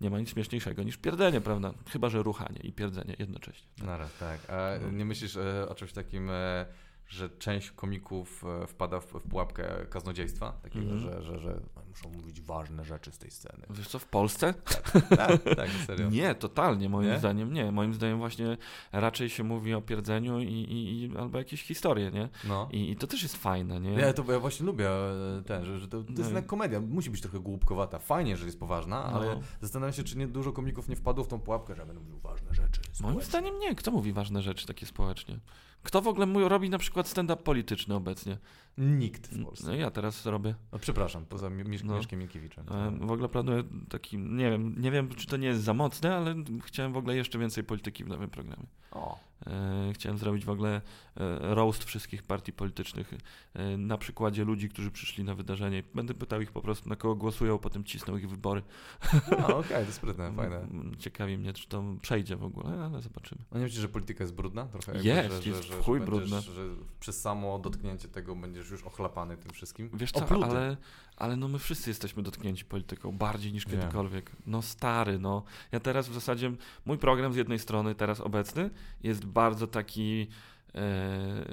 [0.00, 1.72] nie ma nic śmieszniejszego niż pierdzenie, prawda?
[1.90, 3.68] Chyba, że ruchanie i pierdzenie jednocześnie.
[3.82, 4.50] Naraz, tak.
[4.50, 4.90] A No.
[4.90, 6.30] nie myślisz e, o czymś takim,
[7.08, 10.52] że część komików e, wpada w, w pułapkę kaznodziejstwa?
[10.62, 11.00] Takiego, Mhm.
[11.00, 13.66] że, że, że muszą mówić ważne rzeczy z tej sceny.
[13.70, 14.54] Wiesz co, w Polsce?
[15.16, 16.10] tak, tak, serio.
[16.10, 17.18] Nie, totalnie, moim Nie?
[17.18, 17.72] zdaniem nie.
[17.72, 18.56] Moim zdaniem właśnie
[18.92, 22.28] raczej się mówi o pierdzeniu i, i, i albo jakieś historie, nie?
[22.48, 22.68] No.
[22.72, 23.90] I, I to też jest fajne, nie?
[23.92, 26.24] Ja to ja właśnie lubię e, ten, że, że to, to jest No.
[26.24, 26.80] jednak komedia.
[26.80, 27.98] Musi być trochę głupkowata.
[27.98, 29.40] Fajnie, że jest poważna, ale No.
[29.60, 32.54] zastanawiam się, czy nie dużo komików nie wpadło w tą pułapkę, że będą mówił ważne
[32.54, 32.80] rzeczy.
[32.80, 33.22] Moim społeczne.
[33.30, 33.74] zdaniem nie.
[33.74, 35.38] Kto mówi ważne rzeczy takie społecznie?
[35.88, 38.38] Kto w ogóle robi na przykład stand-up polityczny obecnie?
[38.78, 39.66] Nikt w Polsce.
[39.66, 40.54] No ja teraz robię.
[40.72, 41.96] No, przepraszam, poza Misz No.
[41.96, 42.64] Mieszkiem Minkiewiczem.
[42.70, 46.16] E, W ogóle planuję taki, nie wiem, nie wiem czy to nie jest za mocne,
[46.16, 48.66] ale chciałem w ogóle jeszcze więcej polityki w nowym programie.
[48.92, 50.80] O, E, Chciałem zrobić w ogóle
[51.16, 53.14] e, roast wszystkich partii politycznych
[53.78, 55.82] na przykładzie ludzi, którzy przyszli na wydarzenie.
[55.94, 58.62] Będę pytał ich po prostu na kogo głosują, potem cisnął ich wybory.
[59.30, 60.68] no okej, to sprytne, fajne.
[60.98, 63.40] Ciekawi mnie, czy to przejdzie w ogóle, ale zobaczymy.
[63.52, 64.64] No nie myślisz, że polityka jest brudna?
[64.66, 66.40] Trochę Jest, jest w chuj będziesz- brudna.
[66.40, 66.62] Że
[67.00, 69.90] przez samo dotknięcie tego będziesz już ochlapany tym wszystkim.
[69.94, 70.44] Wiesz co, Opluty.
[70.44, 70.76] ale,
[71.16, 74.32] ale no my wszyscy jesteśmy dotknięci polityką, bardziej niż kiedykolwiek.
[74.46, 75.42] No stary, no.
[75.72, 76.52] Ja teraz w zasadzie,
[76.86, 78.70] mój program z jednej strony, teraz obecny,
[79.02, 80.26] jest bardzo taki
[80.74, 81.44] e,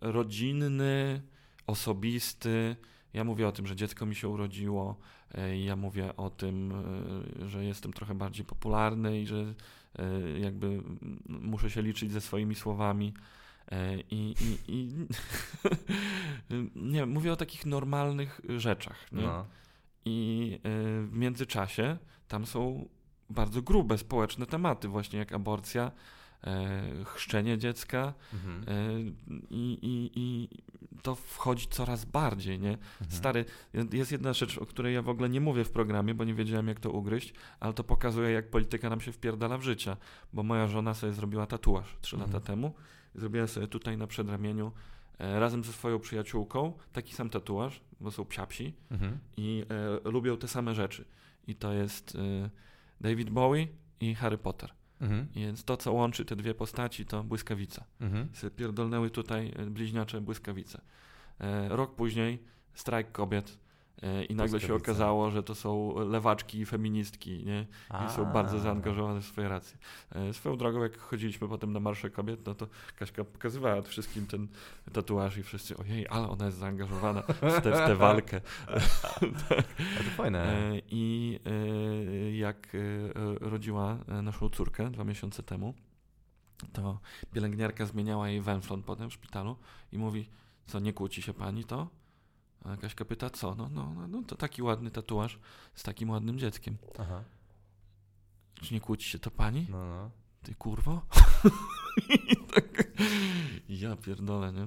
[0.00, 1.22] rodzinny,
[1.66, 2.76] osobisty.
[3.14, 4.96] Ja mówię o tym, że dziecko mi się urodziło,
[5.34, 6.72] e, ja mówię o tym,
[7.42, 9.54] e, że jestem trochę bardziej popularny i że
[9.98, 10.82] e, jakby
[11.28, 13.14] muszę się liczyć ze swoimi słowami.
[13.70, 15.06] E, I, i, i
[16.92, 19.12] nie, mówię o takich normalnych rzeczach.
[19.12, 19.22] Nie?
[19.22, 19.46] No.
[20.04, 20.58] I e,
[21.06, 21.96] w międzyczasie
[22.28, 22.88] tam są
[23.30, 25.92] bardzo grube społeczne tematy, właśnie jak aborcja,
[26.44, 28.64] e, chrzczenie dziecka Mhm.
[29.50, 30.48] i, i, i
[31.02, 32.70] to wchodzi coraz bardziej, nie?
[32.72, 33.10] Mhm.
[33.10, 33.44] Stary,
[33.92, 36.68] jest jedna rzecz, o której ja w ogóle nie mówię w programie, bo nie wiedziałem
[36.68, 39.96] jak to ugryźć, ale to pokazuje jak polityka nam się wpierdala w życie,
[40.32, 42.32] bo moja żona sobie zrobiła tatuaż trzy Mhm.
[42.32, 42.74] lata temu,
[43.14, 44.72] zrobiła sobie tutaj na przedramieniu
[45.18, 49.18] e, razem ze swoją przyjaciółką taki sam tatuaż, bo są psiapsi, Mhm.
[49.36, 49.64] i
[50.06, 51.04] e, lubią te same rzeczy.
[51.46, 52.50] I to jest e,
[53.00, 53.68] David Bowie
[54.00, 54.70] i Harry Potter.
[55.00, 55.26] Mhm.
[55.34, 57.84] Więc to, co łączy te dwie postaci, to błyskawica.
[58.00, 58.28] Mhm.
[58.56, 60.80] Pierdolnęły tutaj e, bliźniacze błyskawice.
[61.40, 62.42] E, rok później
[62.74, 63.58] strajk kobiet
[64.28, 67.66] i nagle się okazało, że to są lewaczki i feministki, nie?
[68.06, 69.78] I są bardzo zaangażowane w swoje racje.
[70.12, 74.48] E, Swoją drogą, jak chodziliśmy potem na marsze kobiet, no to Kaśka pokazywała wszystkim ten
[74.92, 78.40] tatuaż i wszyscy, ojej, ale ona jest zaangażowana w tę, w tę walkę.
[78.68, 79.20] A
[80.04, 80.38] to fajne.
[80.38, 85.74] E, I e, jak e, e, rodziła e, naszą córkę dwa miesiące temu,
[86.72, 87.00] to
[87.32, 89.56] pielęgniarka zmieniała jej węflon potem w szpitalu
[89.92, 90.28] i mówi,
[90.66, 91.99] co nie kłóci się pani to?
[92.64, 93.54] A Kaśka pyta, co?
[93.54, 95.38] No, no, no, no to taki ładny tatuaż
[95.74, 96.76] z takim ładnym dzieckiem.
[96.98, 97.22] Aha.
[98.62, 99.66] Czy nie kłóci się to pani?
[99.70, 100.10] No, no.
[100.42, 101.02] Ty kurwo?
[102.54, 102.84] Tak,
[103.68, 104.62] ja pierdolę, nie?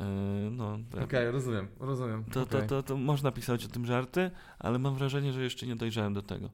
[0.00, 2.24] E, no, Okej, rozumiem, rozumiem.
[2.24, 2.68] to, to, Okej.
[2.68, 6.22] to, to można pisać o tym żarty, ale mam wrażenie, że jeszcze nie dojrzałem do
[6.22, 6.50] tego.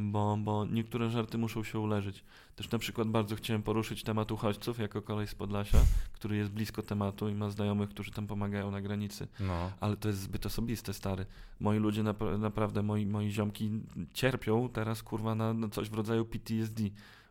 [0.00, 2.24] Bo, bo niektóre żarty muszą się uleżyć.
[2.56, 5.78] Też na przykład bardzo chciałem poruszyć temat uchodźców jako kolej z Podlasia,
[6.12, 9.28] który jest blisko tematu i ma znajomych, którzy tam pomagają na granicy.
[9.40, 9.70] No.
[9.80, 11.26] Ale to jest zbyt osobiste, stary.
[11.60, 13.70] Moi ludzie, napra- naprawdę, moi, moi ziomki
[14.14, 16.82] cierpią teraz, kurwa, na, na coś w rodzaju PTSD,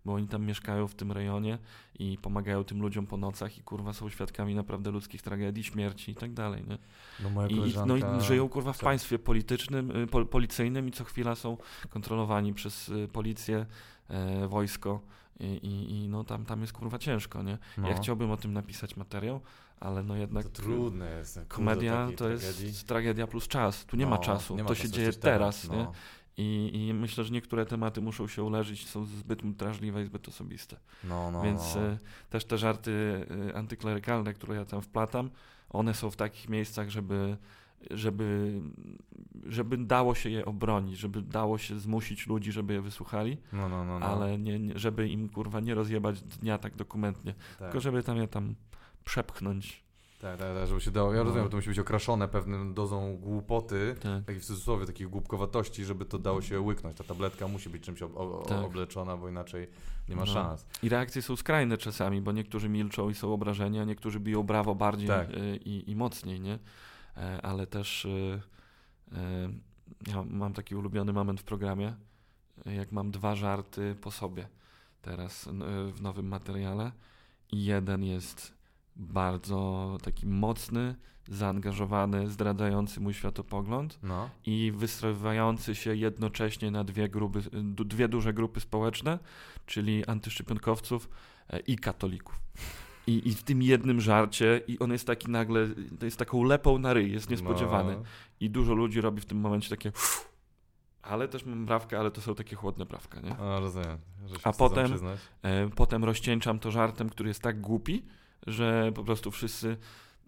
[0.06, 1.58] bo oni tam mieszkają w tym rejonie
[2.00, 6.16] i pomagają tym ludziom po nocach i, kurwa, są świadkami naprawdę ludzkich tragedii, śmierci i
[6.16, 6.78] tak dalej, nie?
[7.24, 11.04] No moja I, no i żyją kurwa w państwie politycznym, y, pol, policyjnym i co
[11.04, 11.58] chwila są
[11.90, 13.66] kontrolowani przez y, policję,
[14.10, 15.02] e, wojsko
[15.40, 17.58] i, i, i no tam, tam jest kurwa ciężko, nie?
[17.78, 17.90] No.
[17.90, 19.42] Ja chciałbym o tym napisać materiał,
[19.80, 21.40] ale no jednak To trudne jest.
[21.48, 22.86] komedia to jest tragedii.
[22.86, 23.86] tragedia plus czas.
[23.86, 25.88] Tu nie ma No, czasu, nie ma to czasu, się dzieje teraz, nie?
[26.38, 30.78] I, I myślę, że niektóre tematy muszą się uleżyć, są zbyt drażliwe i zbyt osobiste.
[31.04, 31.88] No, no, Więc no.
[31.88, 31.98] y,
[32.30, 32.92] też te żarty
[33.50, 35.30] y, antyklerykalne, które ja tam wplatam,
[35.70, 37.38] one są w takich miejscach, żeby
[37.92, 38.62] żeby,
[39.46, 43.86] żeby dało się je obronić, żeby dało się zmusić ludzi, żeby je wysłuchali, No, no,
[43.86, 44.00] no.
[44.00, 44.06] no.
[44.06, 47.58] ale nie, nie, żeby im kurwa nie rozjebać dnia tak dokumentnie, tak.
[47.58, 48.56] tylko żeby tam je tam
[49.04, 49.84] przepchnąć.
[50.22, 51.14] Tak, tak, tak, żeby się dało.
[51.14, 51.24] Ja No.
[51.24, 54.26] rozumiem, że to musi być okraszone pewną dozą głupoty, Tak.
[54.26, 56.98] takiej w cudzysłowie, takiej głupkowatości, żeby to dało się łyknąć.
[56.98, 58.64] Ta tabletka musi być czymś ob- o, Tak.
[58.66, 59.68] obleczona, bo inaczej
[60.10, 60.28] nie ma No.
[60.34, 60.66] szans.
[60.84, 64.76] I reakcje są skrajne czasami, bo niektórzy milczą i są obrażeni, a niektórzy biją brawo
[64.76, 65.30] bardziej Tak.
[65.30, 66.60] y, i, i mocniej, nie?
[67.18, 68.42] E, Ale też y,
[70.08, 71.96] ja mam taki ulubiony moment w programie,
[72.66, 74.48] jak mam dwa żarty po sobie
[75.02, 75.50] teraz
[75.94, 76.92] w nowym materiale
[77.52, 78.54] i jeden jest
[79.02, 80.96] bardzo taki mocny,
[81.28, 84.30] zaangażowany, zdradzający mój światopogląd No.
[84.46, 87.42] i wystrojewający się jednocześnie na dwie, grupy,
[87.86, 89.20] dwie duże grupy społeczne,
[89.66, 91.10] czyli antyszczepionkowców
[91.50, 92.40] e, i katolików.
[93.08, 95.68] I, I w tym jednym żarcie, i on jest taki nagle,
[96.00, 97.96] to jest taką lepą na ryj, jest niespodziewany.
[97.96, 98.04] No.
[98.40, 99.92] I dużo ludzi robi w tym momencie takie
[101.02, 103.36] ale też mam brawkę, ale to są takie chłodne brawka, nie?
[103.40, 103.98] No, rozumiem.
[104.44, 105.18] A potem-.
[105.42, 108.06] E, potem rozcieńczam to żartem, który jest tak głupi,
[108.48, 109.78] że po prostu wszyscy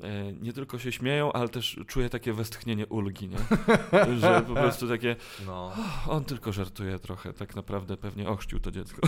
[0.03, 3.37] e, nie tylko się śmieją, ale też czuję takie westchnienie ulgi, nie?
[4.19, 5.71] Że po prostu takie, No.
[6.07, 9.01] on tylko żartuje trochę, tak naprawdę pewnie ochrzcił to dziecko.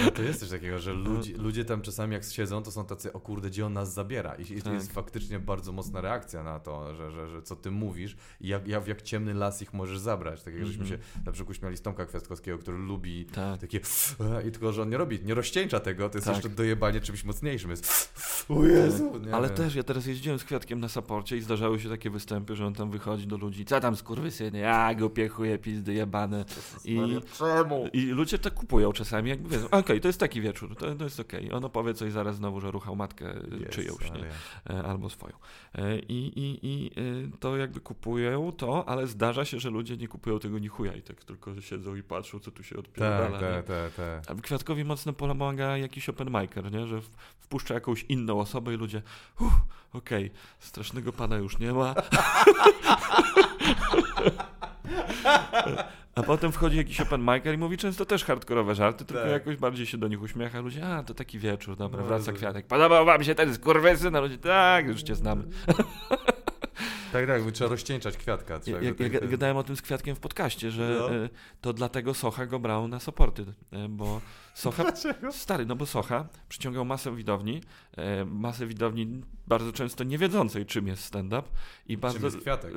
[0.00, 3.12] Ale to jest coś takiego, że ludzie, ludzie tam czasami jak siedzą, to są tacy,
[3.12, 4.34] o kurde, gdzie on nas zabiera.
[4.34, 4.74] I, i to Tak.
[4.74, 8.68] jest faktycznie bardzo mocna reakcja na to, że, że, że co ty mówisz i jak,
[8.68, 10.42] jak, w jak ciemny las ich możesz zabrać.
[10.42, 11.24] Tak jak żeśmy się Mhm.
[11.26, 13.60] na przykład śmiali z Tomka Kwiatkowskiego, który lubi Tak.
[13.60, 13.80] takie
[14.48, 16.36] i tylko, że on nie robi, nie rozcieńcza tego, to jest Tak.
[16.36, 17.70] jeszcze dojebanie czymś mocniejszym.
[17.70, 18.12] Jest
[18.48, 21.88] o Jezu, nie Ale też ja teraz jeździłem z Kwiatkiem na saporcie i zdarzały się
[21.88, 25.94] takie występy, że on tam wychodzi do ludzi, co tam skurwysyny, ja go piechuje, pizdy
[25.94, 26.44] jebane.
[26.84, 26.98] I,
[27.38, 27.88] Czemu?
[27.92, 31.20] I ludzie to kupują czasami, jakby wiedzą, okej, to jest taki wieczór, to, to jest
[31.20, 31.52] okej.
[31.52, 34.24] On opowie coś zaraz znowu, że ruchał matkę Jezus czyjąś, nie?
[34.74, 35.36] E, albo swoją.
[35.74, 40.08] E, I, i, i e, to jakby kupują to, ale zdarza się, że ludzie nie
[40.08, 43.40] kupują tego ni chuja i tak tylko siedzą i patrzą, co tu się odpierdala.
[43.40, 44.38] Tak, tak, tak, tak.
[44.38, 46.86] A Kwiatkowi mocno pomaga jakiś open micer, nie?
[46.86, 47.00] że
[47.40, 49.02] wpuszcza jakąś inną osobę i ludzie,
[49.40, 49.54] uff,
[49.92, 51.94] okej, strasznego pana już nie ma.
[56.14, 59.32] A potem wchodzi jakiś open micer i mówi często też hardkorowe żarty, tylko Tak.
[59.32, 60.60] jakoś bardziej się do nich uśmiecha.
[60.60, 62.32] Ludzie, a to taki wieczór, dobra, No, wraca.
[62.32, 62.66] Kwiatek.
[62.66, 64.16] Podobał wam się ten skurwysyn?
[64.16, 65.44] A ludzie, tak, już cię znamy.
[67.12, 68.58] Tak, tak, trzeba rozcieńczać kwiatka.
[68.58, 71.14] Trzeba ja, ja, gadałem o tym z Kwiatkiem w podcaście, że No.
[71.14, 71.28] e,
[71.60, 74.20] to dlatego Socha go brał na soporty, e, bo
[74.54, 75.32] Socha, Dlaczego?
[75.32, 77.60] stary, no bo Socha przyciągał masę widowni,
[77.96, 81.42] e, masę widowni bardzo często nie wiedzącej czym jest stand-up
[81.86, 82.26] i bardzo...
[82.26, 82.72] jest Kwiatek?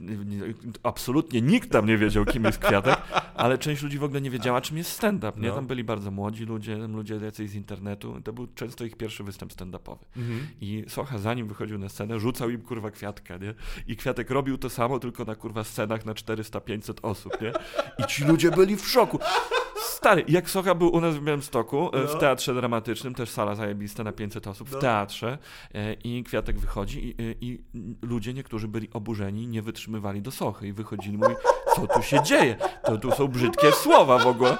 [0.00, 0.40] nie-
[0.82, 2.96] absolutnie nikt tam nie wiedział kim jest Kwiatek,
[3.34, 5.48] ale część ludzi w ogóle nie wiedziała czym jest stand-up, nie?
[5.48, 5.54] No.
[5.54, 9.52] Tam byli bardzo młodzi ludzie, ludzie jacyś z internetu, to był często ich pierwszy występ
[9.52, 10.04] stand-upowy.
[10.16, 10.46] Mhm.
[10.60, 13.54] I Socha zanim wychodził na scenę, rzucał im kurwa kwiatka, nie?
[13.86, 17.52] I kwiatek robił to samo, tylko na kurwa scenach na 400-500 osób, nie?
[17.98, 19.18] I ci ludzie byli w szoku.
[19.76, 22.18] Stary, jak Socha był u nas w Białymstoku, e, w No.
[22.18, 24.78] teatrze dramatycznym, też sala zajebista na 500 osób, w No.
[24.78, 25.38] teatrze
[25.74, 27.62] e, i Kwiatek wychodzi i, i, i
[28.02, 31.34] ludzie, niektórzy byli oburzeni, nie wytrzymywali do Sochy i wychodzili, mówi,
[31.76, 32.56] co tu się dzieje?
[32.84, 34.56] To tu są brzydkie słowa w ogóle.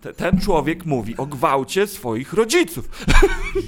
[0.00, 2.88] Te- Ten człowiek mówi o gwałcie swoich rodziców.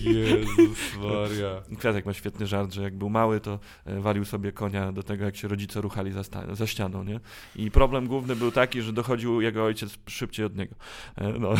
[0.00, 1.62] Jezus Maria.
[1.78, 5.24] Kwiatek ma świetny żart, że jak był mały, to e, walił sobie konia do tego,
[5.24, 7.20] jak się rodzice ruchali za, sta- za ścianą, nie?
[7.56, 10.74] I problem główny był taki, że dochodził jego ojciec szybciej od niego.
[11.16, 11.54] E, No.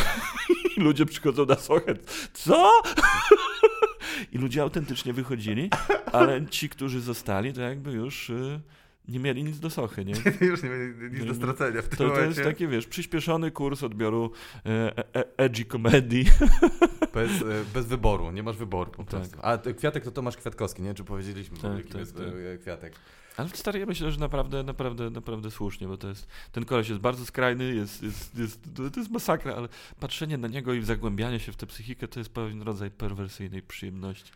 [0.76, 1.94] I ludzie przychodzą na sochę.
[2.32, 2.72] Co?
[4.32, 5.70] I ludzie autentycznie wychodzili,
[6.12, 8.60] ale ci, którzy zostali, to jakby już y,
[9.08, 10.14] nie mieli nic do sochy, nie?
[10.48, 12.44] Już nie będzie nic do stracenia w tym To, to jest momencie.
[12.44, 14.32] taki, wiesz, przyspieszony kurs odbioru
[14.66, 16.24] e, e, edgy comedy.
[17.14, 17.44] Bez, e,
[17.74, 19.06] bez wyboru, nie masz wyboru po Tak.
[19.06, 19.38] prostu.
[19.42, 22.24] A Kwiatek to Tomasz Kwiatkowski, nie wiem czy powiedzieliśmy Tak, tak, jest tak.
[22.54, 22.92] e, Kwiatek.
[23.36, 27.00] Ale stary, ja myślę, że naprawdę, naprawdę, naprawdę słusznie, bo to jest, ten koleś jest
[27.00, 28.60] bardzo skrajny, jest, jest, jest,
[28.94, 29.68] to jest masakra, ale
[30.00, 34.32] patrzenie na niego i zagłębianie się w tę psychikę to jest pewien rodzaj perwersyjnej przyjemności.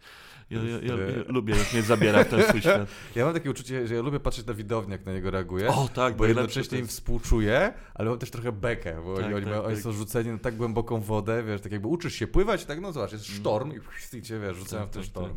[0.51, 2.89] Ja, ja, ja, ja lubię, jak mnie zabiera w ten swój świat.
[3.15, 5.69] Ja mam takie uczucie, że ja lubię patrzeć na widownię, jak na niego reaguje.
[5.69, 9.35] O tak, Bo jednocześnie to im jest- współczuję, ale mam też trochę bekę, bo Tak,
[9.35, 9.83] oni, tak, oni tak.
[9.85, 12.93] są rzuceni na tak głęboką wodę, wiesz, tak jakby uczysz się pływać i tak, no
[12.93, 15.37] zobacz, jest sztorm i, i cię, wiesz, rzucają Tak, w ten tak, sztorm.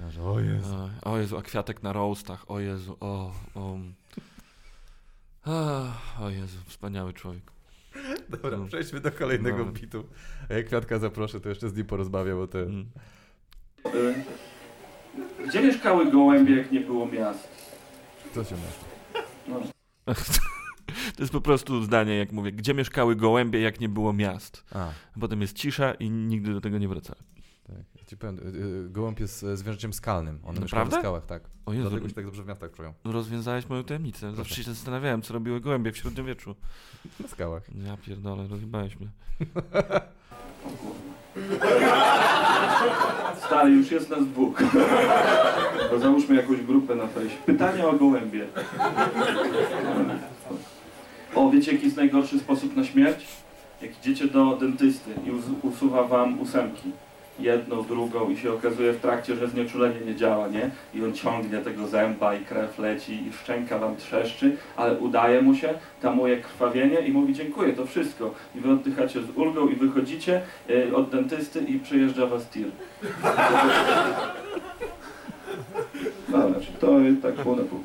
[0.00, 0.74] Ja, że, o Jezu.
[1.02, 3.78] A, O Jezu, a kwiatek na roastach, o Jezu, o, o.
[5.44, 7.42] A, o Jezu, wspaniały człowiek.
[8.30, 8.66] Dobra, no.
[8.66, 9.72] przejdźmy do kolejnego No.
[9.72, 10.04] bitu.
[10.50, 12.58] A jak Kwiatka zaproszę, to jeszcze z nim porozmawiam, bo te...
[12.62, 12.86] Mm.
[13.86, 14.24] Y,
[15.48, 17.48] Gdzie mieszkały gołębie, jak nie było miast?
[18.34, 19.24] Co się masz?
[19.48, 19.60] No,
[21.16, 24.64] To jest po prostu zdanie, jak mówię, gdzie mieszkały gołębie, jak nie było miast.
[24.74, 24.88] A,
[25.20, 27.24] Potem jest cisza i nigdy do tego nie wracałem.
[27.66, 28.42] Tak, ja ci powiem, y,
[28.86, 30.40] y, gołąb jest zwierzęciem skalnym.
[30.44, 30.96] On mieszka Naprawdę?
[30.96, 31.42] w skałach, tak.
[31.66, 32.94] O Jezu, Dlatego się tak dobrze w miastach czują.
[33.04, 34.34] rozwiązałeś moją tajemnicę.
[34.34, 36.54] Zawsze się zastanawiałem, co robiły gołębie w średniowieczu.
[37.20, 37.62] Na skałach.
[37.86, 39.08] Ja pierdolę, rozjebałeś mnie.
[43.46, 44.58] Stary, już jest nas dwóch.
[45.90, 47.36] To załóżmy jakąś grupę na fejsie.
[47.46, 48.46] Pytanie o gołębie.
[51.34, 53.26] O, wiecie jaki jest najgorszy sposób na śmierć?
[53.82, 56.90] Jak idziecie do dentysty i us- usuwa wam ósemki.
[57.38, 60.70] Jedną, drugą i się okazuje w trakcie, że znieczulenie nie działa, nie?
[60.94, 65.54] I on ciągnie tego zęba i krew leci i szczęka wam trzeszczy, ale udaje mu
[65.54, 68.34] się, tamuje krwawienie i mówi dziękuję, to wszystko.
[68.54, 72.66] I wy oddychacie z ulgą i wychodzicie y, od dentysty i przyjeżdża was tir.
[76.28, 76.86] No, znaczy to
[77.22, 77.80] tak pół na pół.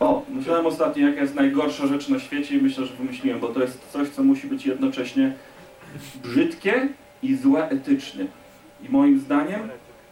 [0.00, 3.60] O, myślałem ostatnio, jaka jest najgorsza rzecz na świecie i myślę, że wymyśliłem, bo to
[3.60, 5.32] jest coś, co musi być jednocześnie
[6.22, 6.88] brzydkie
[7.22, 8.26] i złe etycznie.
[8.82, 9.68] I moim zdaniem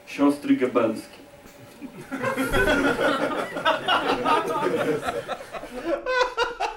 [0.06, 1.16] siostry gebelskie.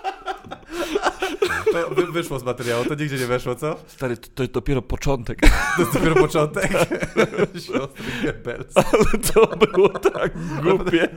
[1.72, 3.76] To wy, wyszło z materiału, to nigdzie nie weszło, co?
[3.88, 5.40] Stary, to, to jest dopiero początek.
[5.76, 6.72] To jest dopiero początek.
[7.66, 8.78] Siostry Goebbels.
[8.78, 11.10] Ale to było tak głupie.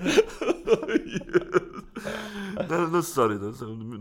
[2.70, 3.52] No, no sorry, no,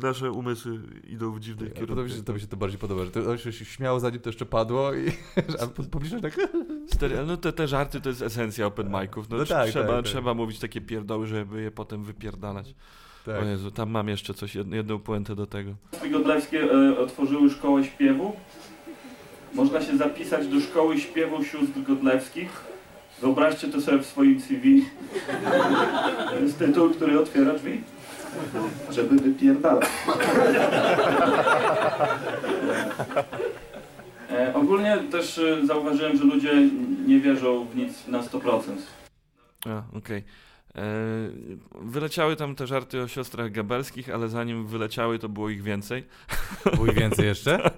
[0.01, 3.05] nasze umysły idą w dziwnych To, to, mi się, to mi się to bardziej podoba,
[3.05, 5.11] że to się śmiał zanim to jeszcze padło i
[5.91, 6.37] pobliżej tak
[6.87, 9.23] Stary, no te, te żarty to jest esencja open mic'ów.
[9.29, 10.05] No, No tak, trzeba, tak, tak.
[10.05, 12.75] trzeba mówić takie pierdoły, żeby je potem wypierdalać.
[13.25, 13.41] Tak.
[13.41, 15.71] O Jezu, tam mam jeszcze coś, jed- jedną puentę do tego.
[16.11, 18.35] Godlewskie e, otworzyły szkołę śpiewu.
[19.53, 22.49] Można się zapisać do szkoły śpiewu sióstr Godlewskich.
[23.21, 24.85] Wyobraźcie to sobie w swoim CV.
[26.29, 27.81] To jest tytuł, który otwiera drzwi.
[28.91, 29.89] Żeby wypierdalać.
[34.31, 36.53] E, ogólnie też e, zauważyłem, że ludzie
[37.07, 38.61] nie wierzą w nic na 100%.
[39.65, 40.17] A, okej.
[40.17, 40.23] E,
[41.81, 46.05] Wyleciały tam te żarty o siostrach gabelskich, ale zanim wyleciały, to było ich więcej.
[46.75, 47.59] Było ich więcej jeszcze?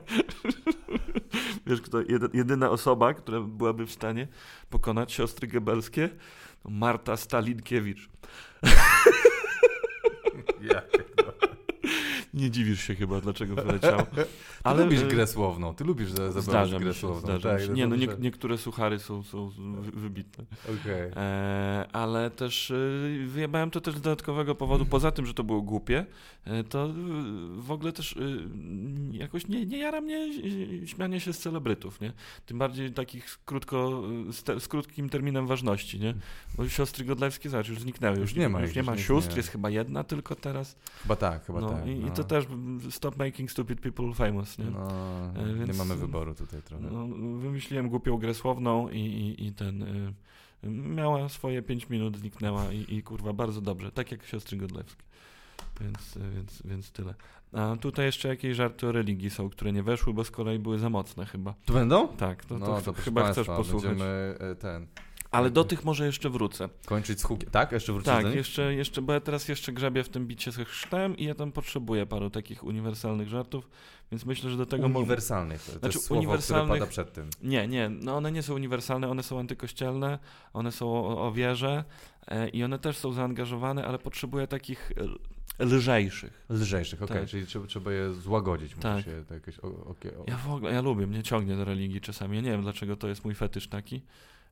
[1.68, 4.28] Wiesz, kto jedy, jedyna osoba, która byłaby w stanie
[4.70, 6.10] pokonać siostry gebelskie?
[6.64, 8.10] To Marta Stalinkiewicz.
[10.62, 10.82] Ja.
[12.34, 14.02] Nie dziwisz się chyba, dlaczego wyleciało.
[14.16, 14.26] Ty
[14.64, 17.20] Ale lubisz grę słowną, ty lubisz za- zabawić Zdarza grę mi się, słowną.
[17.22, 17.70] zdarza tak, mi się.
[17.70, 19.50] no Nie, no nie, muszę- niektóre suchary są, są
[19.82, 20.46] wy- wybitne.
[20.82, 21.12] Okej.
[21.16, 22.76] E, ale też e,
[23.28, 26.06] wyjebałem to też z dodatkowego powodu, poza tym, że to było głupie,
[26.46, 26.94] e, to e,
[27.62, 28.20] w ogóle też e,
[29.12, 30.30] jakoś nie, nie jara mnie
[30.88, 32.14] śmianie się z celebrytów, nie?
[32.46, 36.14] Tym bardziej takich krótko, z, te, z krótkim terminem ważności, nie?
[36.58, 38.18] Bo siostry Godlewskie, zobacz, już zniknęły.
[38.20, 40.76] Już nie ma Już nie już ma sióstr, jest chyba jedna tylko teraz.
[41.02, 41.88] Chyba tak, chyba no, tak.
[41.88, 42.10] i, I no.
[42.14, 42.46] to też
[42.90, 44.66] stop making stupid people famous, nie?
[44.66, 44.88] No,
[45.36, 46.84] E, nie więc- mamy wyboru tutaj trochę.
[46.92, 47.08] No,
[47.38, 49.82] wymyśliłem głupią grę słowną i, i, i ten...
[49.84, 50.14] Y,
[50.70, 55.04] miała swoje 5 minut, zniknęła i, i kurwa bardzo dobrze, tak jak siostry Godlewskie.
[55.82, 57.14] Więc, y, więc, więc tyle.
[57.54, 60.80] A tutaj jeszcze jakieś żarty o religii są, które nie weszły, bo z kolei były
[60.80, 61.54] za mocne chyba.
[61.66, 62.08] Tu będą?
[62.08, 63.90] Tak, to, no to, to ch- proszę chyba chcesz posłuchać.
[63.90, 64.88] Będziemy e, ten,
[65.34, 66.70] Ale do tych może jeszcze wrócę.
[66.86, 67.50] kończyć z hukiem.
[67.50, 67.72] Tak?
[67.72, 71.18] Jeszcze wrócić Tak, jeszcze, jeszcze, bo ja teraz jeszcze grzebię w tym bicie ze chrztem
[71.18, 73.70] i ja tam potrzebuję paru takich uniwersalnych żartów,
[74.12, 74.86] więc myślę, że do tego...
[74.86, 75.64] Uniwersalnych.
[75.64, 77.30] To Znaczy, jest słowo, uniwersalnych- które pada przed tym.
[77.44, 80.20] Nie, nie, no one nie są uniwersalne, one są antykościelne,
[80.54, 81.84] one są o, o wierze
[82.28, 84.92] e, i one też są zaangażowane, ale potrzebuję takich
[85.60, 86.46] e, lżejszych.
[86.50, 87.30] Lżejszych, okej, Tak.
[87.30, 88.74] czyli trzeba, trzeba je złagodzić.
[88.80, 89.06] Tak.
[89.06, 89.96] Się to jakieś, o,
[90.28, 93.08] Ja w ogóle, ja lubię, mnie ciągnie do religii czasami, ja nie wiem dlaczego to
[93.08, 94.02] jest mój fetysz taki.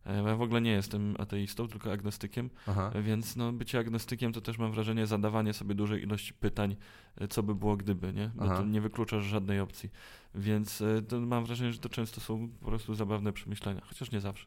[0.05, 2.91] E, Ja w ogóle nie jestem ateistą, tylko agnostykiem, Aha.
[3.01, 6.75] więc no, bycie agnostykiem to też mam wrażenie zadawanie sobie dużej ilości pytań,
[7.21, 8.31] e, co by było gdyby, nie?
[8.35, 8.57] Bo Aha.
[8.57, 9.89] to nie wykluczasz żadnej opcji.
[10.35, 14.19] Więc e, to mam wrażenie, że to często są po prostu zabawne przemyślenia, chociaż nie
[14.21, 14.45] zawsze.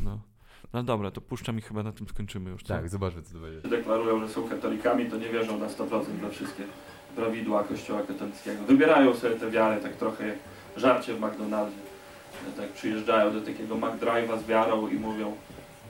[0.00, 0.20] No.
[0.72, 2.62] No dobra, to puszczam i chyba na tym skończymy już.
[2.62, 2.68] Co?
[2.68, 3.68] Tak, zobaczmy co to będzie.
[3.68, 6.64] deklarują, że są katolikami, to nie wierzą na 100% we wszystkie
[7.16, 8.64] prawidła kościoła katolickiego.
[8.64, 10.38] Wybierają sobie tę wiarę tak trochę jak
[10.76, 11.76] żarcie w McDonaldzie.
[12.56, 15.36] Tak przyjeżdżają do takiego McDrive'a z wiarą i mówią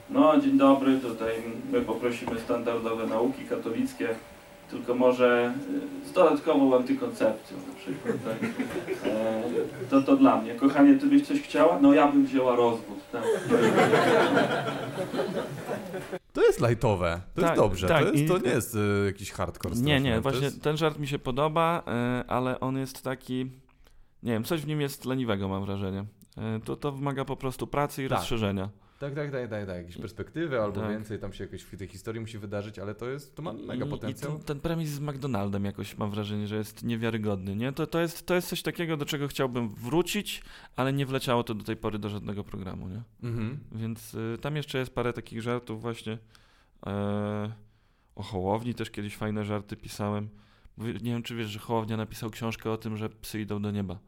[0.09, 1.33] no dzień dobry, tutaj
[1.71, 4.09] my poprosimy standardowe nauki katolickie,
[4.71, 5.53] tylko może
[6.05, 8.15] y, z dodatkową antykoncepcją na przykład.
[8.25, 8.49] Tak?
[9.11, 9.43] E,
[9.89, 10.55] to to dla mnie.
[10.55, 11.79] Kochanie, ty byś coś chciała?
[11.81, 12.99] No ja bym wzięła rozwód.
[13.11, 13.23] Tak?
[16.33, 19.05] To jest lightowe, to Tak, jest dobrze, tak, to, jest, i- to nie jest e,
[19.05, 22.77] jakiś hardcore Nie, straszny, nie, właśnie jest- ten żart mi się podoba, e, ale on
[22.77, 23.51] jest taki,
[24.23, 26.05] nie wiem, coś w nim jest leniwego mam wrażenie.
[26.39, 28.17] E, To, to wymaga po prostu pracy i Tak.
[28.17, 28.69] rozszerzenia.
[28.99, 29.77] Tak, tak, tak, tak, tak.
[29.77, 30.89] Jakieś perspektywy albo Tak.
[30.89, 33.85] więcej tam się jakoś w tej historii musi wydarzyć, ale to jest, to ma mega
[33.85, 34.31] I, potencjał.
[34.31, 37.71] I ten, ten premis z McDonaldem jakoś mam wrażenie, że jest niewiarygodny, nie?
[37.71, 40.41] To, to, jest, to jest coś takiego, do czego chciałbym wrócić,
[40.75, 43.01] ale nie wleciało to do tej pory do żadnego programu, nie?
[43.23, 43.59] Mhm.
[43.71, 46.17] Więc y, tam jeszcze jest parę takich żartów właśnie.
[46.85, 47.51] E,
[48.15, 50.29] o Hołowni też kiedyś fajne żarty pisałem.
[50.77, 53.99] Nie wiem, czy wiesz, że Hołownia napisał książkę o tym, że psy idą do nieba.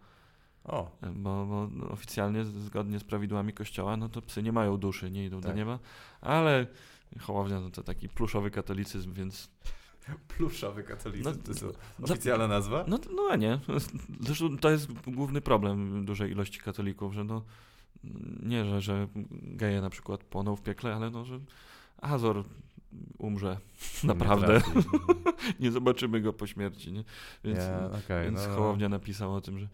[0.64, 5.12] O, Bo, bo no, oficjalnie, zgodnie z prawidłami kościoła, no to psy nie mają duszy,
[5.12, 5.52] nie idą Tak.
[5.52, 5.80] do nieba.
[6.22, 6.68] Ale
[7.20, 9.50] Hołownia no to taki pluszowy katolicyzm, więc
[10.28, 11.66] pluszowy katolicyzm, No, to jest
[12.00, 12.86] no- oficjalna nazwa?
[12.88, 13.60] No, no a nie.
[14.20, 17.42] Zresztą to jest główny problem dużej ilości katolików, że no
[18.44, 21.40] nie, że, że geje na przykład płoną w piekle, ale no, że
[22.02, 22.44] Azor
[23.18, 23.58] umrze.
[24.04, 24.62] Naprawdę.
[24.76, 24.82] Nie.
[25.66, 27.04] Nie zobaczymy go po śmierci, nie?
[27.44, 28.56] Więc, Nie, okej, więc no.
[28.56, 29.68] Hołownia napisał o tym, że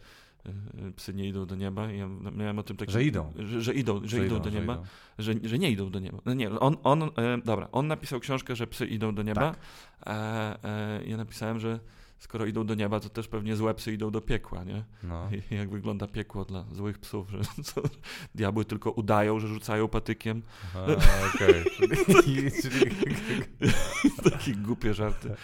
[0.95, 2.91] psy nie idą do nieba ja miałem o tym taki...
[2.91, 3.33] Że idą.
[3.39, 4.83] Że, że idą, że, idą do że nieba, idą.
[5.19, 6.17] że, że nie idą do nieba.
[6.25, 7.09] No nie, on, on e,
[7.45, 9.59] dobra, on napisał książkę, że psy idą do nieba, Tak.
[10.05, 11.79] a e, ja napisałem, że
[12.19, 14.83] skoro idą do nieba, to też pewnie złe psy idą do piekła, nie?
[15.03, 15.29] No.
[15.51, 17.81] I jak wygląda piekło dla złych psów, że co,
[18.35, 20.41] diabły tylko udają, że rzucają patykiem.
[21.35, 21.63] Okej.
[22.23, 22.51] Czyli-
[24.23, 25.35] Takie głupie żarty.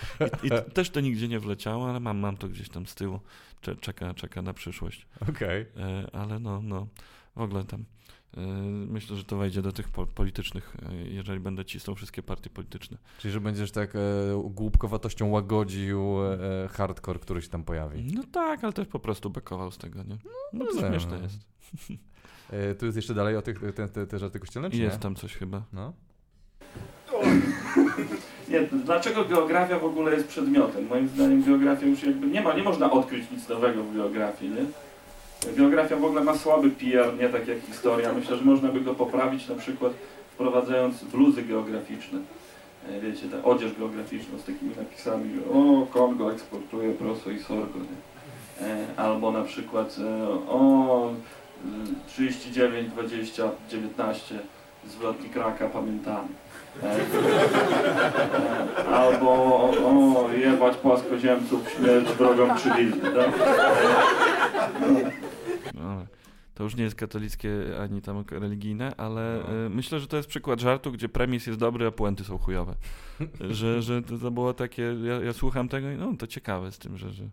[0.43, 3.19] I, I też to nigdzie nie wleciało, ale mam, mam to gdzieś tam z tyłu.
[3.61, 5.07] Cze, czeka, czeka na przyszłość.
[5.29, 5.65] Okej.
[5.77, 6.87] E, ale no, no,
[7.35, 7.85] w ogóle tam
[8.87, 12.97] myślę, że to wejdzie do tych po, politycznych, e, jeżeli będę cisnął wszystkie partie polityczne.
[13.17, 13.99] Czyli, że będziesz tak e,
[14.43, 18.13] głupkowatością łagodził e, hardcore, który się tam pojawi.
[18.15, 20.17] No tak, ale też po prostu bekował z tego, nie?
[20.53, 21.23] No to rozumiem, śmieszne no.
[21.23, 21.39] jest.
[22.51, 25.01] E, tu jest jeszcze dalej o tych, te, te, te żarty kościelne, czy Jest nie?
[25.01, 25.63] tam coś chyba.
[25.73, 25.93] No.
[28.49, 30.87] Nie, dlaczego geografia w ogóle jest przedmiotem?
[30.87, 34.65] Moim zdaniem geografia już jakby nie ma, nie można odkryć nic nowego w geografii, nie?
[35.51, 38.13] Geografia w ogóle ma słaby PR, nie tak jak historia.
[38.13, 39.93] Myślę, że można by go poprawić na przykład
[40.33, 42.19] wprowadzając bluzy geograficzne.
[42.89, 48.67] E, Wiecie, tę odzież geograficzną z takimi napisami, o, Kongo eksportuje proso i sorgo, nie?
[48.67, 51.09] E, Albo na przykład e, o,
[51.65, 54.39] y, 39, 20, 19,
[54.87, 56.27] zwrotnik raka pamiętamy.
[58.93, 63.29] Albo o, jebać płaskoziemców, śmierć wrogom krzywizny, tak?
[64.81, 64.87] No,
[66.53, 67.51] to już nie jest katolickie
[67.81, 69.65] ani tam religijne, ale No.
[69.65, 72.75] y, myślę, że to jest przykład żartu, gdzie premis jest dobry, a puenty są chujowe.
[73.49, 76.79] że że to, to było takie, ja, ja słucham tego i no to ciekawe z
[76.79, 77.29] tym, że, że,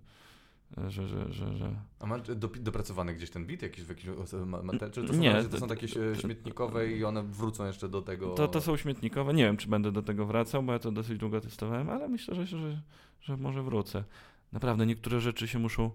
[0.88, 1.74] że, że, że, że.
[2.00, 4.06] A masz do, dopracowany gdzieś ten beat jakiś w jakiś
[4.46, 7.88] ma- ma- czy to są, Nie, to są takie e, śmietnikowe i one wrócą jeszcze
[7.88, 8.34] do tego?
[8.34, 9.34] To, to są śmietnikowe.
[9.34, 12.34] Nie wiem, czy będę do tego wracał, bo ja to dosyć długo testowałem, ale myślę,
[12.34, 12.80] że, że,
[13.22, 14.04] że może wrócę.
[14.52, 15.90] Naprawdę, niektóre rzeczy się muszą e,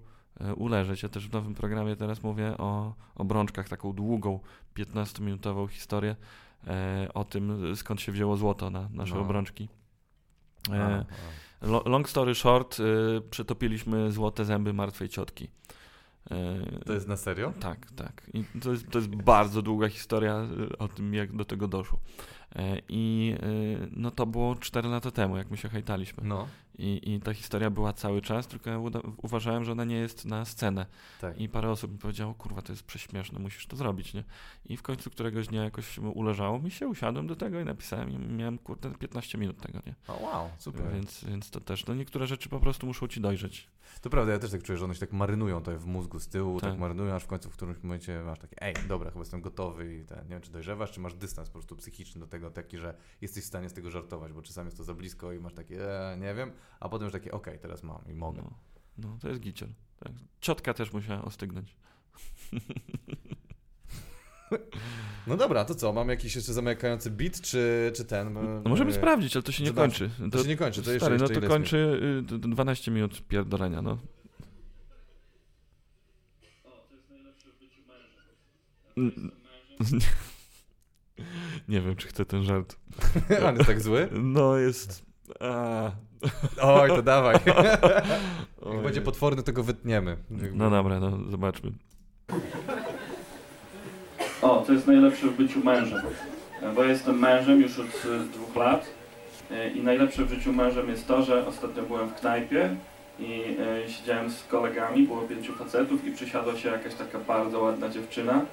[0.55, 1.03] uleżeć.
[1.03, 4.39] Ja też w nowym programie teraz mówię o obrączkach, taką długą,
[4.75, 6.15] 15-minutową historię
[6.67, 9.21] e, o tym, skąd się wzięło złoto na nasze No.
[9.21, 9.69] obrączki.
[10.71, 11.05] E,
[11.85, 15.47] long story short, e, przetopiliśmy złote zęby martwej ciotki.
[16.31, 17.53] E, To jest na serio?
[17.59, 18.29] tak, tak.
[18.33, 20.47] I to jest, to jest bardzo długa historia
[20.79, 21.99] o tym, jak do tego doszło.
[22.55, 23.35] E, I
[23.91, 26.23] no to było 4 lata temu, jak my się hejtaliśmy.
[26.23, 29.95] No, I, I ta historia była cały czas, tylko ja uda- uważałem, że ona nie
[29.95, 30.85] jest na scenę.
[31.21, 31.37] tak.
[31.41, 34.23] I parę osób mi powiedziało, kurwa, to jest prześmieszne, musisz to zrobić, nie?
[34.65, 38.17] I w końcu któregoś dnia jakoś uleżało mi się, usiadłem do tego i napisałem i
[38.17, 39.95] miałem, kurde, 15 minut tego, nie?
[40.07, 40.93] O, wow, super.
[40.93, 43.67] Więc, więc to też, no niektóre rzeczy po prostu muszą ci dojrzeć.
[44.01, 46.27] To prawda, ja też tak czuję, że one się tak marynują tutaj w mózgu z
[46.27, 46.79] tyłu, tak, Tak.
[46.79, 50.05] marynują, aż w końcu w którymś momencie masz takie, ej, dobra, chyba jestem gotowy i
[50.05, 52.95] ten, nie wiem, czy dojrzewasz, czy masz dystans po prostu psychiczny do tego, taki, że
[53.21, 56.11] jesteś w stanie z tego żartować, bo czasami jest to za blisko i masz takie,
[56.11, 58.41] e, nie wiem, a potem już takie, okej, teraz mam i mogę.
[58.41, 58.51] No,
[58.97, 59.69] no to jest giciel.
[59.99, 60.11] Tak.
[60.41, 61.75] Ciotka też musiała ostygnąć.
[65.27, 68.33] No dobra, to co, mam jakiś jeszcze zamykający beat, czy, czy ten?
[68.33, 70.09] No możemy E, sprawdzić, ale to się nie kończy.
[70.31, 72.49] To się nie kończy, to jeszcze, Stary, no jeszcze to ile kończy y, d- d-
[72.49, 73.97] 12 minut pierdolenia, no.
[81.67, 82.75] Nie wiem, czy chcę ten żart.
[83.47, 84.09] On jest tak zły?
[84.11, 85.05] No jest...
[85.39, 85.91] A.
[86.61, 87.35] Oj, to dawaj.
[88.73, 90.17] Jak będzie potworny, to go wytniemy.
[90.53, 91.71] No dobra, no zobaczmy.
[94.41, 96.01] O, to jest najlepsze w byciu mężem.
[96.75, 98.85] Bo ja jestem mężem już od e, dwóch lat
[99.51, 102.75] e, i najlepsze w życiu mężem jest to, że ostatnio byłem w knajpie
[103.19, 107.89] i e, siedziałem z kolegami, było pięciu facetów i przysiadła się jakaś taka bardzo ładna
[107.89, 108.45] dziewczyna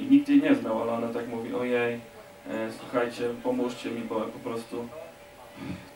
[0.00, 2.00] i nikt jej nie znał, ale ona tak mówi, ojej,
[2.80, 4.88] słuchajcie, pomóżcie mi, bo po prostu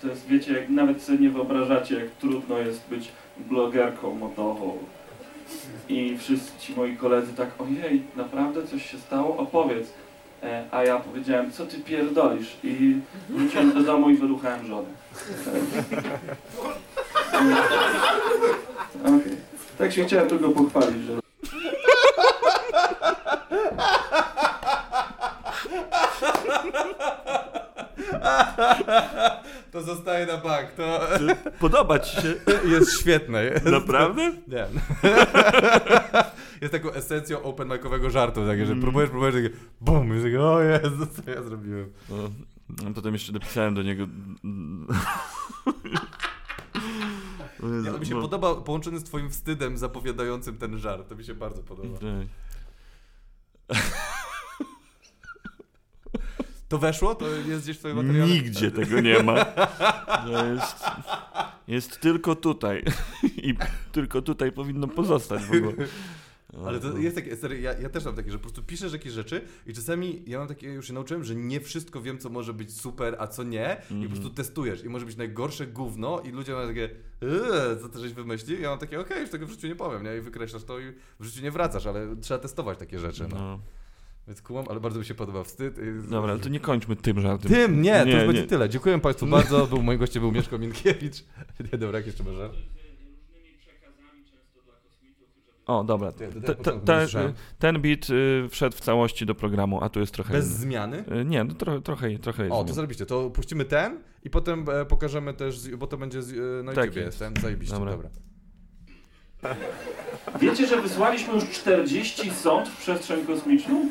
[0.02, 3.08] to jest, wiecie, jak nawet sobie nie wyobrażacie, jak trudno jest być
[3.38, 4.78] blogerką modową.
[5.88, 9.36] I wszyscy ci moi koledzy tak, ojej, naprawdę coś się stało?
[9.36, 9.92] Opowiedz.
[10.42, 12.56] E, a ja powiedziałem, co ty pierdolisz?
[12.64, 12.96] I
[13.28, 14.88] wróciłem do domu i wyruchałem żonę.
[19.00, 19.36] Okay.
[19.78, 21.26] Tak się chciałem tylko pochwalić, że
[29.72, 31.00] To zostaje na bank, to
[31.60, 32.34] Podoba ci się?
[32.64, 33.44] jest świetne.
[33.44, 34.32] Jest, Naprawdę?
[34.48, 34.66] Nie.
[36.60, 40.60] Jest taką esencją open micowego żartu, takie, że próbujesz, próbujesz, takie bum, i takie, o
[40.60, 41.92] Jezu, co ja zrobiłem.
[42.10, 42.16] No,
[42.84, 44.06] no, potem jeszcze napisałem do niego...
[47.62, 51.24] Nie, to mi się bo- podoba połączony z twoim wstydem zapowiadającym ten żart, to mi
[51.24, 51.98] się bardzo podoba.
[51.98, 53.76] Tak.
[56.68, 57.14] To weszło?
[57.14, 58.32] To jest gdzieś w twoim materiale?
[58.32, 59.44] Nigdzie tego nie ma.
[59.44, 60.84] To jest,
[61.68, 62.84] jest tylko tutaj.
[63.36, 63.54] I
[63.92, 65.72] tylko tutaj powinno pozostać w ogóle.
[66.66, 69.12] Ale to jest takie, serio, ja, ja też mam takie, że po prostu piszesz jakieś
[69.12, 72.54] rzeczy i czasami ja mam takie, już się nauczyłem, że nie wszystko wiem, co może
[72.54, 76.30] być super, a co nie i po prostu testujesz i może być najgorsze gówno i
[76.30, 76.84] ludzie mają takie,
[77.22, 78.60] eee, co ty żeś wymyślił?
[78.60, 80.16] Ja mam takie, okej, już tego w życiu nie powiem, nie?
[80.16, 83.36] I wykreślasz to i w życiu nie wracasz, ale trzeba testować takie rzeczy, no.
[83.36, 83.60] No.
[84.26, 85.78] Więc kumam, ale bardzo mi się podoba wstyd.
[85.78, 87.50] i- Dobra, ale to nie kończmy tym żartem.
[87.52, 88.26] Tym, nie, to Nie, już nie.
[88.26, 88.68] będzie tyle.
[88.68, 89.66] Dziękuję Państwu bardzo.
[89.66, 91.24] Był, moim gościem był Mieszko Minkiewicz.
[91.72, 92.50] Nie, dobra, jak jeszcze może?
[95.66, 96.12] O, dobra.
[96.12, 97.32] Ty, ty, Te- ty, te- początku te- nie słyszałem.
[97.58, 100.56] ten beat y, wszedł w całości do programu, a tu jest trochę Bez inny.
[100.56, 101.04] zmiany?
[101.20, 102.74] Y, Nie, no trochę, trochę, trochę jest O, to zmian.
[102.74, 103.06] zarobiście.
[103.06, 106.96] To puścimy ten i potem e, pokażemy też, bo to będzie z, e, na Tak
[106.96, 107.92] jest ten, zajebiście, Dobra.
[107.92, 108.10] dobra.
[110.40, 113.88] Wiecie, że wysłaliśmy już 40 sond w przestrzeń kosmiczną?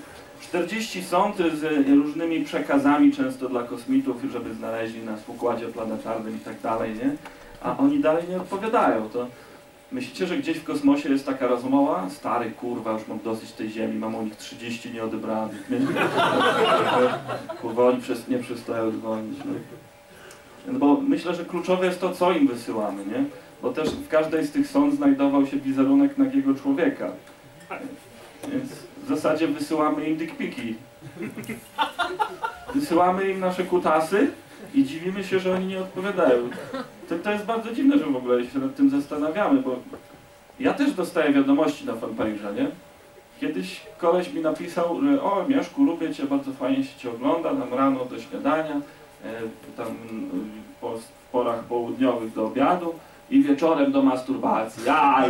[0.49, 6.39] 40 sond z różnymi przekazami, często dla kosmitów, żeby znaleźli nas w układzie planetarnym i
[6.39, 7.15] tak dalej, nie?
[7.61, 9.09] A oni dalej nie odpowiadają.
[9.09, 9.27] To
[9.91, 12.09] myślicie, że gdzieś w kosmosie jest taka rozmowa?
[12.09, 15.69] Stary kurwa, już mam dosyć tej Ziemi, mam o nich 30 nieodebranych.
[15.69, 15.77] Nie?
[17.61, 19.39] Kurwa, oni przez, nie przestają dzwonić.
[19.45, 19.53] No.
[20.67, 23.23] No bo myślę, że kluczowe jest to, co im wysyłamy, nie?
[23.61, 27.11] Bo też w każdej z tych sąd znajdował się wizerunek nagiego człowieka.
[28.47, 30.75] Więc w zasadzie wysyłamy im dickpiki.
[32.75, 34.31] Wysyłamy im nasze kutasy
[34.73, 36.49] i dziwimy się, że oni nie odpowiadają.
[37.09, 39.75] To, to jest bardzo dziwne, że w ogóle się nad tym zastanawiamy, bo
[40.59, 42.67] ja też dostaję wiadomości na fanpage'a, nie?
[43.39, 47.73] Kiedyś koleś mi napisał, że o Mieszku, lubię Cię, bardzo fajnie się Cię ogląda, nam
[47.73, 49.41] rano do śniadania, e,
[49.77, 50.51] tam mm,
[50.81, 52.93] po, w porach południowych do obiadu
[53.29, 54.83] i wieczorem do masturbacji.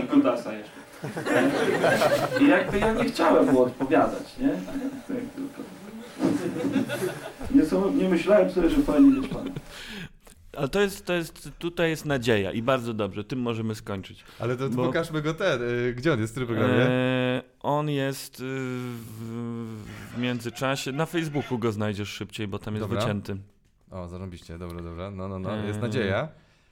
[0.04, 0.85] I kutasa jeszcze.
[1.28, 4.50] E, I jakby ja nie chciałem mu odpowiadać, nie?
[7.56, 9.52] Nie, są, nie myślałem sobie, że fajnie mieć pana.
[10.58, 14.24] Ale to jest, to jest, tutaj jest nadzieja i bardzo dobrze, tym możemy skończyć.
[14.40, 15.62] Ale to, to Bo- pokażmy go ten.
[15.62, 16.74] y, Gdzie on jest w tym programie?
[16.74, 19.84] E, on jest y, w,
[20.16, 23.02] w międzyczasie, na Facebooku go znajdziesz szybciej, bo tam jest Dobra.
[23.02, 23.38] wycięty.
[23.92, 25.12] O, zarąbiście, dobra, dobra.
[25.12, 25.56] No, no, no.
[25.56, 25.82] Jest Eee.
[25.82, 26.28] nadzieja.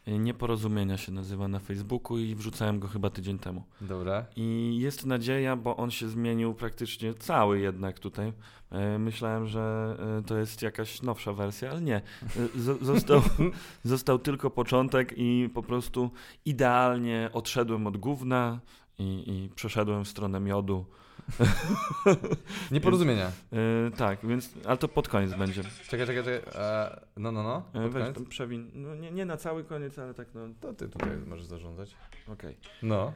[0.08, 3.64] Nieporozumienia się nazywa na Facebooku i wrzucałem go chyba tydzień temu.
[3.82, 4.26] Dobra.
[4.36, 8.34] I jest nadzieja, bo on się zmienił praktycznie cały jednak tutaj.
[8.72, 11.96] E, Myślałem, że e, to jest jakaś nowsza wersja, ale nie.
[11.96, 13.22] E, zo- Został,
[13.84, 16.12] został tylko początek i po prostu
[16.46, 18.60] idealnie odszedłem od gówna
[19.00, 20.86] i, i przeszedłem w stronę miodu.
[22.72, 23.32] Nieporozumienia.
[23.54, 25.64] E, tak, więc, ale to pod koniec będzie.
[25.64, 26.42] Czekaj, czekaj, czekaj.
[26.64, 27.64] E, no, no, no.
[27.74, 28.16] E, Pod Weź koniec?
[28.16, 28.72] tam przewin.
[28.74, 30.42] No, nie, nie na cały koniec, ale tak no.
[30.62, 31.96] To ty tutaj możesz zarządzać.
[32.28, 32.58] Okej.
[32.84, 33.14] No.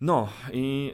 [0.00, 0.92] No i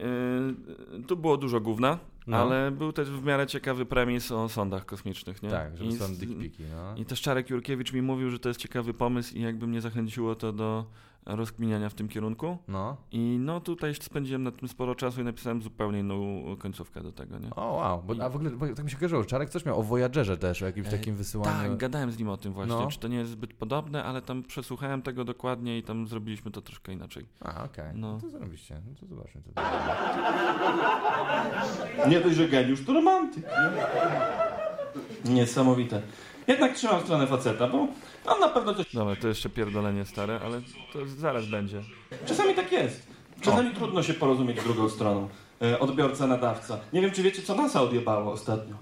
[0.99, 2.37] y, tu było dużo gówna, No.
[2.37, 5.49] ale był też w miarę ciekawy premis o sądach kosmicznych, nie?
[5.49, 6.95] Tak, I, są z- dickpiki, no.
[6.97, 10.35] I też Czarek Jurkiewicz mi mówił, że to jest ciekawy pomysł i jakby mnie zachęciło
[10.35, 10.85] to do
[11.25, 12.57] rozkminiania w tym kierunku.
[12.67, 12.97] No.
[13.11, 17.39] I no tutaj spędziłem nad tym sporo czasu i napisałem zupełnie inną końcówkę do tego,
[17.39, 17.49] nie?
[17.55, 18.03] O, wow.
[18.07, 20.61] Bo, a w ogóle, bo tak mi się kojarzyło, Czarek coś miał o Voyagerze też,
[20.61, 21.69] o jakimś E, takim wysyłaniu.
[21.69, 22.87] Tak, gadałem z nim o tym właśnie, No.
[22.87, 26.61] czy to nie jest zbyt podobne, ale tam przesłuchałem tego dokładnie i tam zrobiliśmy to
[26.61, 27.25] troszkę inaczej.
[27.41, 27.85] A, okej.
[27.93, 28.05] No.
[28.13, 28.19] No.
[28.21, 28.81] To zarobiście.
[28.87, 29.41] No to zobaczmy.
[29.41, 29.51] Co
[32.03, 33.43] to Nie dość, że geniusz, to romantyk.
[35.25, 35.33] Nie?
[35.33, 36.01] Niesamowite.
[36.47, 37.87] Jednak trzymam stronę faceta, bo
[38.25, 38.93] on na pewno coś...
[38.93, 40.61] Dobra, to jeszcze pierdolenie stare, ale
[40.93, 41.81] to zaraz będzie.
[42.25, 43.07] Czasami tak jest.
[43.41, 45.29] Czasami trudno się porozumieć z drugą stroną.
[45.61, 46.77] E, odbiorca, nadawca.
[46.93, 48.75] Nie wiem, czy wiecie, co NASA odjebało ostatnio.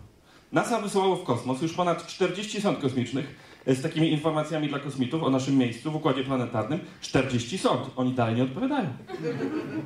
[0.51, 3.35] NASA wysyłało w kosmos już ponad 40 sond kosmicznych
[3.65, 6.79] e, z takimi informacjami dla kosmitów o naszym miejscu w Układzie Planetarnym.
[7.01, 7.89] 40 sond.
[7.95, 8.89] Oni dalej nie odpowiadają.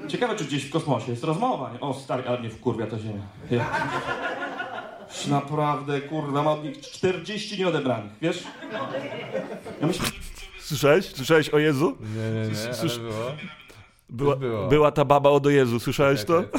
[0.07, 1.71] Ciekawe, czy gdzieś w kosmosie jest rozmowa.
[1.81, 3.21] O, stary, ale mnie wkurwia ta Ziemia.
[3.51, 3.65] Ja.
[5.27, 8.43] Naprawdę, kurwa, mam od nich 40 nieodebranych, wiesz?
[9.81, 10.05] Ja myślę,
[10.59, 11.05] Słyszałeś?
[11.15, 11.97] Słyszałeś o Jezu?
[11.99, 12.07] Nie,
[12.41, 13.31] nie, nie, ale Słysz- było.
[14.09, 14.67] Była, było.
[14.67, 16.41] była ta baba od o Jezu, słyszałeś to?
[16.41, 16.49] Jezu,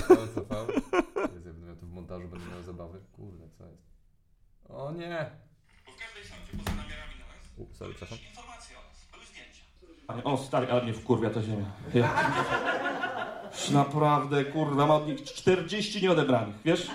[1.68, 2.98] ja tu w montażu, będę miał zabawy.
[3.12, 3.82] Kurde, co jest?
[4.68, 5.26] O nie.
[5.86, 8.18] Bo w każdej sądzie poza namiarami na nas U, sorry, przepraszam.
[10.24, 11.64] O, stary, ale mnie wkurwia ta ziemia.
[11.94, 12.08] Ja.
[13.72, 16.86] Naprawdę, kurwa, ma od nich 40 nieodebranych, wiesz?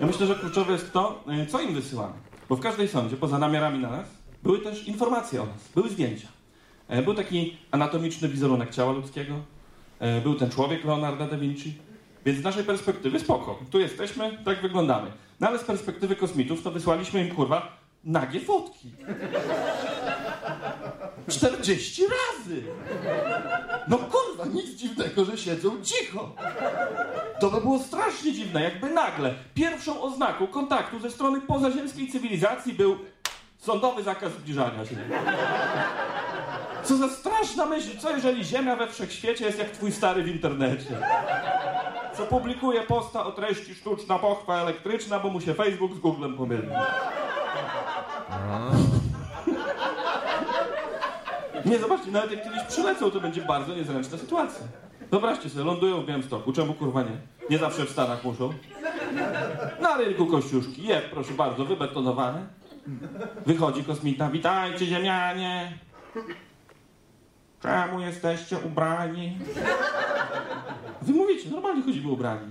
[0.00, 2.12] Ja myślę, że kluczowe jest to, y, co im wysyłamy.
[2.48, 4.06] Bo w każdej sądzie, poza namiarami na nas,
[4.42, 6.28] były też informacje o nas, były zdjęcia.
[6.88, 9.34] E, Był taki anatomiczny wizerunek ciała ludzkiego,
[9.98, 11.78] e, był ten człowiek Leonardo da Vinci,
[12.26, 13.58] więc z naszej perspektywy spoko.
[13.70, 15.10] Tu jesteśmy, tak wyglądamy.
[15.40, 18.90] No ale z perspektywy kosmitów to wysłaliśmy im, kurwa, nagie fotki.
[21.28, 22.62] 40 razy!
[23.88, 26.32] No kurwa, nic dziwnego, że siedzą cicho.
[27.40, 32.98] To by było strasznie dziwne, jakby nagle pierwszą oznaką kontaktu ze strony pozaziemskiej cywilizacji był
[33.58, 34.96] sądowy zakaz zbliżania się.
[36.84, 40.98] Co za straszna myśl, co jeżeli Ziemia we wszechświecie jest jak twój stary w internecie?
[42.16, 46.70] Co publikuje posta o treści sztuczna pochwa elektryczna, bo mu się Facebook z Googlem pomylił.
[51.66, 54.66] Nie, zobaczcie, nawet jak kiedyś przylecą, to będzie bardzo niezręczna sytuacja.
[55.10, 57.16] Wyobraźcie sobie, lądują w Białymstoku, czemu kurwa nie?
[57.50, 58.52] Nie zawsze w Stanach muszą.
[59.80, 62.46] Na rynku Kościuszki, je, proszę bardzo, wybetonowane.
[63.46, 65.78] Wychodzi kosmita, witajcie ziemianie.
[67.62, 69.38] Czemu jesteście ubrani?
[71.02, 72.48] Wy mówicie, normalnie chodzimy ubrani.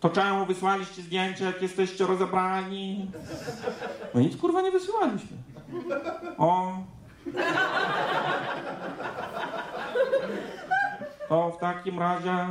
[0.00, 3.10] To czemu wysłaliście zdjęcia, jak jesteście rozebrani?
[4.14, 5.36] No nic kurwa nie wysyłaliśmy.
[6.38, 6.76] O,
[11.28, 12.46] To w takim razie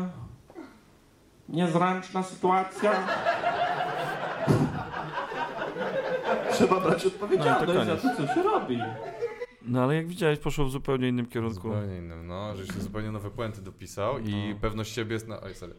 [1.50, 2.92] niezręczna sytuacja.
[6.52, 8.80] Trzeba brać odpowiedzialność No i to za to, co się robi.
[9.62, 11.62] No ale jak widziałeś, poszło w zupełnie innym kierunku.
[11.62, 14.60] Zupełnie innym, no, że się zupełnie nowe puenty dopisał i No.
[14.62, 15.74] pewność siebie jest na, oj, sorry,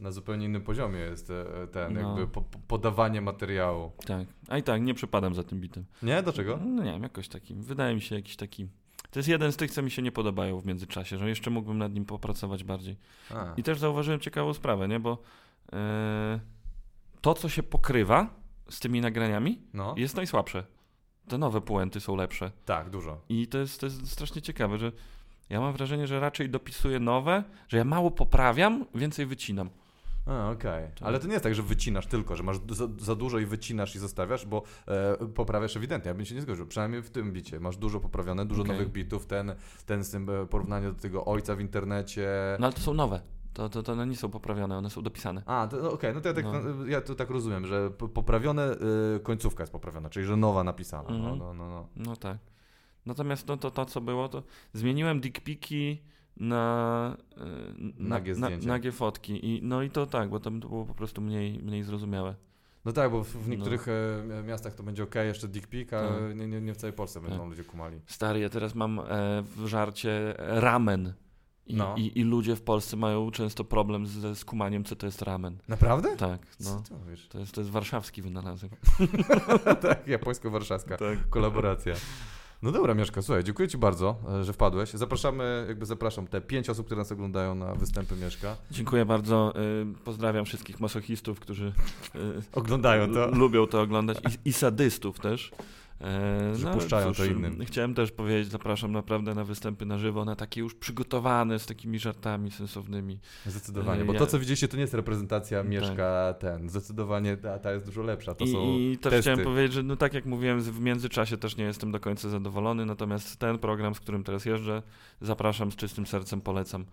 [0.00, 2.00] na zupełnie innym poziomie jest e, ten, No.
[2.00, 3.92] jakby po, po, podawanie materiału.
[4.06, 4.28] Tak.
[4.48, 5.84] A i tak, nie przepadam za tym bitem.
[6.02, 6.22] Nie?
[6.22, 6.58] Dlaczego?
[6.64, 7.54] No nie wiem, jakoś taki.
[7.54, 8.68] Wydaje mi się jakiś taki.
[9.10, 11.78] To jest jeden z tych, co mi się nie podobają w międzyczasie, że jeszcze mógłbym
[11.78, 12.96] nad nim popracować bardziej.
[13.34, 13.54] A.
[13.56, 15.00] I też zauważyłem ciekawą sprawę, nie?
[15.00, 15.18] Bo
[15.72, 16.40] e,
[17.20, 18.30] to, co się pokrywa
[18.70, 20.64] z tymi nagraniami, No, jest najsłabsze.
[21.28, 22.50] Te nowe puenty są lepsze.
[22.64, 23.20] tak, dużo.
[23.28, 24.92] I to jest, to jest strasznie ciekawe, że
[25.50, 29.70] ja mam wrażenie, że raczej dopisuję nowe, że ja mało poprawiam, więcej wycinam.
[30.26, 30.88] A, okej.
[30.94, 31.02] Tak.
[31.08, 33.96] Ale to nie jest tak, że wycinasz tylko, że masz za, za dużo i wycinasz
[33.96, 36.08] i zostawiasz, bo e, poprawiasz ewidentnie.
[36.08, 36.66] Ja bym się nie zgodził.
[36.66, 37.60] Przynajmniej w tym bicie.
[37.60, 38.72] Masz dużo poprawione, dużo Okej.
[38.74, 39.54] nowych bitów, ten,
[39.86, 42.28] ten z tym e, porównanie do tego ojca w internecie.
[42.60, 43.20] No ale to są nowe.
[43.52, 45.42] To, to, to one nie są poprawione, one są dopisane.
[45.46, 46.86] A, no, okej, no to ja, tak, No.
[46.86, 48.72] ja to tak rozumiem, że po- poprawione,
[49.16, 51.08] y, końcówka jest poprawiona, czyli że nowa napisana.
[51.10, 51.38] No, Mhm.
[51.38, 51.88] no, no, no.
[51.96, 52.38] No tak.
[53.06, 54.42] Natomiast no, to, to, co było, to
[54.72, 56.02] zmieniłem dickpiki
[56.36, 57.44] na, e,
[57.78, 58.68] na, Nagie na, zdjęcia.
[58.68, 59.46] nagie fotki.
[59.46, 62.34] I, no i to tak, bo to było po prostu mniej, mniej zrozumiałe.
[62.84, 66.02] No tak, bo w, w niektórych e, miastach to będzie ok, jeszcze dick pic, a
[66.08, 66.36] Tak.
[66.36, 67.48] nie, nie, nie w całej Polsce będą Tak.
[67.48, 68.00] ludzie kumali.
[68.06, 69.02] Stary, ja teraz mam e,
[69.56, 71.12] w żarcie ramen.
[71.66, 71.94] I, No.
[71.96, 75.58] i, I ludzie w Polsce mają często problem ze skumaniem, co to jest ramen.
[75.68, 76.16] Naprawdę?
[76.16, 76.82] Tak, Co no.
[76.88, 77.28] ty mówisz?
[77.28, 78.72] To jest, to jest warszawski wynalazek.
[79.82, 81.28] tak, japońsko-warszawska Tak.
[81.30, 81.94] kolaboracja.
[82.62, 84.90] No dobra, Mieszka, słuchaj, dziękuję Ci bardzo, e, że wpadłeś.
[84.90, 88.56] Zapraszamy, jakby zapraszam te pięć osób, które nas oglądają na występy Mieszka.
[88.70, 89.52] Dziękuję bardzo.
[89.56, 91.72] y, Pozdrawiam wszystkich masochistów, którzy
[92.14, 93.26] y, Oglądają to.
[93.30, 95.50] lubią to oglądać i, i sadystów też.
[96.00, 97.64] E, ale puszczają to innym.
[97.64, 101.98] Chciałem też powiedzieć, zapraszam naprawdę na występy na żywo, na takie już przygotowane z takimi
[101.98, 103.18] żartami sensownymi.
[103.46, 105.68] Zdecydowanie, bo Ja- to, co widzieliście, to nie jest reprezentacja Tak.
[105.70, 106.70] Mieszka ten.
[106.70, 108.34] Zdecydowanie ta, ta jest dużo lepsza.
[108.34, 109.20] To I, są I też testy.
[109.20, 112.86] chciałem powiedzieć, że no tak jak mówiłem, w międzyczasie też nie jestem do końca zadowolony,
[112.86, 114.82] natomiast ten program, z którym teraz jeżdżę,
[115.20, 116.84] zapraszam z czystym sercem, polecam.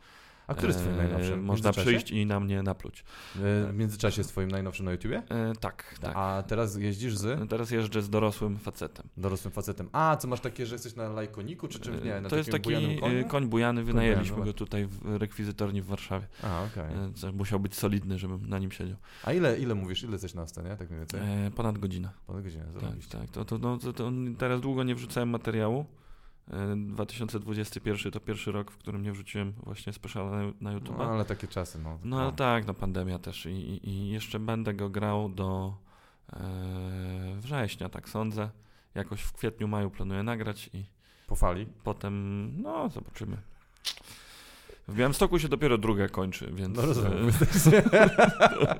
[0.47, 1.43] A który jest Twoim E, najnowszym?
[1.43, 2.99] Można przyjść i na mnie napluć.
[2.99, 3.03] E,
[3.35, 5.23] W międzyczasie jest Twoim najnowszym na YouTubie?
[5.59, 6.11] Tak, tak.
[6.15, 9.05] A teraz jeździsz z Teraz jeżdżę z dorosłym facetem.
[9.17, 9.89] dorosłym facetem.
[9.91, 12.03] A, co masz takie, że jesteś na lajkoniku, czy czymś?
[12.03, 13.27] Nie, na to jest taki koniu?
[13.27, 16.27] koń bujany, wynajęliśmy go tutaj w rekwizytorni w Warszawie.
[16.43, 16.85] A, okej.
[17.15, 18.97] Co Musiał być solidny, żebym na nim siedział.
[19.23, 21.21] A ile, ile mówisz, ile jesteś na scenie, tak mniej więcej?
[21.55, 22.09] Ponad godzinę.
[22.27, 23.29] Ponad godzinę, Tak, tak.
[23.31, 25.85] To, to, no, to, to teraz długo nie wrzucałem materiału.
[26.51, 30.97] E, 2021 to pierwszy rok, w którym nie wrzuciłem właśnie speciala na, na YouTube.
[30.97, 31.99] No, ale takie czasy, no.
[32.03, 35.73] No ale tak, no pandemia też i, i, i jeszcze będę go grał do
[36.33, 36.39] e,
[37.39, 38.49] września, tak sądzę.
[38.95, 40.83] Jakoś w kwietniu, maju planuję nagrać i
[41.27, 41.67] Po fali.
[41.83, 43.37] potem, no zobaczymy.
[44.87, 46.77] W Białymstoku się dopiero druga kończy, więc...
[46.77, 47.29] No rozumiem.
[47.93, 48.79] e,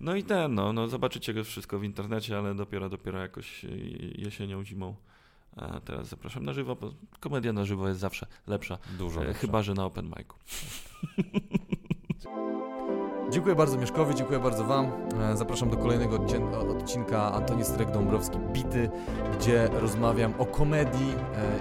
[0.00, 3.68] no i ten, no, no zobaczycie go wszystko w internecie, ale dopiero, dopiero jakoś e,
[4.14, 4.96] jesienią, zimą.
[5.56, 8.78] A teraz zapraszam na żywo, bo komedia na żywo jest zawsze lepsza.
[8.98, 9.20] Dużo.
[9.20, 9.40] E, lepsze.
[9.40, 10.34] chyba, że na open micu.
[13.30, 14.92] Dziękuję bardzo Mieszkowi, dziękuję bardzo Wam.
[15.20, 16.18] E, Zapraszam do kolejnego
[16.70, 18.90] odcinka Antoni Strek Dąbrowski Bity,
[19.38, 21.14] gdzie rozmawiam o komedii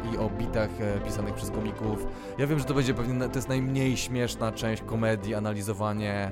[0.09, 0.69] e, i o bitach
[1.05, 2.07] pisanych przez komików.
[2.37, 6.31] Ja wiem, że to będzie pewnie to jest najmniej śmieszna część komedii, analizowanie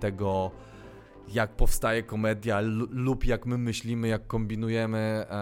[0.00, 0.50] tego
[1.28, 5.32] jak powstaje komedia lu- lub jak my myślimy, jak kombinujemy, e,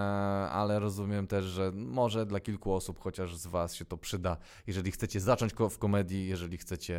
[0.50, 4.36] ale rozumiem też, że może dla kilku osób, chociaż z Was się to przyda.
[4.66, 6.96] Jeżeli chcecie zacząć w komedii, jeżeli chcecie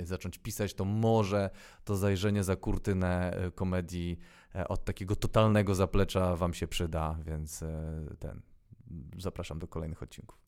[0.00, 1.50] e, zacząć pisać, to może
[1.84, 4.18] to zajrzenie za kurtynę e, komedii
[4.68, 7.64] od takiego totalnego zaplecza Wam się przyda, więc
[8.18, 8.40] ten
[9.18, 10.43] zapraszam do kolejnych odcinków.